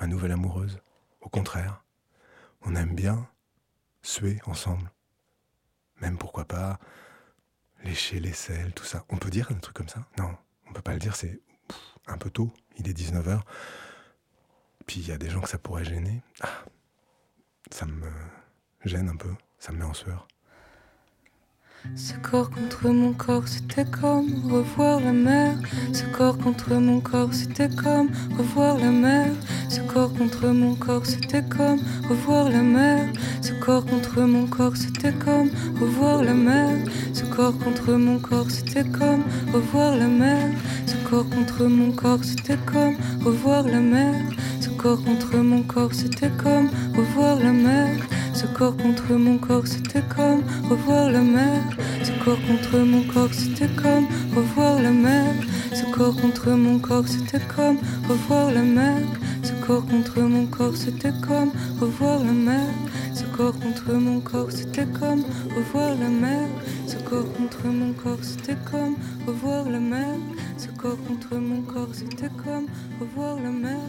ma 0.00 0.06
nouvelle 0.06 0.32
amoureuse. 0.32 0.80
Au 1.20 1.28
contraire, 1.28 1.84
on 2.62 2.74
aime 2.74 2.94
bien 2.94 3.28
suer 4.02 4.40
ensemble. 4.46 4.90
Même 6.00 6.18
pourquoi 6.18 6.44
pas 6.44 6.78
lécher 7.84 8.20
les 8.20 8.32
selles, 8.32 8.72
tout 8.72 8.84
ça. 8.84 9.04
On 9.08 9.16
peut 9.16 9.30
dire 9.30 9.50
un 9.50 9.58
truc 9.58 9.76
comme 9.76 9.88
ça? 9.88 10.04
Non, 10.18 10.36
on 10.68 10.72
peut 10.72 10.82
pas 10.82 10.92
le 10.92 10.98
dire, 10.98 11.16
c'est 11.16 11.40
un 12.06 12.16
peu 12.16 12.30
tôt. 12.30 12.52
Il 12.76 12.88
est 12.88 12.98
19h. 12.98 13.40
Puis 14.86 15.00
il 15.00 15.08
y 15.08 15.12
a 15.12 15.18
des 15.18 15.28
gens 15.28 15.40
que 15.40 15.48
ça 15.48 15.58
pourrait 15.58 15.84
gêner. 15.84 16.22
Ah, 16.40 16.64
ça 17.70 17.86
me 17.86 18.10
gêne 18.84 19.08
un 19.08 19.16
peu, 19.16 19.34
ça 19.58 19.72
me 19.72 19.78
met 19.78 19.84
en 19.84 19.94
sueur. 19.94 20.26
Ce 21.96 22.12
corps 22.14 22.50
contre 22.50 22.88
mon 22.88 23.12
corps, 23.12 23.46
c'était 23.46 23.84
comme 23.84 24.26
revoir 24.50 25.00
la 25.00 25.12
mer. 25.12 25.54
Ce 25.92 26.04
corps 26.16 26.36
contre 26.36 26.74
mon 26.74 27.00
corps, 27.00 27.32
c'était 27.32 27.68
comme 27.68 28.10
revoir 28.36 28.78
la 28.78 28.90
mer. 28.90 29.26
Ce 29.68 29.80
corps 29.80 30.12
contre 30.12 30.48
mon 30.48 30.74
corps, 30.74 31.06
c'était 31.06 31.42
comme 31.44 31.80
revoir 32.08 32.50
la 32.50 32.62
mer. 32.62 33.06
Ce 33.40 33.52
corps 33.52 33.86
contre 33.86 34.20
mon 34.22 34.46
corps, 34.46 34.76
c'était 34.76 35.12
comme 35.12 35.50
revoir 35.80 36.22
la 36.22 36.34
mer. 36.34 36.76
Ce 37.12 37.22
corps 37.24 37.58
contre 37.58 37.92
mon 37.92 38.18
corps, 38.18 38.50
c'était 38.50 38.84
comme 38.84 39.22
revoir 39.52 39.96
la 39.96 40.08
mer. 40.08 40.50
Ce 40.86 40.96
corps 41.08 41.28
contre 41.30 41.64
mon 41.64 41.92
corps, 41.92 42.24
c'était 42.24 42.58
comme 42.66 42.96
revoir 43.24 43.62
la 43.62 43.80
mer. 43.80 44.14
Ce 44.60 44.68
corps 44.70 45.02
contre 45.04 45.36
mon 45.38 45.62
corps, 45.62 45.94
c'était 45.94 46.30
comme 46.42 46.68
revoir 46.96 47.38
la 47.38 47.52
mer. 47.52 47.96
Ce 48.38 48.46
corps 48.46 48.76
contre 48.76 49.14
mon 49.14 49.36
corps, 49.36 49.66
c'était 49.66 50.04
comme 50.14 50.44
revoir 50.70 51.10
la 51.10 51.22
mer. 51.22 51.60
Ce 52.04 52.12
corps 52.24 52.38
contre 52.46 52.78
mon 52.78 53.02
corps, 53.02 53.34
c'était 53.34 53.66
comme 53.74 54.06
revoir 54.32 54.80
la 54.80 54.92
mer. 54.92 55.34
Ce 55.74 55.82
corps 55.92 56.14
contre 56.14 56.50
mon 56.50 56.78
corps, 56.78 57.08
c'était 57.08 57.44
comme 57.56 57.78
revoir 58.08 58.52
la 58.52 58.62
mer. 58.62 59.02
Ce 59.42 59.52
corps 59.66 59.84
contre 59.84 60.20
mon 60.20 60.46
corps, 60.46 60.76
c'était 60.76 61.10
comme 61.26 61.50
revoir 61.80 62.20
la 62.20 62.32
mer. 62.32 62.72
Ce 63.12 63.24
corps 63.36 63.58
contre 63.58 63.92
mon 63.94 64.20
corps, 64.20 64.52
c'était 64.52 64.86
comme 64.86 65.24
revoir 65.56 65.96
la 65.96 66.08
mer. 66.08 66.46
Ce 66.86 66.94
corps 67.08 67.32
contre 67.32 67.64
mon 67.66 67.92
corps, 67.92 68.22
c'était 68.22 68.58
comme 68.70 68.94
revoir 69.26 69.68
la 69.68 69.80
mer. 69.80 70.14
Ce 70.58 70.68
corps 70.80 71.02
contre 71.08 71.34
mon 71.34 71.62
corps, 71.62 71.92
c'était 71.92 72.30
comme 72.44 72.66
revoir 73.00 73.34
la 73.42 73.50
mer. 73.50 73.88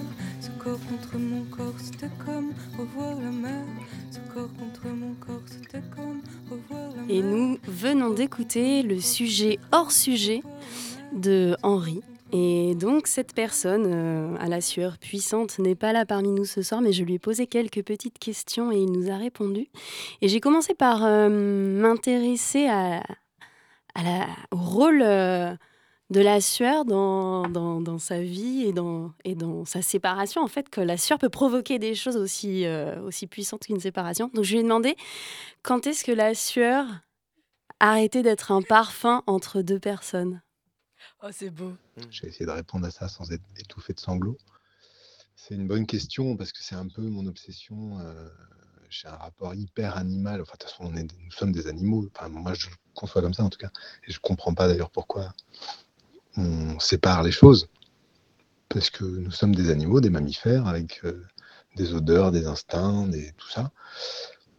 Et 7.09 7.21
nous 7.21 7.57
venons 7.67 8.09
d'écouter 8.11 8.83
le 8.83 8.99
sujet 8.99 9.59
hors 9.71 9.91
sujet 9.91 10.41
de 11.13 11.55
Henri. 11.63 12.01
Et 12.31 12.75
donc 12.75 13.07
cette 13.07 13.33
personne 13.33 13.85
euh, 13.87 14.35
à 14.39 14.47
la 14.47 14.61
sueur 14.61 14.99
puissante 14.99 15.57
n'est 15.57 15.75
pas 15.75 15.93
là 15.93 16.05
parmi 16.05 16.29
nous 16.29 16.45
ce 16.45 16.61
soir, 16.61 16.81
mais 16.81 16.91
je 16.91 17.03
lui 17.03 17.15
ai 17.15 17.19
posé 17.19 17.47
quelques 17.47 17.83
petites 17.83 18.19
questions 18.19 18.71
et 18.71 18.77
il 18.77 18.91
nous 18.91 19.09
a 19.09 19.17
répondu. 19.17 19.67
Et 20.21 20.27
j'ai 20.27 20.39
commencé 20.39 20.75
par 20.75 21.03
euh, 21.03 21.29
m'intéresser 21.29 22.67
à, 22.67 23.01
à 23.95 24.27
au 24.51 24.57
rôle 24.57 25.01
euh, 25.01 25.55
de 26.09 26.21
la 26.21 26.41
sueur 26.41 26.85
dans, 26.85 27.47
dans, 27.49 27.81
dans 27.81 27.99
sa 27.99 28.21
vie 28.21 28.63
et 28.63 28.73
dans, 28.73 29.13
et 29.23 29.35
dans 29.35 29.65
sa 29.65 29.81
séparation. 29.81 30.41
En 30.41 30.47
fait, 30.47 30.69
que 30.69 30.81
la 30.81 30.97
sueur 30.97 31.19
peut 31.19 31.29
provoquer 31.29 31.77
des 31.77 31.93
choses 31.93 32.17
aussi, 32.17 32.65
euh, 32.65 32.99
aussi 33.03 33.27
puissantes 33.27 33.63
qu'une 33.65 33.79
séparation. 33.79 34.31
Donc 34.33 34.43
je 34.43 34.53
lui 34.53 34.59
ai 34.59 34.63
demandé 34.63 34.95
quand 35.61 35.85
est-ce 35.85 36.03
que 36.03 36.11
la 36.11 36.33
sueur 36.33 36.85
a 37.79 37.91
arrêté 37.91 38.23
d'être 38.23 38.51
un 38.51 38.61
parfum 38.61 39.23
entre 39.27 39.61
deux 39.61 39.79
personnes? 39.79 40.41
Oh, 41.23 41.27
c'est 41.31 41.49
beau. 41.49 41.73
J'ai 42.09 42.27
essayé 42.27 42.45
de 42.45 42.51
répondre 42.51 42.85
à 42.87 42.91
ça 42.91 43.07
sans 43.07 43.31
être 43.31 43.43
étouffé 43.57 43.93
de 43.93 43.99
sanglots. 43.99 44.37
C'est 45.35 45.55
une 45.55 45.67
bonne 45.67 45.85
question 45.85 46.35
parce 46.35 46.51
que 46.51 46.61
c'est 46.61 46.75
un 46.75 46.87
peu 46.87 47.01
mon 47.01 47.25
obsession. 47.27 47.99
euh, 47.99 48.29
J'ai 48.89 49.07
un 49.07 49.15
rapport 49.15 49.53
hyper 49.53 49.95
animal. 49.95 50.41
Enfin, 50.41 50.53
de 50.53 50.57
toute 50.57 50.71
façon, 50.71 50.91
on 50.91 50.95
est, 50.95 51.03
nous 51.03 51.31
sommes 51.31 51.51
des 51.51 51.67
animaux. 51.67 52.09
Enfin, 52.13 52.27
moi, 52.29 52.53
je 52.53 52.67
le 52.67 52.75
conçois 52.93 53.21
comme 53.21 53.33
ça 53.33 53.43
en 53.43 53.49
tout 53.49 53.59
cas. 53.59 53.69
Et 54.07 54.11
je 54.11 54.19
comprends 54.19 54.53
pas 54.53 54.67
d'ailleurs 54.67 54.89
pourquoi 54.91 55.33
on 56.37 56.79
sépare 56.79 57.23
les 57.23 57.31
choses. 57.31 57.67
Parce 58.69 58.89
que 58.89 59.03
nous 59.03 59.31
sommes 59.31 59.55
des 59.55 59.71
animaux, 59.71 59.99
des 59.99 60.11
mammifères 60.11 60.67
avec 60.67 61.01
euh, 61.03 61.25
des 61.75 61.93
odeurs, 61.93 62.31
des 62.31 62.45
instincts, 62.45 63.07
des, 63.07 63.31
tout 63.37 63.49
ça. 63.49 63.71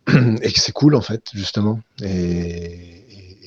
Et 0.42 0.52
que 0.52 0.60
c'est 0.60 0.72
cool 0.72 0.94
en 0.94 1.00
fait, 1.00 1.30
justement. 1.32 1.80
Et, 2.02 3.06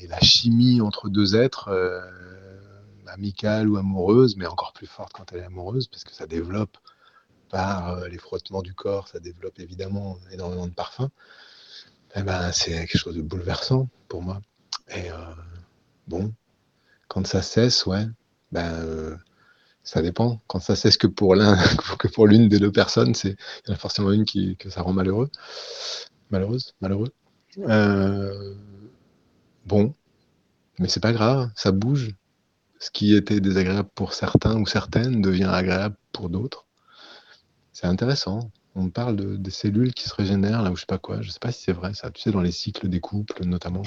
la 0.09 0.19
chimie 0.19 0.79
entre 0.79 1.09
deux 1.09 1.35
êtres. 1.35 1.69
euh, 1.69 1.99
amicale 3.07 3.69
ou 3.69 3.77
amoureuse, 3.77 4.35
mais 4.37 4.47
encore 4.47 4.73
plus 4.73 4.87
forte 4.87 5.13
quand 5.13 5.31
elle 5.31 5.41
est 5.41 5.45
amoureuse, 5.45 5.87
parce 5.87 6.03
que 6.03 6.11
ça 6.11 6.25
développe 6.25 6.77
par 7.49 7.89
euh, 7.89 8.07
les 8.07 8.17
frottements 8.17 8.63
du 8.63 8.73
corps, 8.73 9.07
ça 9.07 9.19
développe 9.19 9.59
évidemment 9.59 10.17
énormément 10.31 10.67
de 10.67 10.73
parfums. 10.73 11.09
Eh 12.15 12.23
ben, 12.23 12.51
c'est 12.51 12.71
quelque 12.71 12.97
chose 12.97 13.15
de 13.15 13.21
bouleversant 13.21 13.87
pour 14.07 14.23
moi. 14.23 14.41
Et 14.89 15.09
bon, 16.07 16.33
quand 17.13 17.27
ça 17.27 17.43
cesse, 17.43 17.85
ouais, 17.85 18.07
ben, 18.51 18.73
euh, 18.73 19.15
ça 19.83 20.01
dépend. 20.01 20.41
Quand 20.47 20.59
ça 20.59 20.75
cesse 20.75 20.97
que 20.97 21.07
pour 21.07 21.35
l'un, 21.35 21.55
que 21.99 22.07
pour 22.07 22.27
l'une 22.27 22.49
des 22.49 22.59
deux 22.59 22.71
personnes, 22.71 23.13
c'est 23.13 23.35
il 23.65 23.69
y 23.69 23.71
en 23.71 23.75
a 23.75 23.77
forcément 23.77 24.11
une 24.11 24.25
qui 24.25 24.57
que 24.57 24.69
ça 24.71 24.81
rend 24.81 24.93
malheureux, 24.93 25.29
malheureuse, 26.31 26.73
malheureux. 26.81 27.13
Euh, 27.59 28.55
bon, 29.65 29.93
mais 30.79 30.87
c'est 30.87 30.99
pas 31.01 31.13
grave, 31.13 31.51
ça 31.55 31.71
bouge 31.71 32.15
ce 32.79 32.89
qui 32.91 33.15
était 33.15 33.39
désagréable 33.39 33.89
pour 33.95 34.13
certains 34.13 34.59
ou 34.59 34.65
certaines 34.65 35.21
devient 35.21 35.43
agréable 35.45 35.95
pour 36.11 36.29
d'autres. 36.29 36.65
C'est 37.73 37.87
intéressant. 37.87 38.51
On 38.75 38.89
parle 38.89 39.15
de, 39.15 39.35
des 39.37 39.51
cellules 39.51 39.93
qui 39.93 40.09
se 40.09 40.15
régénèrent, 40.15 40.63
là, 40.63 40.71
ou 40.71 40.75
je 40.75 40.81
sais 40.81 40.87
pas 40.87 40.97
quoi. 40.97 41.21
Je 41.21 41.29
sais 41.29 41.39
pas 41.39 41.51
si 41.51 41.63
c'est 41.63 41.73
vrai, 41.73 41.93
ça. 41.93 42.09
Tu 42.09 42.21
sais, 42.23 42.31
dans 42.31 42.41
les 42.41 42.51
cycles 42.51 42.89
des 42.89 42.99
couples, 42.99 43.45
notamment 43.45 43.83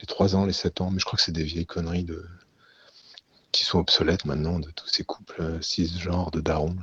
les 0.00 0.06
3 0.06 0.34
ans, 0.36 0.46
les 0.46 0.52
7 0.54 0.80
ans. 0.80 0.90
Mais 0.90 0.98
je 0.98 1.04
crois 1.04 1.16
que 1.18 1.22
c'est 1.22 1.32
des 1.32 1.44
vieilles 1.44 1.66
conneries 1.66 2.04
de... 2.04 2.24
qui 3.54 3.64
sont 3.64 3.78
obsolètes 3.78 4.24
maintenant, 4.24 4.58
de 4.58 4.70
tous 4.72 4.88
ces 4.88 5.04
couples 5.04 5.40
euh, 5.40 5.62
cisgenres 5.62 6.32
de 6.32 6.40
darons. 6.40 6.76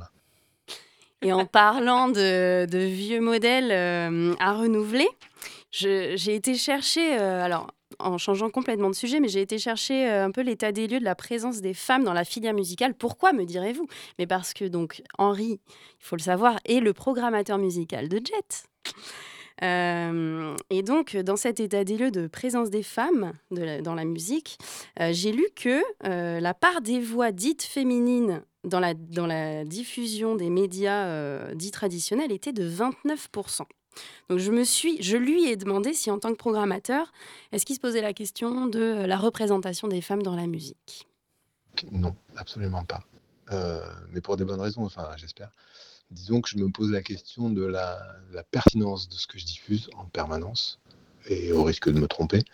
Et 1.20 1.32
en 1.32 1.44
parlant 1.44 2.08
de, 2.08 2.66
vieux 2.66 3.20
modèles 3.20 3.70
euh, 3.70 4.34
à 4.40 4.54
renouveler, 4.54 5.08
j'ai 5.70 6.34
été 6.34 6.54
chercher. 6.54 7.20
euh, 7.20 7.44
alors, 7.44 7.68
en 7.98 8.16
changeant 8.18 8.48
complètement 8.48 8.88
de 8.88 8.94
sujet, 8.94 9.20
mais 9.20 9.28
j'ai 9.28 9.42
été 9.42 9.58
chercher 9.58 10.08
un 10.08 10.30
peu 10.30 10.40
l'état 10.40 10.72
des 10.72 10.88
lieux 10.88 10.98
de 10.98 11.04
la 11.04 11.14
présence 11.14 11.60
des 11.60 11.74
femmes 11.74 12.04
dans 12.04 12.14
la 12.14 12.24
filière 12.24 12.54
musicale. 12.54 12.94
Pourquoi, 12.94 13.32
me 13.32 13.44
direz-vous? 13.44 13.86
Mais 14.18 14.26
parce 14.26 14.54
que 14.54 14.64
donc 14.64 15.02
Henri, 15.18 15.60
il 15.68 16.04
faut 16.04 16.16
le 16.16 16.22
savoir, 16.22 16.58
est 16.64 16.80
le 16.80 16.94
programmateur 16.94 17.58
musical 17.58 18.08
de 18.08 18.16
Jet. 18.16 18.64
Euh, 19.62 20.56
et 20.70 20.82
donc, 20.82 21.16
dans 21.16 21.36
cet 21.36 21.60
état 21.60 21.84
des 21.84 21.96
lieux 21.96 22.10
de 22.10 22.26
présence 22.26 22.70
des 22.70 22.82
femmes 22.82 23.32
dans 23.50 23.94
la 23.94 24.04
musique, 24.04 24.58
euh, 25.00 25.10
j'ai 25.12 25.32
lu 25.32 25.46
que 25.54 25.82
euh, 26.04 26.40
la 26.40 26.54
part 26.54 26.80
des 26.80 27.00
voix 27.00 27.32
dites 27.32 27.62
féminines 27.62 28.42
dans 28.64 28.80
la, 28.80 28.94
diffusion 29.64 30.36
des 30.36 30.50
médias 30.50 31.52
dits 31.54 31.72
traditionnels 31.72 32.30
était 32.30 32.52
de 32.52 32.68
29%. 32.68 33.62
Donc 34.28 34.38
je 34.38 34.50
me 34.52 34.62
suis, 34.62 35.02
je 35.02 35.16
lui 35.16 35.48
ai 35.48 35.56
demandé 35.56 35.92
si 35.92 36.10
en 36.10 36.18
tant 36.18 36.30
que 36.30 36.36
programmateur, 36.36 37.12
est-ce 37.50 37.66
qu'il 37.66 37.74
se 37.74 37.80
posait 37.80 38.00
la 38.00 38.12
question 38.12 38.66
de 38.66 39.04
la 39.04 39.16
représentation 39.18 39.88
des 39.88 40.00
femmes 40.00 40.22
dans 40.22 40.36
la 40.36 40.46
musique? 40.46 41.08
Non, 41.90 42.14
absolument 42.36 42.84
pas. 42.84 43.00
Mais 44.12 44.20
pour 44.20 44.36
des 44.36 44.44
bonnes 44.44 44.60
raisons, 44.60 44.84
enfin, 44.84 45.08
j'espère. 45.16 45.50
Disons 46.12 46.42
que 46.42 46.48
je 46.50 46.58
me 46.58 46.68
pose 46.68 46.90
la 46.90 47.02
question 47.02 47.48
de 47.48 47.64
la, 47.64 47.98
pertinence 48.50 49.08
de 49.08 49.14
ce 49.14 49.26
que 49.26 49.38
je 49.38 49.46
diffuse 49.46 49.88
en 49.96 50.04
permanence, 50.04 50.78
et 51.26 51.52
au 51.52 51.62
risque 51.62 51.90
de 51.90 51.98
me 51.98 52.06
tromper, 52.06 52.44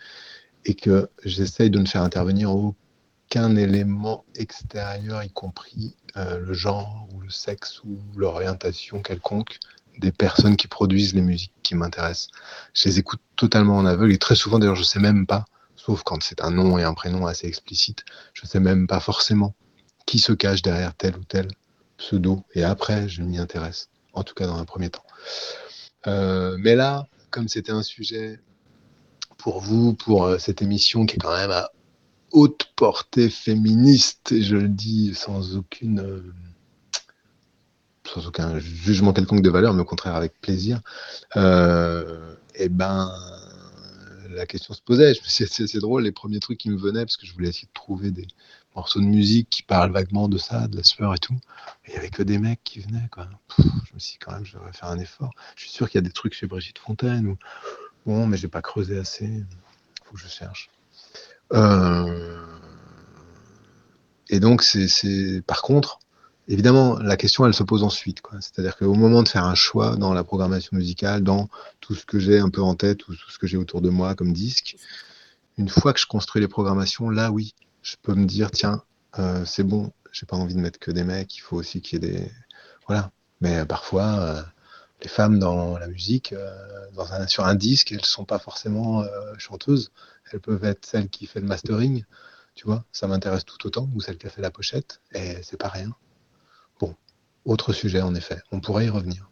et 0.65 0.75
que 0.75 1.09
j'essaye 1.25 1.69
de 1.69 1.79
ne 1.79 1.85
faire 1.85 2.03
intervenir 2.03 2.51
aucun 2.51 3.55
élément 3.55 4.23
extérieur, 4.35 5.23
y 5.23 5.31
compris 5.31 5.95
euh, 6.15 6.39
le 6.39 6.53
genre 6.53 7.07
ou 7.13 7.19
le 7.19 7.29
sexe 7.29 7.83
ou 7.83 7.99
l'orientation 8.15 9.01
quelconque 9.01 9.59
des 9.97 10.13
personnes 10.13 10.55
qui 10.55 10.67
produisent 10.67 11.13
les 11.13 11.21
musiques 11.21 11.53
qui 11.61 11.75
m'intéressent. 11.75 12.29
Je 12.73 12.87
les 12.87 12.99
écoute 12.99 13.19
totalement 13.35 13.77
en 13.77 13.85
aveugle, 13.85 14.13
et 14.13 14.17
très 14.17 14.35
souvent 14.35 14.59
d'ailleurs 14.59 14.75
je 14.75 14.83
sais 14.83 14.99
même 14.99 15.27
pas, 15.27 15.45
sauf 15.75 16.03
quand 16.03 16.23
c'est 16.23 16.41
un 16.41 16.51
nom 16.51 16.77
et 16.77 16.83
un 16.83 16.93
prénom 16.93 17.27
assez 17.27 17.47
explicite, 17.47 18.05
je 18.33 18.45
sais 18.45 18.61
même 18.61 18.87
pas 18.87 19.01
forcément 19.01 19.53
qui 20.05 20.19
se 20.19 20.31
cache 20.31 20.61
derrière 20.61 20.95
tel 20.95 21.17
ou 21.17 21.23
tel 21.25 21.49
pseudo, 21.99 22.43
et 22.55 22.63
après 22.63 23.07
je 23.07 23.21
m'y 23.21 23.37
intéresse, 23.37 23.89
en 24.13 24.23
tout 24.23 24.33
cas 24.33 24.47
dans 24.47 24.57
un 24.57 24.65
premier 24.65 24.89
temps. 24.89 25.05
Euh, 26.07 26.57
mais 26.59 26.75
là, 26.75 27.07
comme 27.29 27.47
c'était 27.47 27.71
un 27.71 27.83
sujet 27.83 28.39
pour 29.37 29.59
vous, 29.59 29.93
pour 29.93 30.25
euh, 30.25 30.37
cette 30.39 30.61
émission 30.61 31.05
qui 31.05 31.17
est 31.17 31.19
quand 31.19 31.35
même 31.35 31.51
à 31.51 31.69
haute 32.31 32.71
portée 32.75 33.29
féministe, 33.29 34.33
je 34.41 34.55
le 34.55 34.69
dis 34.69 35.13
sans 35.13 35.55
aucune 35.55 35.99
euh, 35.99 36.33
sans 38.07 38.25
aucun 38.25 38.57
jugement 38.57 39.13
quelconque 39.13 39.43
de 39.43 39.49
valeur, 39.51 39.73
mais 39.73 39.81
au 39.81 39.85
contraire 39.85 40.15
avec 40.15 40.33
plaisir, 40.41 40.81
et 41.35 42.69
ben 42.69 43.11
la 44.31 44.45
question 44.45 44.73
se 44.73 44.81
posait. 44.81 45.13
C'est 45.25 45.79
drôle, 45.79 46.03
les 46.03 46.11
premiers 46.11 46.39
trucs 46.39 46.57
qui 46.57 46.69
me 46.69 46.77
venaient, 46.77 47.05
parce 47.05 47.17
que 47.17 47.27
je 47.27 47.33
voulais 47.33 47.49
essayer 47.49 47.67
de 47.67 47.73
trouver 47.73 48.09
des 48.09 48.27
morceaux 48.75 48.99
de 48.99 49.05
musique 49.05 49.49
qui 49.49 49.63
parlent 49.63 49.91
vaguement 49.91 50.27
de 50.29 50.37
ça, 50.37 50.67
de 50.67 50.77
la 50.77 50.83
sueur 50.83 51.13
et 51.13 51.19
tout. 51.19 51.35
Il 51.87 51.91
n'y 51.91 51.97
avait 51.97 52.09
que 52.09 52.23
des 52.23 52.37
mecs 52.37 52.63
qui 52.63 52.79
venaient, 52.79 53.07
quoi. 53.11 53.27
Je 53.57 53.63
me 53.93 53.99
suis 53.99 54.13
dit, 54.13 54.17
quand 54.19 54.31
même, 54.31 54.45
je 54.45 54.53
devrais 54.53 54.73
faire 54.73 54.89
un 54.89 54.99
effort. 54.99 55.31
Je 55.55 55.63
suis 55.63 55.71
sûr 55.71 55.89
qu'il 55.89 55.97
y 55.97 56.03
a 56.03 56.07
des 56.07 56.13
trucs 56.13 56.33
chez 56.33 56.47
Brigitte 56.47 56.79
Fontaine, 56.79 57.27
ou 57.27 57.37
bon, 58.05 58.27
mais 58.27 58.37
j'ai 58.37 58.47
pas 58.47 58.61
creusé 58.61 58.97
assez. 58.97 59.25
Il 59.25 59.45
faut 60.05 60.15
que 60.15 60.21
je 60.21 60.27
cherche. 60.27 60.69
Euh, 61.53 62.45
Et 64.29 64.39
donc, 64.39 64.61
c'est, 64.61 65.41
par 65.47 65.61
contre, 65.61 65.99
évidemment, 66.47 66.99
la 66.99 67.17
question, 67.17 67.45
elle 67.45 67.53
se 67.53 67.63
pose 67.63 67.83
ensuite. 67.83 68.21
C'est-à-dire 68.39 68.77
qu'au 68.77 68.93
moment 68.93 69.23
de 69.23 69.27
faire 69.27 69.45
un 69.45 69.55
choix 69.55 69.95
dans 69.95 70.13
la 70.13 70.23
programmation 70.23 70.77
musicale, 70.77 71.23
dans 71.23 71.49
tout 71.81 71.95
ce 71.95 72.05
que 72.05 72.19
j'ai 72.19 72.39
un 72.39 72.49
peu 72.49 72.61
en 72.61 72.75
tête 72.75 73.07
ou 73.07 73.15
tout 73.15 73.31
ce 73.31 73.39
que 73.39 73.47
j'ai 73.47 73.57
autour 73.57 73.81
de 73.81 73.89
moi 73.89 74.13
comme 74.15 74.33
disque, 74.33 74.75
une 75.57 75.69
fois 75.69 75.93
que 75.93 75.99
je 75.99 76.05
construis 76.05 76.41
les 76.41 76.47
programmations, 76.47 77.09
là, 77.09 77.31
oui, 77.31 77.53
je 77.89 77.95
peux 78.01 78.13
me 78.13 78.25
dire, 78.25 78.51
tiens, 78.51 78.83
euh, 79.17 79.43
c'est 79.45 79.63
bon, 79.63 79.91
j'ai 80.11 80.25
pas 80.25 80.35
envie 80.37 80.53
de 80.53 80.59
mettre 80.59 80.79
que 80.79 80.91
des 80.91 81.03
mecs, 81.03 81.35
il 81.35 81.39
faut 81.41 81.55
aussi 81.57 81.81
qu'il 81.81 82.03
y 82.03 82.07
ait 82.07 82.11
des... 82.11 82.31
Voilà. 82.87 83.11
Mais 83.41 83.59
euh, 83.59 83.65
parfois, 83.65 84.19
euh, 84.19 84.43
les 85.01 85.09
femmes 85.09 85.39
dans 85.39 85.77
la 85.77 85.87
musique, 85.87 86.35
dans 86.93 87.13
un, 87.13 87.25
sur 87.27 87.45
un 87.45 87.55
disque, 87.55 87.91
elles 87.91 88.05
sont 88.05 88.25
pas 88.25 88.37
forcément 88.37 89.05
chanteuses. 89.37 89.91
Elles 90.31 90.41
peuvent 90.41 90.65
être 90.65 90.85
celles 90.85 91.09
qui 91.09 91.25
fait 91.25 91.39
le 91.39 91.47
mastering, 91.47 92.03
tu 92.53 92.65
vois, 92.65 92.83
ça 92.91 93.07
m'intéresse 93.07 93.45
tout 93.45 93.65
autant, 93.65 93.89
ou 93.95 94.01
celle 94.01 94.17
qui 94.17 94.27
a 94.27 94.29
fait 94.29 94.41
la 94.41 94.51
pochette, 94.51 94.99
et 95.13 95.41
c'est 95.41 95.55
pas 95.55 95.69
rien. 95.69 95.95
Bon, 96.81 96.93
autre 97.45 97.71
sujet 97.71 98.01
en 98.01 98.13
effet, 98.13 98.41
on 98.51 98.59
pourrait 98.59 98.87
y 98.87 98.89
revenir. 98.89 99.29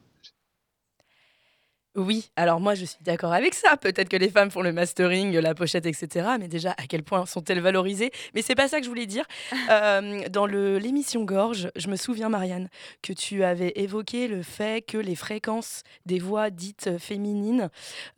Oui, 1.97 2.29
alors 2.35 2.59
moi 2.59 2.75
je 2.75 2.85
suis 2.85 2.99
d'accord 3.01 3.33
avec 3.33 3.55
ça. 3.55 3.75
Peut-être 3.75 4.07
que 4.07 4.17
les 4.17 4.29
femmes 4.29 4.51
font 4.51 4.61
le 4.61 4.71
mastering, 4.71 5.35
la 5.35 5.55
pochette, 5.55 5.87
etc. 5.87 6.27
Mais 6.39 6.47
déjà, 6.47 6.73
à 6.77 6.85
quel 6.87 7.01
point 7.01 7.25
sont-elles 7.25 7.59
valorisées? 7.59 8.11
Mais 8.35 8.43
c'est 8.43 8.53
pas 8.53 8.67
ça 8.67 8.77
que 8.77 8.83
je 8.83 8.89
voulais 8.89 9.07
dire. 9.07 9.25
Euh, 9.69 10.29
dans 10.29 10.45
l'émission 10.45 11.23
Gorge, 11.23 11.69
je 11.75 11.89
me 11.89 11.97
souviens, 11.97 12.29
Marianne, 12.29 12.69
que 13.01 13.11
tu 13.11 13.43
avais 13.43 13.73
évoqué 13.75 14.27
le 14.27 14.41
fait 14.41 14.85
que 14.85 14.97
les 14.97 15.15
fréquences 15.15 15.83
des 16.05 16.19
voix 16.19 16.49
dites 16.49 16.97
féminines 16.99 17.69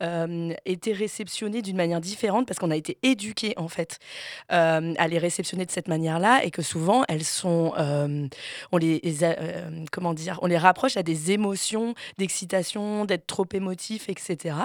euh, 0.02 0.52
étaient 0.64 0.92
réceptionnées 0.92 1.60
d'une 1.60 1.76
manière 1.76 2.00
différente 2.00 2.46
parce 2.46 2.58
qu'on 2.58 2.70
a 2.70 2.76
été 2.76 2.98
éduqué 3.02 3.54
en 3.56 3.68
fait 3.68 3.98
euh, 4.52 4.94
à 4.96 5.08
les 5.08 5.18
réceptionner 5.18 5.66
de 5.66 5.70
cette 5.70 5.88
manière-là 5.88 6.44
et 6.44 6.50
que 6.50 6.62
souvent 6.62 7.02
elles 7.08 7.24
sont, 7.24 7.72
on 8.70 8.76
les, 8.76 9.00
comment 9.90 10.14
dire, 10.14 10.38
on 10.42 10.46
les 10.46 10.58
rapproche 10.58 10.96
à 10.96 11.02
des 11.02 11.32
émotions, 11.32 11.94
d'excitation, 12.18 13.06
d'être 13.06 13.26
trop 13.26 13.44
émotif, 13.70 14.08
etc. 14.08 14.56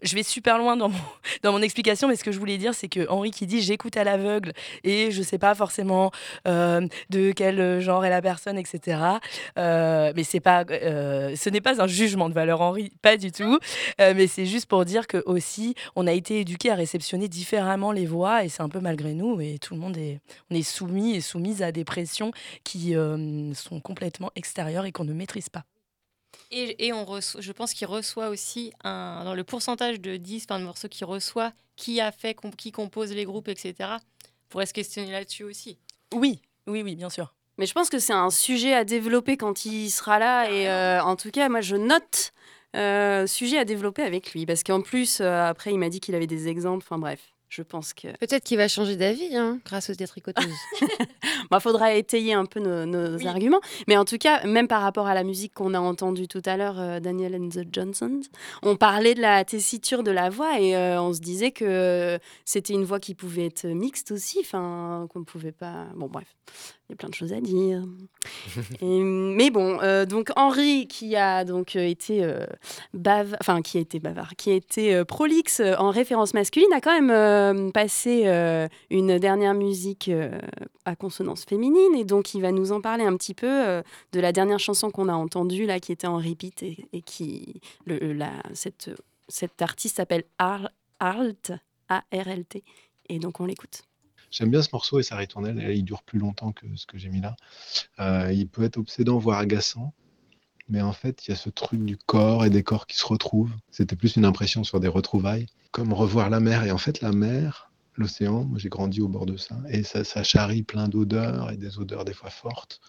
Je 0.00 0.14
vais 0.14 0.22
super 0.22 0.56
loin 0.56 0.76
dans 0.76 0.88
mon, 0.88 0.98
dans 1.42 1.52
mon 1.52 1.60
explication, 1.60 2.08
mais 2.08 2.16
ce 2.16 2.24
que 2.24 2.32
je 2.32 2.38
voulais 2.38 2.56
dire, 2.56 2.74
c'est 2.74 2.88
que 2.88 3.06
Henri 3.10 3.30
qui 3.30 3.46
dit 3.46 3.60
j'écoute 3.60 3.96
à 3.96 4.04
l'aveugle 4.04 4.52
et 4.82 5.10
je 5.10 5.22
sais 5.22 5.38
pas 5.38 5.54
forcément 5.54 6.10
euh, 6.48 6.86
de 7.10 7.32
quel 7.32 7.80
genre 7.80 8.04
est 8.04 8.10
la 8.10 8.22
personne, 8.22 8.56
etc. 8.58 9.00
Euh, 9.58 10.12
mais 10.16 10.24
pas, 10.40 10.64
euh, 10.70 11.34
ce 11.36 11.50
n'est 11.50 11.60
pas 11.60 11.82
un 11.82 11.86
jugement 11.86 12.28
de 12.28 12.34
valeur, 12.34 12.60
Henri, 12.60 12.92
pas 13.02 13.16
du 13.16 13.30
tout. 13.32 13.58
Euh, 14.00 14.14
mais 14.16 14.26
c'est 14.26 14.46
juste 14.46 14.66
pour 14.66 14.84
dire 14.84 15.06
que 15.06 15.22
aussi, 15.26 15.74
on 15.94 16.06
a 16.06 16.12
été 16.12 16.40
éduqué 16.40 16.70
à 16.70 16.74
réceptionner 16.74 17.28
différemment 17.28 17.92
les 17.92 18.06
voix 18.06 18.44
et 18.44 18.48
c'est 18.48 18.62
un 18.62 18.68
peu 18.68 18.80
malgré 18.80 19.14
nous 19.14 19.40
et 19.40 19.58
tout 19.58 19.74
le 19.74 19.80
monde 19.80 19.96
est, 19.96 20.20
est 20.50 20.62
soumis 20.62 21.14
et 21.14 21.20
soumise 21.20 21.62
à 21.62 21.72
des 21.72 21.84
pressions 21.84 22.32
qui 22.64 22.96
euh, 22.96 23.52
sont 23.54 23.80
complètement 23.80 24.30
extérieures 24.36 24.84
et 24.86 24.92
qu'on 24.92 25.04
ne 25.04 25.12
maîtrise 25.14 25.48
pas. 25.48 25.64
Et, 26.50 26.86
et 26.86 26.92
on 26.92 27.04
reçoit, 27.04 27.40
je 27.40 27.52
pense 27.52 27.72
qu'il 27.72 27.86
reçoit 27.86 28.28
aussi 28.28 28.72
un, 28.84 29.22
dans 29.24 29.34
le 29.34 29.42
pourcentage 29.44 30.00
de 30.00 30.16
disques, 30.16 30.48
enfin, 30.50 30.60
de 30.60 30.64
morceaux 30.64 30.88
qu'il 30.88 31.06
reçoit, 31.06 31.52
qui 31.76 32.00
a 32.00 32.12
fait, 32.12 32.34
com- 32.34 32.54
qui 32.54 32.70
compose 32.72 33.12
les 33.12 33.24
groupes, 33.24 33.48
etc. 33.48 33.74
On 33.80 34.48
pourrait 34.48 34.66
se 34.66 34.72
questionner 34.74 35.10
là-dessus 35.10 35.44
aussi. 35.44 35.78
Oui, 36.14 36.40
oui, 36.66 36.82
oui, 36.82 36.94
bien 36.94 37.10
sûr. 37.10 37.34
Mais 37.58 37.66
je 37.66 37.72
pense 37.72 37.88
que 37.88 37.98
c'est 37.98 38.12
un 38.12 38.30
sujet 38.30 38.74
à 38.74 38.84
développer 38.84 39.36
quand 39.36 39.64
il 39.64 39.90
sera 39.90 40.18
là. 40.18 40.50
Et 40.50 40.68
euh, 40.68 41.02
en 41.02 41.16
tout 41.16 41.30
cas, 41.30 41.48
moi, 41.48 41.62
je 41.62 41.74
note 41.76 42.32
euh, 42.76 43.26
sujet 43.26 43.58
à 43.58 43.64
développer 43.64 44.02
avec 44.02 44.32
lui. 44.32 44.46
Parce 44.46 44.62
qu'en 44.62 44.82
plus, 44.82 45.20
euh, 45.20 45.46
après, 45.46 45.72
il 45.72 45.78
m'a 45.78 45.88
dit 45.88 46.00
qu'il 46.00 46.14
avait 46.14 46.26
des 46.26 46.48
exemples. 46.48 46.84
Enfin 46.86 46.98
bref, 46.98 47.32
je 47.48 47.62
pense 47.62 47.94
que... 47.94 48.08
Peut-être 48.18 48.44
qu'il 48.44 48.56
va 48.56 48.68
changer 48.68 48.96
d'avis 48.96 49.36
hein, 49.36 49.60
grâce 49.64 49.90
aux 49.90 49.94
détricoteuses. 49.94 50.46
Il 50.80 50.88
Bah, 51.50 51.60
faudra 51.60 51.94
étayer 51.94 52.32
un 52.32 52.44
peu 52.44 52.60
nos, 52.60 52.86
nos 52.86 53.26
arguments. 53.26 53.60
Mais 53.86 53.96
en 53.96 54.04
tout 54.04 54.18
cas, 54.18 54.44
même 54.46 54.66
par 54.68 54.82
rapport 54.82 55.06
à 55.06 55.14
la 55.14 55.22
musique 55.22 55.54
qu'on 55.54 55.74
a 55.74 55.78
entendue 55.78 56.26
tout 56.26 56.42
à 56.44 56.56
l'heure, 56.56 56.80
euh, 56.80 57.00
Daniel 57.00 57.36
and 57.36 57.48
the 57.50 57.64
Johnsons, 57.70 58.22
on 58.62 58.76
parlait 58.76 59.14
de 59.14 59.20
la 59.20 59.44
tessiture 59.44 60.02
de 60.02 60.10
la 60.10 60.28
voix 60.28 60.58
et 60.60 60.76
euh, 60.76 61.00
on 61.00 61.12
se 61.12 61.20
disait 61.20 61.52
que 61.52 62.18
c'était 62.44 62.74
une 62.74 62.84
voix 62.84 62.98
qui 62.98 63.14
pouvait 63.14 63.46
être 63.46 63.66
mixte 63.66 64.10
aussi, 64.10 64.38
enfin, 64.40 65.06
qu'on 65.10 65.20
ne 65.20 65.24
pouvait 65.24 65.52
pas... 65.52 65.86
Bon, 65.94 66.08
bref, 66.08 66.26
il 66.88 66.92
y 66.92 66.94
a 66.94 66.96
plein 66.96 67.08
de 67.08 67.14
choses 67.14 67.32
à 67.32 67.40
dire. 67.40 67.82
Et, 68.80 69.00
mais 69.00 69.50
bon, 69.50 69.80
euh, 69.82 70.06
donc 70.06 70.30
Henri, 70.36 70.86
qui 70.86 71.16
a 71.16 71.44
donc 71.44 71.74
euh, 71.76 71.86
été 71.86 72.22
euh, 72.22 72.46
enfin 73.40 73.60
qui 73.62 73.78
a 73.78 73.80
été 73.80 73.98
bavard, 73.98 74.36
qui 74.36 74.50
a 74.50 74.54
été 74.54 74.94
euh, 74.94 75.04
prolixe 75.04 75.60
en 75.78 75.90
référence 75.90 76.32
masculine, 76.32 76.72
a 76.72 76.80
quand 76.80 77.00
même 77.00 77.72
passé 77.72 78.26
une 78.90 79.18
dernière 79.18 79.54
musique 79.54 80.10
à 80.84 80.96
consonance 80.96 81.44
féminine, 81.44 81.94
et 81.96 82.04
donc 82.04 82.34
il 82.34 82.40
va 82.40 82.52
nous 82.52 82.72
en 82.72 82.80
parler 82.80 83.04
un 83.04 83.16
petit 83.16 83.34
peu 83.34 83.82
de 84.12 84.20
la 84.20 84.32
dernière 84.32 84.60
chanson 84.60 84.90
qu'on 84.90 85.08
a 85.08 85.14
entendue 85.14 85.66
là, 85.66 85.80
qui 85.80 85.92
était 85.92 86.06
en 86.06 86.18
repeat 86.18 86.62
et, 86.62 86.86
et 86.92 87.02
qui 87.02 87.60
le, 87.84 88.12
la, 88.12 88.32
cette 88.54 88.90
cette 89.28 89.60
artiste 89.60 89.96
s'appelle 89.96 90.24
Ar- 90.38 90.70
Arlt, 91.00 91.52
A-R-L-T, 91.88 92.62
et 93.08 93.18
donc 93.18 93.40
on 93.40 93.46
l'écoute. 93.46 93.82
J'aime 94.30 94.50
bien 94.50 94.62
ce 94.62 94.68
morceau 94.72 94.98
et 94.98 95.02
sa 95.02 95.16
ritournelle, 95.16 95.58
il 95.74 95.84
dure 95.84 96.02
plus 96.02 96.18
longtemps 96.18 96.52
que 96.52 96.66
ce 96.76 96.86
que 96.86 96.98
j'ai 96.98 97.08
mis 97.08 97.20
là. 97.20 97.36
Euh, 98.00 98.32
il 98.32 98.48
peut 98.48 98.64
être 98.64 98.76
obsédant, 98.76 99.18
voire 99.18 99.38
agaçant, 99.38 99.94
mais 100.68 100.82
en 100.82 100.92
fait, 100.92 101.26
il 101.26 101.30
y 101.30 101.32
a 101.32 101.36
ce 101.36 101.48
truc 101.48 101.84
du 101.84 101.96
corps 101.96 102.44
et 102.44 102.50
des 102.50 102.62
corps 102.62 102.86
qui 102.86 102.96
se 102.96 103.06
retrouvent. 103.06 103.54
C'était 103.70 103.96
plus 103.96 104.16
une 104.16 104.24
impression 104.24 104.64
sur 104.64 104.80
des 104.80 104.88
retrouvailles, 104.88 105.46
comme 105.70 105.92
revoir 105.92 106.28
la 106.28 106.40
mer. 106.40 106.64
Et 106.64 106.72
en 106.72 106.78
fait, 106.78 107.00
la 107.00 107.12
mer, 107.12 107.70
l'océan, 107.94 108.44
moi 108.44 108.58
j'ai 108.58 108.68
grandi 108.68 109.00
au 109.00 109.08
bord 109.08 109.26
de 109.26 109.36
ça, 109.36 109.56
et 109.68 109.82
ça, 109.82 110.04
ça 110.04 110.22
charrie 110.22 110.62
plein 110.62 110.88
d'odeurs, 110.88 111.50
et 111.50 111.56
des 111.56 111.78
odeurs 111.78 112.04
des 112.04 112.14
fois 112.14 112.30
fortes, 112.30 112.80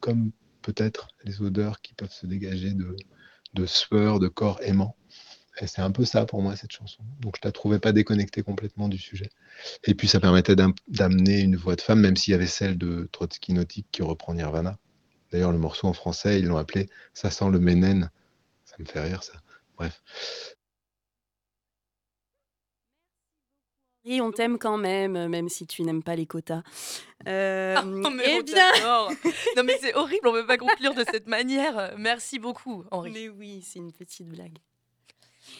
comme 0.00 0.30
peut-être 0.62 1.08
les 1.24 1.42
odeurs 1.42 1.80
qui 1.80 1.94
peuvent 1.94 2.12
se 2.12 2.26
dégager 2.26 2.72
de, 2.72 2.96
de 3.54 3.66
sueur, 3.66 4.20
de 4.20 4.28
corps 4.28 4.60
aimant. 4.62 4.96
Et 5.62 5.68
c'est 5.68 5.80
un 5.80 5.92
peu 5.92 6.04
ça 6.04 6.26
pour 6.26 6.42
moi, 6.42 6.56
cette 6.56 6.72
chanson. 6.72 7.02
Donc 7.20 7.36
je 7.36 7.42
la 7.44 7.52
trouvais 7.52 7.78
pas 7.78 7.92
déconnectée 7.92 8.42
complètement 8.42 8.88
du 8.88 8.98
sujet. 8.98 9.30
Et 9.84 9.94
puis 9.94 10.08
ça 10.08 10.18
permettait 10.18 10.56
d'am- 10.56 10.74
d'amener 10.88 11.38
une 11.40 11.54
voix 11.56 11.76
de 11.76 11.80
femme, 11.80 12.00
même 12.00 12.16
s'il 12.16 12.32
y 12.32 12.34
avait 12.34 12.48
celle 12.48 12.76
de 12.76 13.08
Trotsky 13.12 13.52
Nautique 13.52 13.86
qui 13.92 14.02
reprend 14.02 14.34
Nirvana. 14.34 14.76
D'ailleurs, 15.30 15.52
le 15.52 15.58
morceau 15.58 15.86
en 15.86 15.92
français, 15.92 16.40
ils 16.40 16.46
l'ont 16.46 16.56
appelé 16.56 16.90
Ça 17.14 17.30
sent 17.30 17.48
le 17.50 17.60
ménène. 17.60 18.10
Ça 18.64 18.74
me 18.80 18.84
fait 18.84 19.00
rire, 19.00 19.22
ça. 19.22 19.34
Bref. 19.76 20.02
Et 24.04 24.20
on 24.20 24.32
t'aime 24.32 24.58
quand 24.58 24.78
même, 24.78 25.28
même 25.28 25.48
si 25.48 25.64
tu 25.66 25.82
n'aimes 25.84 26.02
pas 26.02 26.16
les 26.16 26.26
quotas. 26.26 26.62
Euh, 27.28 27.76
Oh, 28.04 28.10
mais 28.10 28.38
eh 28.38 28.42
bien, 28.42 28.72
non 29.56 29.62
mais 29.64 29.78
c'est 29.80 29.94
horrible, 29.94 30.26
on 30.26 30.32
peut 30.32 30.46
pas 30.46 30.58
conclure 30.58 30.92
de 30.94 31.04
cette 31.04 31.28
manière. 31.28 31.94
Merci 31.96 32.40
beaucoup, 32.40 32.84
Henri. 32.90 33.12
Mais 33.12 33.28
oui, 33.28 33.62
c'est 33.62 33.78
une 33.78 33.92
petite 33.92 34.26
blague. 34.26 34.58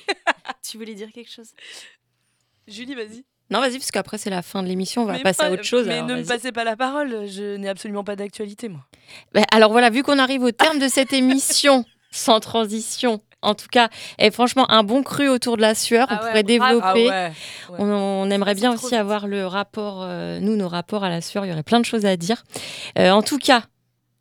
tu 0.68 0.78
voulais 0.78 0.94
dire 0.94 1.10
quelque 1.12 1.30
chose? 1.30 1.50
Julie, 2.66 2.94
vas-y. 2.94 3.24
Non, 3.50 3.60
vas-y, 3.60 3.78
parce 3.78 3.90
qu'après, 3.90 4.18
c'est 4.18 4.30
la 4.30 4.40
fin 4.42 4.62
de 4.62 4.68
l'émission. 4.68 5.02
On 5.02 5.06
va 5.06 5.14
Mais 5.14 5.22
passer 5.22 5.38
pas- 5.38 5.46
à 5.46 5.50
autre 5.50 5.64
chose. 5.64 5.86
Mais 5.86 5.94
alors 5.98 6.06
ne 6.08 6.14
me 6.16 6.24
passez 6.24 6.52
pas 6.52 6.64
la 6.64 6.76
parole, 6.76 7.26
je 7.28 7.56
n'ai 7.56 7.68
absolument 7.68 8.04
pas 8.04 8.16
d'actualité, 8.16 8.68
moi. 8.68 8.80
Ben, 9.34 9.44
alors 9.52 9.72
voilà, 9.72 9.90
vu 9.90 10.02
qu'on 10.02 10.18
arrive 10.18 10.42
au 10.42 10.52
terme 10.52 10.78
de 10.78 10.88
cette 10.88 11.12
émission, 11.12 11.84
sans 12.10 12.40
transition, 12.40 13.20
en 13.42 13.54
tout 13.54 13.66
cas, 13.70 13.90
et 14.18 14.30
franchement, 14.30 14.70
un 14.70 14.84
bon 14.84 15.02
cru 15.02 15.28
autour 15.28 15.56
de 15.56 15.62
la 15.62 15.74
sueur, 15.74 16.06
on 16.10 16.14
Ah 16.14 16.22
ouais, 16.22 16.28
pourrait 16.28 16.42
développer. 16.44 17.10
Ah 17.10 17.28
ouais, 17.28 17.32
ouais. 17.70 17.76
On, 17.78 17.84
on 17.90 18.30
aimerait 18.30 18.54
bien 18.54 18.72
aussi 18.72 18.94
avoir 18.94 19.26
le 19.26 19.46
rapport, 19.46 20.02
euh, 20.02 20.38
nous, 20.40 20.56
nos 20.56 20.68
rapports 20.68 21.04
à 21.04 21.10
la 21.10 21.20
sueur. 21.20 21.44
Il 21.44 21.48
y 21.48 21.52
aurait 21.52 21.62
plein 21.64 21.80
de 21.80 21.84
choses 21.84 22.06
à 22.06 22.16
dire. 22.16 22.44
Euh, 22.98 23.10
en 23.10 23.22
tout 23.22 23.38
cas, 23.38 23.64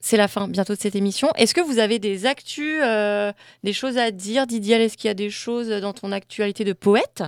c'est 0.01 0.17
la 0.17 0.27
fin 0.27 0.47
bientôt 0.47 0.73
de 0.75 0.79
cette 0.79 0.95
émission. 0.95 1.29
Est-ce 1.35 1.53
que 1.53 1.61
vous 1.61 1.79
avez 1.79 1.99
des 1.99 2.25
actus, 2.25 2.79
euh, 2.83 3.31
des 3.63 3.73
choses 3.73 3.97
à 3.97 4.11
dire? 4.11 4.47
Didier, 4.47 4.75
est-ce 4.83 4.97
qu'il 4.97 5.07
y 5.07 5.11
a 5.11 5.15
des 5.15 5.29
choses 5.29 5.69
dans 5.69 5.93
ton 5.93 6.11
actualité 6.11 6.63
de 6.63 6.73
poète? 6.73 7.23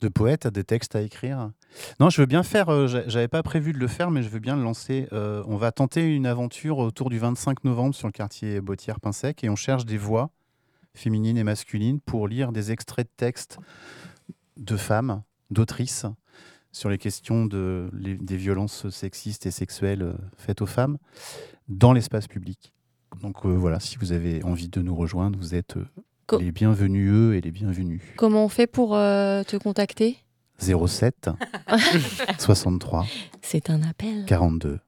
De 0.00 0.08
poète, 0.08 0.46
des 0.46 0.64
textes 0.64 0.94
à 0.96 1.02
écrire? 1.02 1.50
Non, 2.00 2.10
je 2.10 2.20
veux 2.20 2.26
bien 2.26 2.42
faire, 2.42 2.68
euh, 2.68 2.86
j'a- 2.86 3.06
j'avais 3.08 3.28
pas 3.28 3.42
prévu 3.42 3.72
de 3.72 3.78
le 3.78 3.86
faire, 3.86 4.10
mais 4.10 4.22
je 4.22 4.28
veux 4.28 4.38
bien 4.38 4.56
le 4.56 4.62
lancer. 4.62 5.06
Euh, 5.12 5.42
on 5.46 5.56
va 5.56 5.72
tenter 5.72 6.02
une 6.14 6.26
aventure 6.26 6.78
autour 6.78 7.10
du 7.10 7.18
25 7.18 7.64
novembre 7.64 7.94
sur 7.94 8.08
le 8.08 8.12
quartier 8.12 8.60
Bautière-Pinsec 8.60 9.44
et 9.44 9.48
on 9.50 9.56
cherche 9.56 9.84
des 9.84 9.98
voix 9.98 10.30
féminines 10.94 11.38
et 11.38 11.44
masculines 11.44 12.00
pour 12.00 12.28
lire 12.28 12.50
des 12.52 12.72
extraits 12.72 13.06
de 13.06 13.12
textes 13.16 13.58
de 14.56 14.76
femmes, 14.76 15.22
d'autrices, 15.50 16.06
sur 16.72 16.88
les 16.90 16.98
questions 16.98 17.46
de, 17.46 17.90
les- 17.92 18.16
des 18.16 18.36
violences 18.36 18.88
sexistes 18.90 19.46
et 19.46 19.50
sexuelles 19.50 20.02
euh, 20.02 20.12
faites 20.36 20.62
aux 20.62 20.66
femmes 20.66 20.98
dans 21.68 21.92
l'espace 21.92 22.28
public. 22.28 22.72
Donc 23.22 23.44
euh, 23.44 23.48
voilà, 23.50 23.80
si 23.80 23.96
vous 23.96 24.12
avez 24.12 24.42
envie 24.44 24.68
de 24.68 24.80
nous 24.80 24.94
rejoindre, 24.94 25.38
vous 25.38 25.54
êtes 25.54 25.76
euh, 25.76 25.84
Co- 26.26 26.38
les 26.38 26.52
bienvenus 26.52 27.10
eux 27.12 27.34
et 27.34 27.40
les 27.40 27.50
bienvenus. 27.50 28.00
Comment 28.16 28.44
on 28.44 28.48
fait 28.48 28.66
pour 28.68 28.94
euh, 28.94 29.42
te 29.42 29.56
contacter? 29.56 30.16
07 30.60 31.30
63 32.38 33.06
C'est 33.42 33.70
un 33.70 33.82
appel. 33.82 34.24
42 34.26 34.78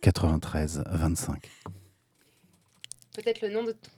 93 0.00 0.84
25. 0.90 1.50
Peut-être 3.14 3.40
le 3.42 3.48
nom 3.50 3.64
de 3.64 3.72
ton. 3.72 3.90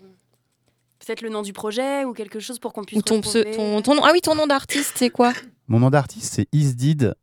Peut-être 0.98 1.22
le 1.22 1.28
nom 1.28 1.42
du 1.42 1.52
projet 1.52 2.04
ou 2.04 2.12
quelque 2.12 2.40
chose 2.40 2.58
pour 2.58 2.72
qu'on 2.72 2.84
puisse 2.84 2.98
Ou 2.98 3.02
ton, 3.02 3.20
ton, 3.20 3.82
ton 3.82 3.94
nom. 3.94 4.02
Ah 4.04 4.10
oui, 4.12 4.20
ton 4.20 4.34
nom 4.34 4.46
d'artiste, 4.46 4.94
c'est 4.96 5.10
quoi? 5.10 5.32
Mon 5.68 5.78
nom 5.80 5.90
d'artiste, 5.90 6.34
c'est 6.34 6.48
Isdid 6.52 7.14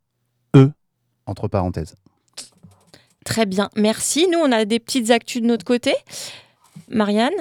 entre 1.26 1.48
parenthèses. 1.48 1.96
Très 3.26 3.46
bien, 3.46 3.70
merci. 3.76 4.28
Nous, 4.28 4.40
on 4.40 4.52
a 4.52 4.66
des 4.66 4.80
petites 4.80 5.10
actus 5.10 5.42
de 5.42 5.48
notre 5.48 5.66
côté. 5.66 5.96
Marianne? 6.90 7.34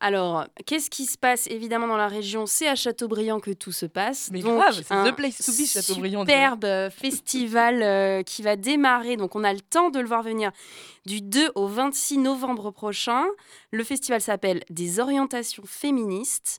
Alors, 0.00 0.46
qu'est-ce 0.66 0.90
qui 0.90 1.06
se 1.06 1.16
passe 1.16 1.46
évidemment 1.46 1.86
dans 1.86 1.96
la 1.96 2.08
région? 2.08 2.44
C'est 2.44 2.66
à 2.66 2.74
Châteaubriand 2.74 3.38
que 3.38 3.52
tout 3.52 3.70
se 3.70 3.86
passe. 3.86 4.30
Mais 4.32 4.40
Donc, 4.40 4.58
grave, 4.58 4.74
c'est 4.74 4.92
un 4.92 5.08
the 5.08 5.14
place 5.14 5.38
to 5.38 5.52
be, 5.52 5.64
Châteaubriand. 5.64 6.22
Superbe 6.22 6.64
euh, 6.64 6.90
festival 6.90 7.82
euh, 7.84 8.24
qui 8.24 8.42
va 8.42 8.56
démarrer. 8.56 9.16
Donc, 9.16 9.36
on 9.36 9.44
a 9.44 9.52
le 9.52 9.60
temps 9.60 9.90
de 9.90 10.00
le 10.00 10.08
voir 10.08 10.24
venir 10.24 10.50
du 11.06 11.20
2 11.20 11.52
au 11.54 11.68
26 11.68 12.18
novembre 12.18 12.72
prochain. 12.72 13.22
Le 13.70 13.84
festival 13.84 14.20
s'appelle 14.20 14.64
Des 14.70 14.98
orientations 14.98 15.62
féministes. 15.64 16.58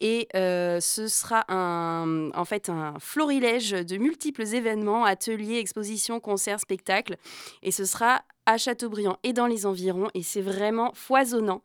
Et 0.00 0.28
euh, 0.34 0.80
ce 0.80 1.08
sera 1.08 1.44
un, 1.48 2.30
en 2.32 2.44
fait 2.44 2.68
un 2.68 2.94
florilège 2.98 3.70
de 3.70 3.96
multiples 3.96 4.42
événements, 4.42 5.04
ateliers, 5.04 5.58
expositions, 5.58 6.20
concerts, 6.20 6.60
spectacles. 6.60 7.16
Et 7.62 7.70
ce 7.70 7.84
sera 7.84 8.22
à 8.46 8.58
Châteaubriand 8.58 9.18
et 9.22 9.32
dans 9.32 9.46
les 9.46 9.66
environs. 9.66 10.08
Et 10.14 10.22
c'est 10.22 10.42
vraiment 10.42 10.92
foisonnant. 10.94 11.62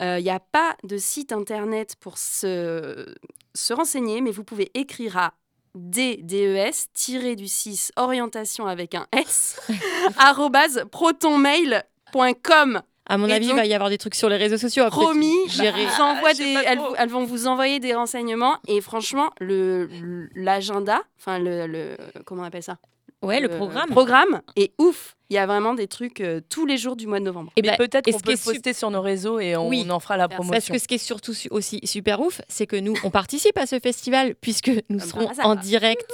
Il 0.00 0.22
n'y 0.22 0.30
a 0.30 0.40
pas 0.40 0.76
de 0.82 0.96
site 0.96 1.32
internet 1.32 1.94
pour 2.00 2.18
se, 2.18 3.14
se 3.54 3.72
renseigner, 3.72 4.20
mais 4.20 4.30
vous 4.32 4.44
pouvez 4.44 4.70
écrire 4.74 5.16
à 5.18 5.34
DDES, 5.76 6.88
tiré 6.94 7.36
du 7.36 7.48
6, 7.48 7.92
orientation 7.96 8.66
avec 8.66 8.94
un 8.94 9.06
S, 9.12 9.60
arrobase 10.16 10.84
protonmail.com. 10.90 12.82
À 13.08 13.18
mon 13.18 13.28
Et 13.28 13.32
avis, 13.34 13.46
il 13.48 13.54
va 13.54 13.66
y 13.66 13.74
avoir 13.74 13.90
des 13.90 13.98
trucs 13.98 14.14
sur 14.14 14.28
les 14.28 14.36
réseaux 14.36 14.56
sociaux. 14.56 14.84
Après, 14.84 15.00
Promis, 15.00 15.32
des, 16.34 16.54
pas 16.54 16.62
elles, 16.98 17.08
vont 17.08 17.24
vous 17.24 17.46
envoyer 17.46 17.78
des 17.80 17.94
renseignements 17.94 18.56
et 18.68 18.80
franchement, 18.80 19.30
le 19.40 19.88
l'agenda, 20.34 21.02
enfin 21.18 21.38
le, 21.38 21.66
le- 21.66 21.96
comment 22.24 22.42
on 22.42 22.46
appelle 22.46 22.62
ça? 22.62 22.78
Ouais, 23.22 23.40
le 23.40 23.48
programme. 23.48 23.88
Programme 23.90 24.40
est 24.56 24.72
ouf. 24.78 25.15
Il 25.30 25.34
y 25.34 25.38
a 25.38 25.46
vraiment 25.46 25.74
des 25.74 25.88
trucs 25.88 26.20
euh, 26.20 26.40
tous 26.48 26.66
les 26.66 26.76
jours 26.76 26.94
du 26.96 27.06
mois 27.06 27.18
de 27.18 27.24
novembre. 27.24 27.50
Et 27.56 27.62
Mais 27.62 27.70
ben, 27.70 27.76
peut-être 27.76 28.04
qu'on 28.04 28.12
peut 28.12 28.18
qui 28.18 28.26
le 28.28 28.32
est 28.34 28.36
su- 28.36 28.44
poster 28.52 28.72
sur 28.72 28.90
nos 28.90 29.00
réseaux 29.00 29.40
et 29.40 29.56
on, 29.56 29.68
Oui, 29.68 29.84
en 29.90 29.98
fera 30.00 30.16
la 30.16 30.28
Parce 30.28 30.40
promotion. 30.40 30.72
que 30.74 30.80
ce 30.80 30.86
qui 30.86 30.94
est 30.94 30.98
surtout 30.98 31.34
su- 31.34 31.48
aussi 31.50 31.80
super 31.84 32.20
ouf, 32.20 32.40
c'est 32.48 32.66
que 32.66 32.76
nous, 32.76 32.94
on 33.04 33.10
participe 33.10 33.58
à 33.58 33.66
ce 33.66 33.80
festival 33.80 34.34
puisque 34.40 34.68
nous 34.88 34.98
Comme 34.98 35.08
serons 35.08 35.30
en 35.42 35.54
direct 35.56 36.08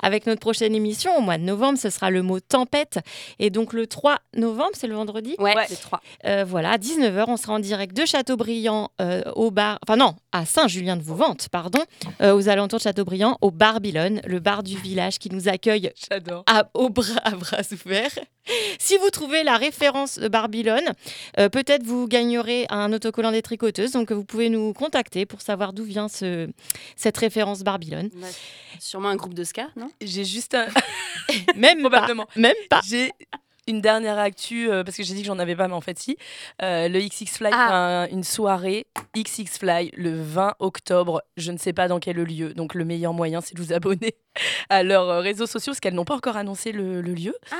avec 0.00 0.26
notre 0.26 0.40
prochaine 0.40 0.74
émission 0.74 1.16
au 1.16 1.20
mois 1.20 1.38
de 1.38 1.42
novembre. 1.42 1.78
Ce 1.78 1.90
sera 1.90 2.10
le 2.10 2.22
mot 2.22 2.40
tempête. 2.40 2.98
Et 3.38 3.50
donc 3.50 3.72
le 3.72 3.86
3 3.86 4.18
novembre, 4.36 4.70
c'est 4.74 4.86
le 4.86 4.94
vendredi 4.94 5.34
Ouais, 5.38 5.56
Ouais. 5.56 5.64
c'est 5.68 5.80
trois. 5.80 6.00
Euh, 6.24 6.44
voilà, 6.46 6.70
à 6.72 6.78
19h, 6.78 7.24
on 7.28 7.36
sera 7.36 7.54
en 7.54 7.58
direct 7.58 7.96
de 7.96 8.04
Châteaubriand 8.06 8.90
euh, 9.00 9.22
au 9.34 9.50
bar, 9.50 9.78
enfin 9.86 9.96
non, 9.96 10.14
à 10.32 10.44
Saint-Julien-de-Vouvante, 10.46 11.48
pardon, 11.50 11.80
euh, 12.20 12.34
aux 12.34 12.48
alentours 12.48 12.78
de 12.78 12.82
Châteaubriand, 12.84 13.36
au 13.40 13.50
bar 13.50 13.80
Billon, 13.80 14.20
le 14.26 14.38
bar 14.40 14.62
du 14.62 14.76
village 14.78 15.18
qui 15.18 15.30
nous 15.30 15.48
accueille 15.48 15.90
J'adore. 16.10 16.44
à, 16.46 16.68
au 16.74 16.88
bras, 16.90 17.20
à 17.24 17.30
bras 17.32 17.58
ouverts. 17.72 18.18
Si 18.78 18.96
vous 18.98 19.10
trouvez 19.10 19.44
la 19.44 19.56
référence 19.56 20.18
de 20.18 20.28
Barbillon, 20.28 20.80
euh, 21.38 21.48
peut-être 21.48 21.84
vous 21.84 22.08
gagnerez 22.08 22.66
un 22.70 22.92
autocollant 22.92 23.30
des 23.30 23.42
tricoteuses. 23.42 23.92
Donc 23.92 24.10
vous 24.12 24.24
pouvez 24.24 24.48
nous 24.48 24.72
contacter 24.72 25.26
pour 25.26 25.40
savoir 25.40 25.72
d'où 25.72 25.84
vient 25.84 26.08
ce, 26.08 26.50
cette 26.96 27.16
référence. 27.16 27.62
Ouais. 27.62 28.10
Sûrement 28.80 29.08
un 29.08 29.16
groupe 29.16 29.34
de 29.34 29.44
ska, 29.44 29.68
non? 29.76 29.90
J'ai 30.00 30.24
juste 30.24 30.54
un. 30.54 30.66
Même 31.56 31.82
pas. 31.82 31.88
Probablement. 31.90 32.26
Même 32.36 32.54
pas. 32.68 32.80
J'ai 32.86 33.12
une 33.68 33.80
dernière 33.80 34.18
actu, 34.18 34.70
euh, 34.70 34.82
parce 34.84 34.96
que 34.96 35.02
j'ai 35.02 35.14
dit 35.14 35.20
que 35.22 35.26
j'en 35.26 35.38
avais 35.38 35.54
pas, 35.54 35.68
mais 35.68 35.74
en 35.74 35.80
fait, 35.80 35.98
si. 35.98 36.16
Euh, 36.62 36.88
le 36.88 36.98
XX 37.00 37.30
Fly, 37.38 37.50
Ah. 37.52 38.02
un- 38.02 38.08
une 38.08 38.24
soirée 38.24 38.86
XX 39.14 39.58
Fly 39.58 39.90
le 39.96 40.20
20 40.20 40.54
octobre. 40.58 41.22
Je 41.36 41.52
ne 41.52 41.58
sais 41.58 41.72
pas 41.72 41.86
dans 41.88 42.00
quel 42.00 42.16
lieu. 42.16 42.54
Donc, 42.54 42.74
le 42.74 42.84
meilleur 42.84 43.12
moyen, 43.12 43.40
c'est 43.40 43.54
de 43.56 43.62
vous 43.62 43.72
abonner 43.72 44.14
à 44.68 44.82
leurs 44.82 45.08
euh, 45.08 45.20
réseaux 45.20 45.46
sociaux, 45.46 45.72
parce 45.72 45.80
qu'elles 45.80 45.94
n'ont 45.94 46.04
pas 46.04 46.16
encore 46.16 46.36
annoncé 46.36 46.72
le, 46.72 47.00
le 47.00 47.14
lieu. 47.14 47.34
Ah. 47.52 47.56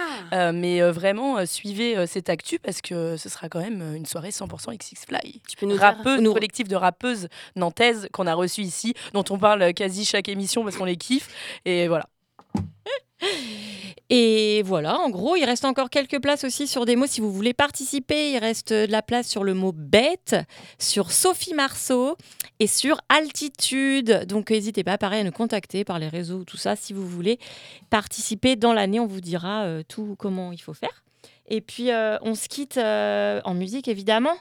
Euh, 0.49 0.53
mais 0.53 0.81
vraiment, 0.91 1.45
suivez 1.47 2.07
cette 2.07 2.29
actu, 2.29 2.59
parce 2.59 2.81
que 2.81 3.17
ce 3.17 3.29
sera 3.29 3.49
quand 3.49 3.61
même 3.61 3.95
une 3.95 4.07
soirée 4.07 4.31
100% 4.31 4.73
XX 4.77 5.05
Fly. 5.07 5.41
Tu 5.49 5.57
peux 5.57 5.67
nous 5.67 5.73
dire- 5.73 5.83
Rappeuse, 5.83 6.21
nous- 6.21 6.33
collectif 6.35 6.67
de 6.69 6.77
rappeuses 6.77 7.29
nantaises 7.55 8.09
qu'on 8.13 8.27
a 8.27 8.35
reçu 8.35 8.63
ici, 8.63 8.95
dont 9.13 9.25
on 9.31 9.39
parle 9.39 9.73
quasi 9.75 10.05
chaque 10.05 10.29
émission 10.29 10.65
parce 10.65 10.77
qu'on 10.77 10.85
les 10.85 10.97
kiffe. 10.97 11.29
Et 11.65 11.87
voilà. 11.89 12.07
Et 14.15 14.63
voilà, 14.63 14.99
en 14.99 15.09
gros, 15.09 15.37
il 15.37 15.45
reste 15.47 15.65
encore 15.65 15.89
quelques 15.89 16.21
places 16.21 16.45
aussi 16.45 16.67
sur 16.67 16.85
des 16.85 16.97
mots. 16.97 17.07
Si 17.07 17.23
vous 17.23 17.33
voulez 17.33 17.55
participer, 17.55 18.33
il 18.33 18.39
reste 18.39 18.71
de 18.71 18.93
la 18.93 19.01
place 19.01 19.27
sur 19.27 19.43
le 19.43 19.55
mot 19.55 19.73
bête, 19.73 20.37
sur 20.79 21.11
Sophie 21.11 21.55
Marceau 21.55 22.19
et 22.61 22.67
sur 22.67 23.01
altitude. 23.09 24.27
Donc 24.29 24.51
n'hésitez 24.51 24.85
pas, 24.85 24.99
pareil, 24.99 25.23
à 25.23 25.25
nous 25.25 25.33
contacter 25.33 25.83
par 25.87 25.99
les 25.99 26.09
réseaux, 26.09 26.45
tout 26.45 26.59
ça, 26.59 26.77
si 26.77 26.93
vous 26.93 27.09
voulez 27.09 27.39
participer 27.89 28.55
dans 28.55 28.75
l'année. 28.75 29.01
On 29.01 29.07
vous 29.07 29.23
dira 29.23 29.63
euh, 29.63 29.83
tout 29.89 30.15
comment 30.19 30.53
il 30.53 30.61
faut 30.61 30.75
faire. 30.75 31.05
Et 31.49 31.63
puis, 31.63 31.91
euh, 31.91 32.19
on 32.21 32.35
se 32.35 32.51
quitte 32.51 32.77
euh, 32.77 33.41
en 33.47 33.55
musique, 33.55 33.89
évidemment. 33.89 34.37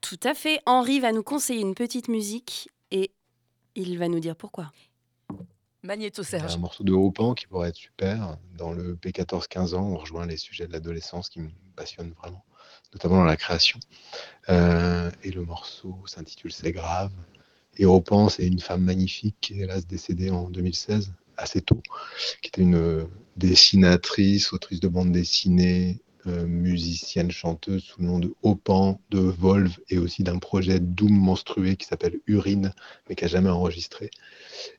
Tout 0.00 0.20
à 0.24 0.32
fait. 0.32 0.60
Henri 0.64 0.98
va 0.98 1.12
nous 1.12 1.22
conseiller 1.22 1.60
une 1.60 1.74
petite 1.74 2.08
musique 2.08 2.70
et 2.90 3.10
il 3.74 3.98
va 3.98 4.08
nous 4.08 4.20
dire 4.20 4.34
pourquoi. 4.34 4.72
Magnéto 5.82 6.22
Serge. 6.22 6.54
un 6.54 6.58
morceau 6.58 6.84
de 6.84 6.92
Hopan 6.92 7.34
qui 7.34 7.46
pourrait 7.46 7.70
être 7.70 7.76
super. 7.76 8.36
Dans 8.56 8.72
le 8.72 8.96
P14-15 8.96 9.74
ans, 9.74 9.86
on 9.86 9.96
rejoint 9.96 10.26
les 10.26 10.36
sujets 10.36 10.66
de 10.66 10.72
l'adolescence 10.72 11.30
qui 11.30 11.40
me 11.40 11.48
passionnent 11.74 12.12
vraiment, 12.12 12.44
notamment 12.92 13.16
dans 13.16 13.24
la 13.24 13.36
création. 13.36 13.80
Euh, 14.50 15.10
et 15.22 15.30
le 15.30 15.44
morceau 15.44 15.96
s'intitule 16.06 16.52
C'est 16.52 16.72
grave. 16.72 17.12
Et 17.76 17.86
Hopan, 17.86 18.28
c'est 18.28 18.46
une 18.46 18.60
femme 18.60 18.82
magnifique 18.82 19.36
qui 19.40 19.54
est 19.54 19.64
hélas 19.64 19.86
décédée 19.86 20.30
en 20.30 20.50
2016, 20.50 21.12
assez 21.38 21.62
tôt, 21.62 21.82
qui 22.42 22.48
était 22.48 22.62
une 22.62 23.08
dessinatrice, 23.36 24.52
autrice 24.52 24.80
de 24.80 24.88
bande 24.88 25.12
dessinée, 25.12 26.02
musicienne 26.26 27.30
chanteuse 27.30 27.82
sous 27.82 28.00
le 28.00 28.06
nom 28.06 28.18
de 28.18 28.34
Opan, 28.42 29.00
de 29.10 29.20
Volve 29.20 29.78
et 29.88 29.98
aussi 29.98 30.22
d'un 30.22 30.38
projet 30.38 30.78
Doom 30.78 31.12
monstrué 31.12 31.76
qui 31.76 31.86
s'appelle 31.86 32.20
Urine, 32.26 32.72
mais 33.08 33.14
qui 33.14 33.24
n'a 33.24 33.28
jamais 33.28 33.48
enregistré. 33.48 34.10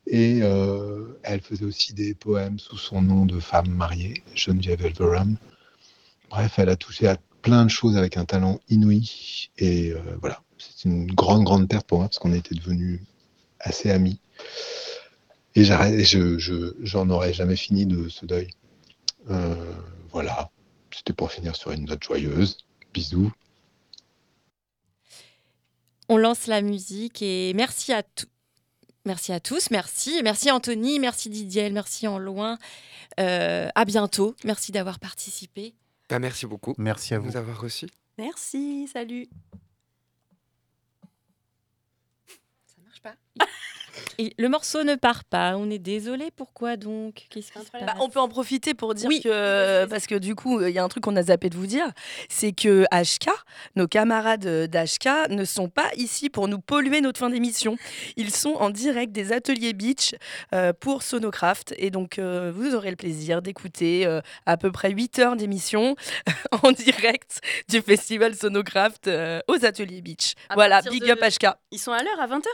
Et 0.06 0.40
euh, 0.42 1.18
elle 1.22 1.40
faisait 1.40 1.64
aussi 1.64 1.94
des 1.94 2.14
poèmes 2.14 2.58
sous 2.58 2.78
son 2.78 3.02
nom 3.02 3.26
de 3.26 3.40
femme 3.40 3.68
mariée, 3.68 4.22
Geneviève 4.34 4.84
Elverum. 4.84 5.36
Bref, 6.30 6.58
elle 6.58 6.68
a 6.68 6.76
touché 6.76 7.08
à 7.08 7.16
plein 7.42 7.64
de 7.64 7.70
choses 7.70 7.96
avec 7.96 8.16
un 8.16 8.24
talent 8.24 8.60
inouï. 8.68 9.50
Et 9.58 9.92
euh, 9.92 10.00
voilà, 10.20 10.42
c'est 10.58 10.88
une 10.88 11.06
grande, 11.06 11.44
grande 11.44 11.68
perte 11.68 11.86
pour 11.86 11.98
moi 11.98 12.08
parce 12.08 12.18
qu'on 12.18 12.32
était 12.32 12.54
devenus 12.54 13.00
assez 13.60 13.90
amis. 13.90 14.18
Et 15.54 15.64
j'arrête, 15.64 16.02
je, 16.04 16.74
j'en 16.82 17.10
aurais 17.10 17.32
jamais 17.32 17.56
fini 17.56 17.84
de 17.84 18.08
ce 18.08 18.24
deuil. 18.24 18.48
Euh, 19.30 19.54
voilà, 20.10 20.50
c'était 20.94 21.12
pour 21.12 21.30
finir 21.30 21.56
sur 21.56 21.70
une 21.72 21.84
note 21.86 22.02
joyeuse. 22.02 22.58
Bisous. 22.92 23.32
On 26.08 26.16
lance 26.16 26.46
la 26.46 26.60
musique 26.60 27.22
et 27.22 27.54
merci 27.54 27.92
à 27.92 28.02
tous. 28.02 28.26
Merci 29.04 29.32
à 29.32 29.40
tous, 29.40 29.70
merci. 29.70 30.20
Merci 30.22 30.50
Anthony, 30.52 31.00
merci 31.00 31.28
Didier, 31.28 31.70
merci 31.70 32.06
en 32.06 32.18
loin. 32.18 32.56
Euh, 33.18 33.68
à 33.74 33.84
bientôt. 33.84 34.36
Merci 34.44 34.70
d'avoir 34.70 35.00
participé. 35.00 35.74
Bah, 36.08 36.18
merci 36.20 36.46
beaucoup. 36.46 36.74
Merci 36.78 37.14
à 37.14 37.16
de 37.16 37.22
vous. 37.22 37.30
nous 37.30 37.36
avoir 37.36 37.60
reçus. 37.60 37.88
Merci, 38.16 38.88
salut. 38.92 39.28
Ça 42.66 42.82
marche 42.84 43.00
pas. 43.00 43.16
Et 44.18 44.34
le 44.38 44.48
morceau 44.48 44.84
ne 44.84 44.94
part 44.94 45.24
pas. 45.24 45.56
On 45.56 45.70
est 45.70 45.78
désolé. 45.78 46.30
Pourquoi 46.34 46.76
donc? 46.76 47.26
Qu'est-ce 47.30 47.52
qui 47.52 47.58
se 47.58 47.70
passe? 47.70 47.82
Bah, 47.84 47.94
on 48.00 48.08
peut 48.08 48.20
en 48.20 48.28
profiter 48.28 48.74
pour 48.74 48.94
dire 48.94 49.08
Oui. 49.08 49.20
que, 49.22 49.84
parce 49.86 50.06
que 50.06 50.14
du 50.14 50.34
coup, 50.34 50.60
il 50.62 50.70
y 50.72 50.78
a 50.78 50.84
un 50.84 50.88
truc 50.88 51.04
qu'on 51.04 51.16
a 51.16 51.22
zappé 51.24 51.50
de 51.50 51.56
vous 51.56 51.66
dire, 51.66 51.86
c'est 52.28 52.52
que 52.52 52.84
HK, 52.92 53.28
nos 53.76 53.86
camarades 53.86 54.46
d'HK, 54.68 55.28
ne 55.30 55.44
sont 55.44 55.68
pas 55.68 55.90
ici 55.96 56.30
pour 56.30 56.48
nous 56.48 56.58
polluer 56.60 57.00
notre 57.00 57.18
fin 57.20 57.30
d'émission. 57.30 57.76
Ils 58.16 58.30
sont 58.34 58.54
en 58.54 58.70
direct 58.70 59.12
des 59.12 59.32
ateliers 59.32 59.72
beach 59.72 60.14
euh, 60.54 60.72
pour 60.72 61.02
Sonocraft. 61.02 61.74
Et 61.78 61.90
donc, 61.90 62.18
euh, 62.18 62.52
vous 62.54 62.74
aurez 62.74 62.90
le 62.90 62.96
plaisir 62.96 63.42
d'écouter 63.42 64.06
euh, 64.06 64.20
à 64.46 64.56
peu 64.56 64.70
près 64.72 64.90
8 64.90 65.18
heures 65.18 65.36
d'émission 65.36 65.96
en 66.62 66.72
direct 66.72 67.40
du 67.68 67.80
festival 67.82 68.34
Sonocraft 68.34 69.08
euh, 69.08 69.40
aux 69.48 69.64
ateliers 69.64 70.02
beach. 70.02 70.34
À 70.48 70.54
voilà, 70.54 70.82
big 70.82 71.02
de- 71.04 71.10
up 71.10 71.20
HK. 71.20 71.46
Ils 71.70 71.78
sont 71.78 71.92
à 71.92 72.02
l'heure 72.02 72.20
à 72.20 72.26
20h 72.26 72.46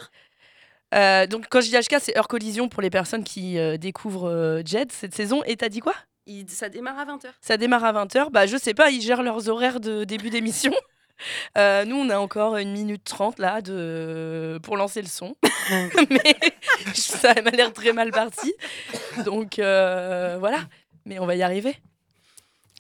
Euh, 0.95 1.26
donc 1.26 1.47
quand 1.51 1.61
je 1.61 1.68
dis 1.68 1.76
HK, 1.76 1.97
c'est 2.01 2.16
heure 2.16 2.28
collision 2.28 2.68
pour 2.68 2.82
les 2.82 2.91
personnes 2.91 3.24
qui 3.24 3.59
euh, 3.59 3.76
découvrent 3.76 4.30
euh, 4.30 4.62
Jed 4.64 4.93
cette 4.93 5.14
saison. 5.14 5.43
Et 5.45 5.57
t'as 5.57 5.68
dit 5.68 5.80
quoi? 5.80 5.95
Ça 6.47 6.68
démarre 6.68 6.99
à 6.99 7.05
20h. 7.07 7.26
Ça 7.41 7.57
démarre 7.57 7.84
à 7.84 7.93
20h. 7.93 8.30
Bah 8.30 8.47
je 8.47 8.57
sais 8.57 8.74
pas, 8.74 8.91
ils 8.91 9.01
gèrent 9.01 9.22
leurs 9.22 9.49
horaires 9.49 9.80
de 9.80 10.05
début 10.05 10.30
d'émission. 10.30 10.72
Euh, 11.57 11.84
nous, 11.84 11.97
on 11.97 12.11
a 12.11 12.18
encore 12.18 12.59
une 12.59 12.70
minute 12.70 13.03
30 13.03 13.41
là 13.41 13.61
de... 13.61 14.61
pour 14.62 14.76
lancer 14.76 15.03
le 15.03 15.09
son. 15.09 15.34
Mais 16.11 16.36
ça 16.95 17.34
m'a 17.43 17.51
l'air 17.51 17.72
très 17.72 17.93
mal 17.93 18.12
parti. 18.12 18.55
Donc 19.24 19.59
euh, 19.59 20.36
voilà. 20.39 20.59
Mais 21.07 21.18
on 21.18 21.26
va 21.26 21.34
y 21.34 21.43
arriver. 21.43 21.76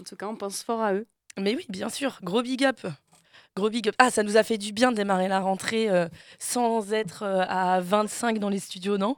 En 0.00 0.04
tout 0.04 0.14
cas, 0.14 0.26
on 0.26 0.36
pense 0.36 0.62
fort 0.62 0.80
à 0.80 0.94
eux. 0.94 1.08
Mais 1.36 1.56
oui, 1.56 1.66
bien 1.68 1.88
sûr. 1.88 2.20
Gros 2.22 2.42
big 2.42 2.64
up. 2.64 2.78
Gros 3.58 3.70
big 3.70 3.88
up. 3.88 3.94
Ah, 3.98 4.12
ça 4.12 4.22
nous 4.22 4.36
a 4.36 4.44
fait 4.44 4.56
du 4.56 4.72
bien 4.72 4.92
de 4.92 4.96
démarrer 4.96 5.26
la 5.26 5.40
rentrée 5.40 5.90
euh, 5.90 6.08
sans 6.38 6.92
être 6.92 7.24
euh, 7.24 7.44
à 7.48 7.80
25 7.80 8.38
dans 8.38 8.50
les 8.50 8.60
studios, 8.60 8.98
non? 8.98 9.16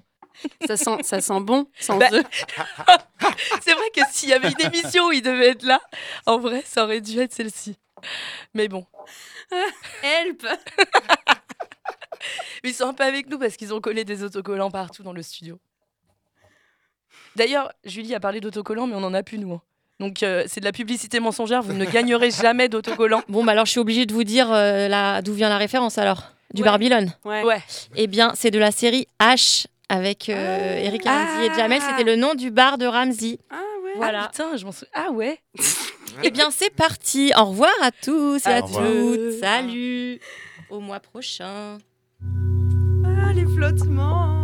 Ça 0.67 0.79
sent, 0.79 0.97
ça 1.03 1.21
sent 1.21 1.41
bon 1.41 1.67
sans 1.79 1.99
Bah, 1.99 2.09
eux. 2.13 2.25
C'est 3.63 3.75
vrai 3.75 3.91
que 3.95 4.01
s'il 4.11 4.31
y 4.31 4.33
avait 4.33 4.49
une 4.51 4.67
émission 4.67 5.09
où 5.09 5.13
ils 5.13 5.21
devaient 5.21 5.51
être 5.51 5.65
là, 5.65 5.79
en 6.25 6.39
vrai, 6.39 6.63
ça 6.65 6.85
aurait 6.85 7.03
dû 7.03 7.19
être 7.21 7.35
celle-ci. 7.35 7.77
Mais 8.55 8.69
bon. 8.69 8.87
Help 10.03 10.47
ils 12.65 12.73
sont 12.73 12.95
peu 12.95 13.05
avec 13.05 13.29
nous 13.29 13.39
parce 13.39 13.59
qu'ils 13.59 13.75
ont 13.75 13.81
collé 13.83 14.05
des 14.07 14.23
autocollants 14.23 14.71
partout 14.71 15.03
dans 15.03 15.13
le 15.13 15.23
studio. 15.23 15.61
D'ailleurs, 17.37 17.71
Julie 17.85 18.15
a 18.15 18.21
parlé 18.21 18.41
d'autocollants, 18.41 18.87
mais 18.87 18.95
on 18.95 19.01
n'en 19.01 19.13
a 19.13 19.23
plus, 19.23 19.39
nous. 19.39 19.53
hein. 19.53 19.63
Donc, 20.01 20.23
euh, 20.23 20.45
c'est 20.49 20.61
de 20.61 20.65
la 20.65 20.73
publicité 20.73 21.21
mensongère. 21.21 21.63
Vous 21.63 21.75
ne 21.75 21.85
gagnerez 21.85 22.31
jamais 22.31 22.69
d'autocollants. 22.69 23.23
Bon, 23.29 23.45
bah 23.45 23.53
alors 23.53 23.67
je 23.67 23.71
suis 23.73 23.81
obligée 23.81 24.07
de 24.07 24.13
vous 24.13 24.25
dire 24.25 24.51
euh, 24.53 24.89
la- 24.89 25.21
d'où 25.23 25.35
vient 25.35 25.49
la 25.51 25.59
référence 25.59 25.99
alors? 25.99 26.23
Du 26.55 26.63
Ouais. 26.63 26.69
Babylone 26.71 27.13
Ouais. 27.25 27.45
Ouais. 27.45 27.63
Eh 27.95 28.07
bien, 28.09 28.33
c'est 28.35 28.51
de 28.51 28.59
la 28.59 28.73
série 28.73 29.07
H 29.21 29.67
avec 29.89 30.29
euh, 30.29 30.79
Eric 30.83 31.05
Ramsey 31.05 31.47
et 31.47 31.55
Jamel. 31.55 31.81
C'était 31.83 32.03
le 32.05 32.17
nom 32.17 32.35
du 32.35 32.51
bar 32.51 32.79
de 32.79 32.87
Ramsey. 32.87 33.39
Ah 33.51 33.57
ouais. 33.85 33.93
Voilà. 33.97 34.23
Ah 34.25 34.29
putain, 34.33 34.57
je 34.57 34.65
m'en 34.65 34.73
souviens. 34.73 34.89
Ah 34.95 35.11
ouais. 35.13 35.39
Eh 36.25 36.31
bien, 36.31 36.51
c'est 36.51 36.75
parti. 36.75 37.33
Au 37.37 37.45
revoir 37.45 37.71
à 37.83 37.91
tous 37.93 38.45
et 38.47 38.51
à 38.51 38.63
toutes. 38.63 39.39
Salut. 39.41 40.19
Au 40.71 40.81
mois 40.81 41.01
prochain. 41.01 41.79
Ah, 43.05 43.33
les 43.35 43.45
flottements 43.47 44.40